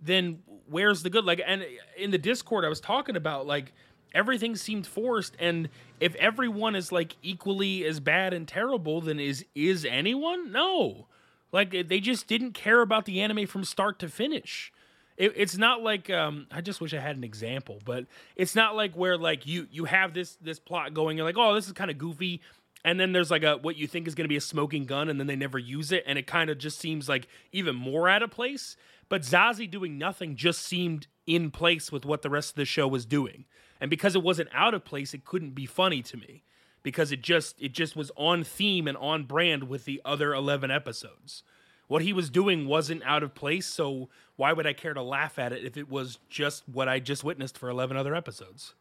[0.00, 1.24] then where's the good?
[1.24, 1.64] Like, and
[1.96, 3.72] in the Discord, I was talking about like
[4.12, 5.68] everything seemed forced, and
[6.00, 10.50] if everyone is like equally as bad and terrible, then is is anyone?
[10.52, 11.06] No,
[11.52, 14.72] like they just didn't care about the anime from start to finish.
[15.20, 18.06] It, it's not like um, I just wish I had an example, but
[18.36, 21.54] it's not like where like you you have this this plot going, you're like, oh,
[21.54, 22.40] this is kind of goofy,
[22.86, 25.10] and then there's like a what you think is going to be a smoking gun,
[25.10, 28.08] and then they never use it, and it kind of just seems like even more
[28.08, 28.76] out of place.
[29.10, 32.88] But Zazie doing nothing just seemed in place with what the rest of the show
[32.88, 33.44] was doing,
[33.78, 36.44] and because it wasn't out of place, it couldn't be funny to me.
[36.82, 40.70] Because it just it just was on theme and on brand with the other 11
[40.70, 41.42] episodes
[41.90, 45.38] what he was doing wasn't out of place so why would i care to laugh
[45.38, 48.74] at it if it was just what i just witnessed for 11 other episodes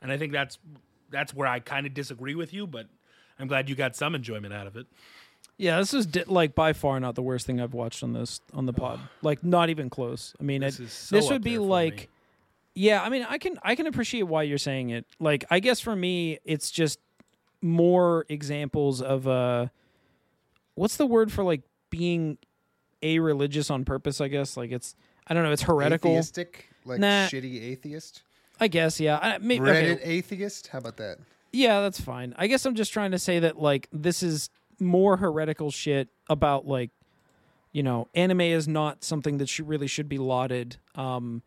[0.00, 0.58] and i think that's
[1.10, 2.86] that's where i kind of disagree with you but
[3.38, 4.86] i'm glad you got some enjoyment out of it
[5.58, 8.40] Yeah, this is di- like by far not the worst thing I've watched on this
[8.52, 8.98] on the pod.
[9.22, 10.34] Like not even close.
[10.40, 12.08] I mean, This it, so this would be like me.
[12.74, 15.04] Yeah, I mean, I can I can appreciate why you're saying it.
[15.20, 16.98] Like I guess for me it's just
[17.60, 19.66] more examples of uh
[20.74, 21.60] what's the word for like
[21.92, 22.38] being
[23.02, 24.56] a religious on purpose, I guess?
[24.56, 24.96] Like it's
[25.28, 26.10] I don't know, it's heretical.
[26.10, 27.26] Atheistic, like Nah.
[27.28, 28.22] shitty atheist.
[28.58, 29.18] I guess, yeah.
[29.20, 30.68] I, may, Reddit okay, atheist.
[30.68, 31.18] How about that?
[31.52, 32.34] Yeah, that's fine.
[32.36, 34.50] I guess I'm just trying to say that like this is
[34.80, 36.90] more heretical shit about like
[37.72, 40.76] you know, anime is not something that should really should be lauded.
[40.94, 41.42] Um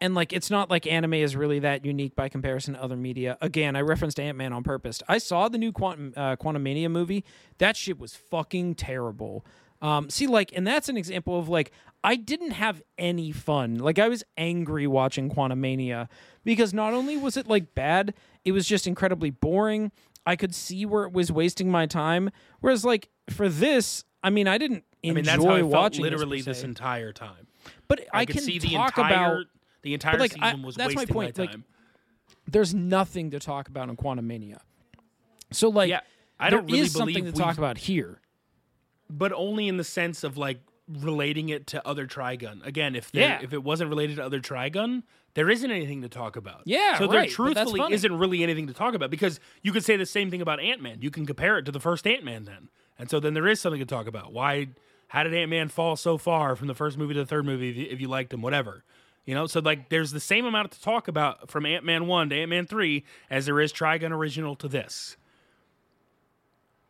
[0.00, 3.38] and like it's not like anime is really that unique by comparison to other media.
[3.40, 5.02] Again, I referenced Ant Man on purpose.
[5.08, 7.24] I saw the new Quantum uh, Quantumania movie.
[7.58, 9.44] That shit was fucking terrible.
[9.82, 11.72] Um, see, like, and that's an example of like
[12.02, 13.76] I didn't have any fun.
[13.76, 16.08] Like I was angry watching Quantumania
[16.44, 19.92] because not only was it like bad, it was just incredibly boring.
[20.24, 22.30] I could see where it was wasting my time.
[22.60, 26.02] Whereas like for this, I mean, I didn't i enjoy mean that's how i watching
[26.02, 27.46] literally this, this entire time
[27.86, 29.46] But I, i, could can see the talk entire about
[29.82, 31.64] the entire like, I- season was that's my point, like, time
[32.48, 34.58] there's nothing to talk about in Quantumania.
[35.52, 36.00] So like yeah
[36.38, 38.20] i don't really is something believe to talk about here.
[39.10, 42.64] But only in the sense of like relating it to other Trigun.
[42.64, 43.40] Again, if they Yeah.
[43.42, 45.02] if it wasn't related to other Trigun,
[45.34, 46.62] there isn't anything to talk about.
[46.64, 49.96] Yeah, so there right, truthfully isn't really anything to talk about because you could say
[49.96, 50.98] the same thing about Ant Man.
[51.02, 52.68] You can compare it to the first Ant Man then,
[52.98, 54.32] and so then there is something to talk about.
[54.32, 54.68] Why?
[55.08, 57.70] How did Ant Man fall so far from the first movie to the third movie?
[57.70, 58.84] If you, if you liked him, whatever.
[59.24, 62.28] You know, so like there's the same amount to talk about from Ant Man one
[62.30, 65.16] to Ant Man three as there is Trigun original to this.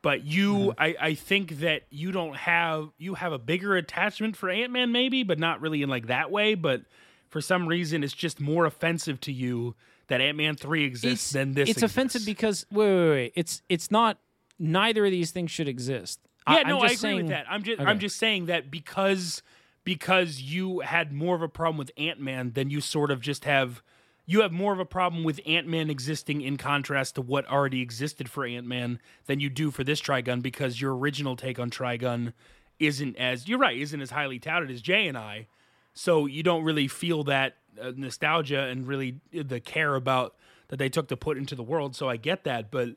[0.07, 0.71] But you, Mm-hmm.
[0.81, 4.93] I, I think that you don't have you have a bigger attachment for Ant Man,
[4.93, 6.55] maybe, but not really in like that way.
[6.55, 6.83] But
[7.29, 9.75] for some reason, it's just more offensive to you
[10.07, 11.69] that Ant Man three exists it's, than this.
[11.69, 13.33] It's offensive because wait, wait, wait.
[13.35, 14.19] It's it's not.
[14.61, 16.21] Neither of these things should exist.
[16.49, 17.47] yeah, I'm no, I agree saying- with that.
[17.51, 17.91] I'm just Okay.
[17.91, 19.43] I'm just saying that because
[19.83, 23.45] because you had more of a problem with Ant Man than you sort of just
[23.45, 23.83] have.
[24.29, 27.81] You have more of a problem with Ant Man existing in contrast to what already
[27.81, 31.71] existed for Ant Man than you do for this Trigun because your original take on
[31.71, 32.33] Trigun
[32.79, 35.47] isn't as you're right isn't as highly touted as Jay and I.
[35.95, 40.35] So you don't really feel that uh, nostalgia and really the care about
[40.69, 41.95] that they took to put into the world.
[41.95, 42.91] So I get that, but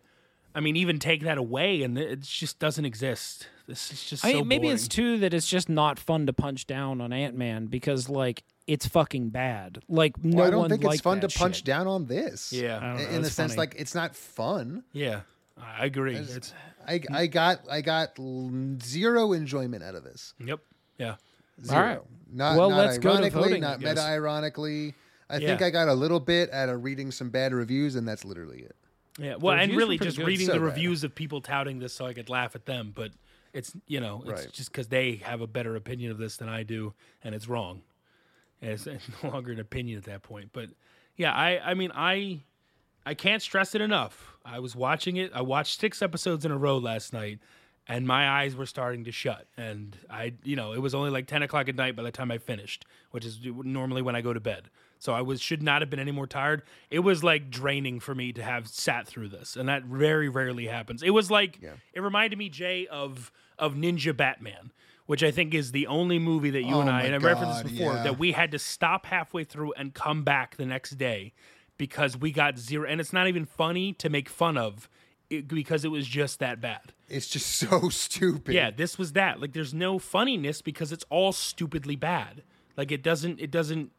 [0.55, 3.47] I mean, even take that away and it just doesn't exist.
[3.67, 6.65] This is just I mean, maybe it's too that it's just not fun to punch
[6.65, 9.79] down on Ant Man because like it's fucking bad.
[9.89, 11.65] Like no Well, I don't one think it's fun to punch shit.
[11.65, 12.53] down on this.
[12.53, 12.77] Yeah.
[12.77, 13.57] I in, don't know, in the that's sense funny.
[13.59, 14.83] like it's not fun.
[14.93, 15.21] Yeah,
[15.57, 16.15] I agree.
[16.15, 16.53] It's,
[16.87, 18.17] I I got I got
[18.83, 20.33] zero enjoyment out of this.
[20.39, 20.59] yep.
[20.97, 21.15] Yeah.
[21.63, 21.81] Zero.
[21.81, 21.99] right.
[22.31, 23.89] Not, Well, not let's go to ironically, voting, not guess.
[23.97, 24.93] meta ironically.
[25.31, 28.25] I think I got a little bit out of reading some bad reviews, and that's
[28.25, 28.75] literally it.
[29.19, 29.35] Yeah.
[29.35, 30.25] Well, and really just good.
[30.27, 30.65] reading So the bad.
[30.65, 33.11] reviews of people touting this so I could laugh at them, but
[33.53, 34.53] it's you know it's Right.
[34.53, 36.93] just because they have a better opinion of this than I do,
[37.23, 37.81] and it's wrong.
[38.61, 38.85] It's
[39.23, 40.49] no longer an opinion at that point.
[40.53, 40.69] But
[41.15, 42.41] yeah, I I mean I
[43.05, 44.37] I can't stress it enough.
[44.45, 45.31] I was watching it.
[45.33, 47.39] I watched six episodes in a row last night,
[47.87, 49.47] and my eyes were starting to shut.
[49.57, 52.31] And I, you know, it was only like ten o'clock at night by the time
[52.31, 54.69] I finished, which is normally when I go to bed.
[54.99, 56.61] So I was should not have been any more tired.
[56.89, 60.67] It was like draining for me to have sat through this, and that very rarely
[60.67, 61.01] happens.
[61.01, 61.73] It was like yeah.
[61.93, 64.71] it reminded me, Jay, of of Ninja Batman.
[65.09, 67.63] Which I think is the only movie that you Oh and I, and I referenced
[67.63, 68.03] God, this before, yeah.
[68.03, 71.33] that we had to stop halfway through and come back the next day
[71.79, 72.87] because we got zero.
[72.87, 74.87] And it's not even funny to make fun of
[75.31, 76.93] it, because it was just that bad.
[77.07, 78.53] It's just so stupid.
[78.53, 79.41] Yeah, this was that.
[79.41, 82.43] Like, there's no funniness because it's all stupidly bad.
[82.77, 83.91] Like, it doesn't, it doesn't,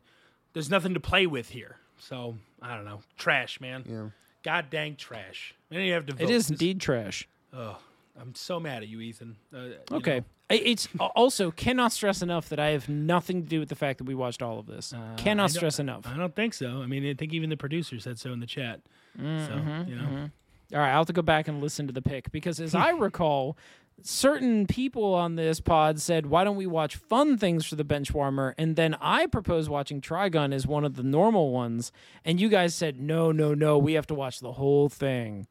[0.52, 1.76] there's nothing to play with here.
[1.98, 3.00] So, I don't know.
[3.18, 3.82] Trash, man.
[3.84, 4.08] Yeah.
[4.44, 5.56] God dang trash.
[5.72, 6.22] And you have to vote.
[6.22, 7.26] It is This- indeed trash.
[7.52, 7.78] Oh,
[8.16, 9.36] I'm so mad at you, Ethan.
[9.52, 10.18] Uh, you Okay.
[10.20, 10.24] know.
[10.50, 14.04] It's also cannot stress enough that I have nothing to do with the fact that
[14.04, 14.92] we watched all of this.
[14.92, 16.06] Uh, cannot stress enough.
[16.06, 16.82] I don't think so.
[16.82, 18.80] I mean, I think even the producer said so in the chat.
[19.18, 20.30] Mm-hmm, so, you know.
[20.72, 22.90] All right, I'll have to go back and listen to the pick because, as I
[22.98, 23.56] recall,
[24.02, 28.54] certain people on this pod said, "Why don't we watch fun things for the benchwarmer?"
[28.56, 31.92] And then I proposed watching Trigun as one of the normal ones,
[32.24, 35.46] and you guys said, "No, no, no, we have to watch the whole thing."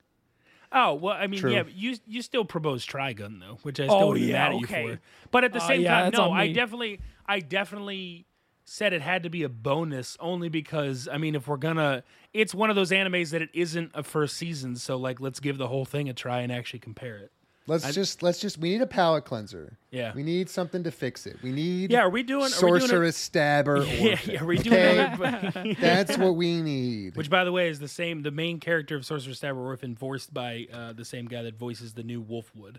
[0.71, 1.51] Oh well, I mean, True.
[1.51, 4.51] yeah, you you still propose Trigun though, which I Oh, still would be yeah, mad
[4.53, 4.83] at you okay.
[4.83, 4.99] for.
[5.31, 6.53] But at the Uh, same yeah, time, no, I me.
[6.53, 8.25] definitely, I definitely
[8.65, 12.53] said it had to be a bonus only because I mean, if we're gonna, it's
[12.53, 15.67] one of those animes that it isn't a first season, so like let's give the
[15.67, 17.31] whole thing a try and actually compare it.
[17.69, 19.77] Let's just let's just we need a palate cleanser.
[19.91, 20.11] Yeah.
[20.13, 21.37] We need something to fix it.
[21.43, 22.43] We need Yeah, are we doing?
[22.43, 23.83] We doing a- sorceress stabber.
[23.85, 24.31] Yeah, orphan.
[24.33, 24.99] yeah, are we doing?
[24.99, 25.73] Okay?
[25.79, 27.15] That's what we need.
[27.15, 28.21] Which, by the way, is the same.
[28.23, 31.93] The main character of Sorcerer Stabber Orphen, voiced by uh, the same guy that voices
[31.93, 32.77] the new Wolfwood.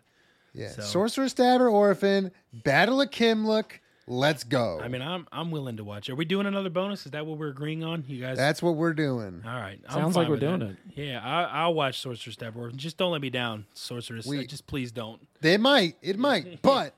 [0.52, 0.70] yeah.
[0.70, 2.32] so- Sorcerer stabber Orphen.
[2.52, 3.72] Battle of Kimluck.
[4.10, 4.80] Let's go.
[4.82, 6.10] I mean, I'm I'm willing to watch.
[6.10, 7.06] Are we doing another bonus?
[7.06, 8.02] Is that what we're agreeing on?
[8.08, 8.36] You guys?
[8.36, 9.40] That's what we're doing.
[9.46, 9.78] All right.
[9.88, 10.76] I'm Sounds like fine we're with doing that.
[10.96, 12.76] Yeah, I, I'll watch Sorcerer Stab Orphen.
[12.76, 14.26] Just don't let me down, Sorceress.
[14.26, 15.24] We- uh, just please don't.
[15.42, 15.94] They might.
[16.02, 16.92] It might, but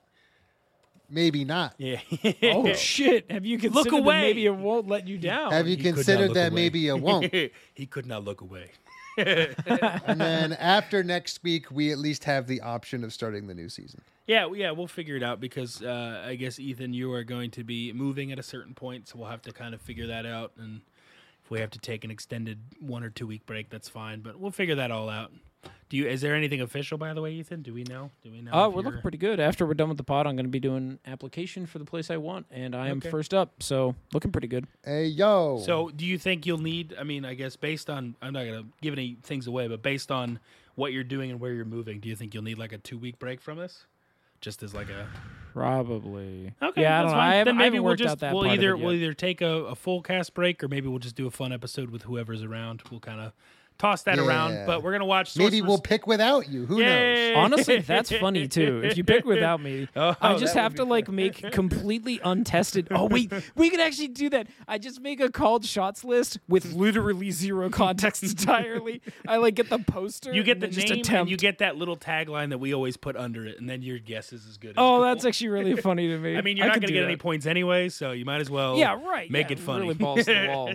[1.10, 1.74] maybe not.
[1.76, 2.00] Yeah.
[2.44, 3.30] Oh shit!
[3.30, 4.20] Have you considered that away.
[4.22, 5.52] maybe it won't let you down?
[5.52, 6.62] Have you He could not considered look that away.
[6.62, 7.30] maybe it won't?
[7.74, 8.70] he could not look away.
[9.18, 13.68] and then after next week, we at least have the option of starting the new
[13.68, 14.00] season.
[14.26, 17.64] Yeah, yeah, we'll figure it out because uh, I guess Ethan, you are going to
[17.64, 20.52] be moving at a certain point, so we'll have to kind of figure that out.
[20.58, 20.80] And
[21.44, 24.20] if we have to take an extended one or two week break, that's fine.
[24.20, 25.32] But we'll figure that all out.
[25.88, 26.06] Do you?
[26.08, 27.62] Is there anything official, by the way, Ethan?
[27.62, 28.10] Do we know?
[28.22, 28.50] Do we know?
[28.52, 29.38] Oh, if we're you're- looking pretty good.
[29.40, 32.10] After we're done with the pod, I'm going to be doing application for the place
[32.10, 33.10] I want, and I am Okay.
[33.10, 33.62] first up.
[33.62, 34.66] So looking pretty good.
[34.84, 35.60] Hey yo.
[35.64, 36.94] So, do you think you'll need?
[36.98, 40.10] I mean, I guess based on I'm not gonna give any things away, but based
[40.10, 40.38] on
[40.74, 42.98] what you're doing and where you're moving, do you think you'll need like a two
[42.98, 43.84] week break from this?
[44.42, 45.08] Just as like a
[45.54, 46.52] Probably.
[46.62, 47.18] okay, Yeah, I don't know.
[47.18, 50.02] I haven't, then maybe haven't we'll just we'll either we'll either take a, a full
[50.02, 52.82] cast break or maybe we'll just do a fun episode with whoever's around.
[52.90, 53.32] We'll kind of
[53.82, 54.64] toss that around.
[54.66, 55.36] But we're gonna watch.
[55.36, 56.66] Maybe we'll pick without you.
[56.66, 57.32] Who Yay!
[57.34, 57.36] knows?
[57.44, 58.80] Honestly, that's funny too.
[58.84, 62.88] If you pick without me, Oh, I just have to be like make completely untested.
[62.90, 64.46] Oh wait, we could actually do that.
[64.68, 69.02] I just make a called shots list with literally zero context entirely.
[69.26, 70.32] I like get the poster.
[70.32, 72.72] You get and the then just name and you get that little tagline that we
[72.72, 74.70] always put under it, and then your guess is as good.
[74.70, 75.04] as Oh, gold.
[75.04, 76.36] that's actually really funny to me.
[76.36, 78.48] I mean, you're not going to do get any points anyway, so you might as
[78.50, 78.76] well.
[78.78, 79.30] Yeah, right.
[79.30, 79.82] Make yeah, it funny.
[79.82, 80.72] Really balls to the wall.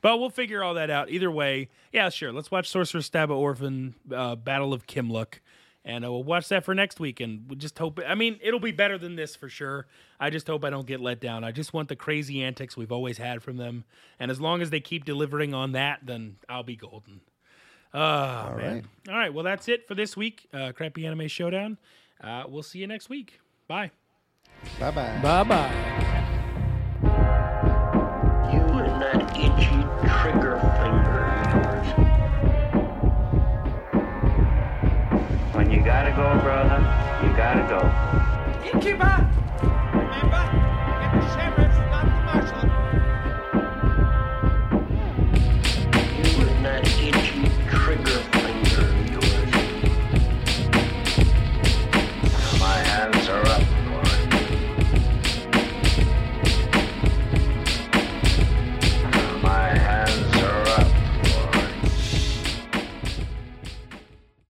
[0.00, 1.10] but we'll figure all that out.
[1.10, 2.32] Either way, yeah, sure.
[2.32, 5.40] Let's watch Sorcerer Stab at Orphen, uh, Battle of Kimluck,
[5.84, 7.20] and uh, we'll watch that for next week.
[7.20, 8.00] And we just hope.
[8.06, 9.86] I mean, it'll be better than this for sure.
[10.18, 11.44] I just hope I don't get let down.
[11.44, 13.84] I just want the crazy antics we've always had from them,
[14.18, 17.20] and as long as they keep delivering on that, then I'll be golden.
[17.92, 18.56] Oh man!
[18.56, 18.84] right.
[19.08, 19.34] All right.
[19.34, 20.48] Well, that's it for this week.
[20.54, 21.78] Uh, Crappy Anime Showdown.
[22.22, 23.40] Uh, we'll see you next week.
[23.66, 23.90] Bye.
[24.78, 25.18] Bye bye.
[25.22, 25.70] Bye bye.
[28.52, 29.80] You and that itchy
[30.20, 30.99] trigger finger
[36.20, 36.80] go, brother,
[37.22, 37.80] you gotta go.
[38.70, 39.26] Innkeeper!
[39.62, 40.59] Remember,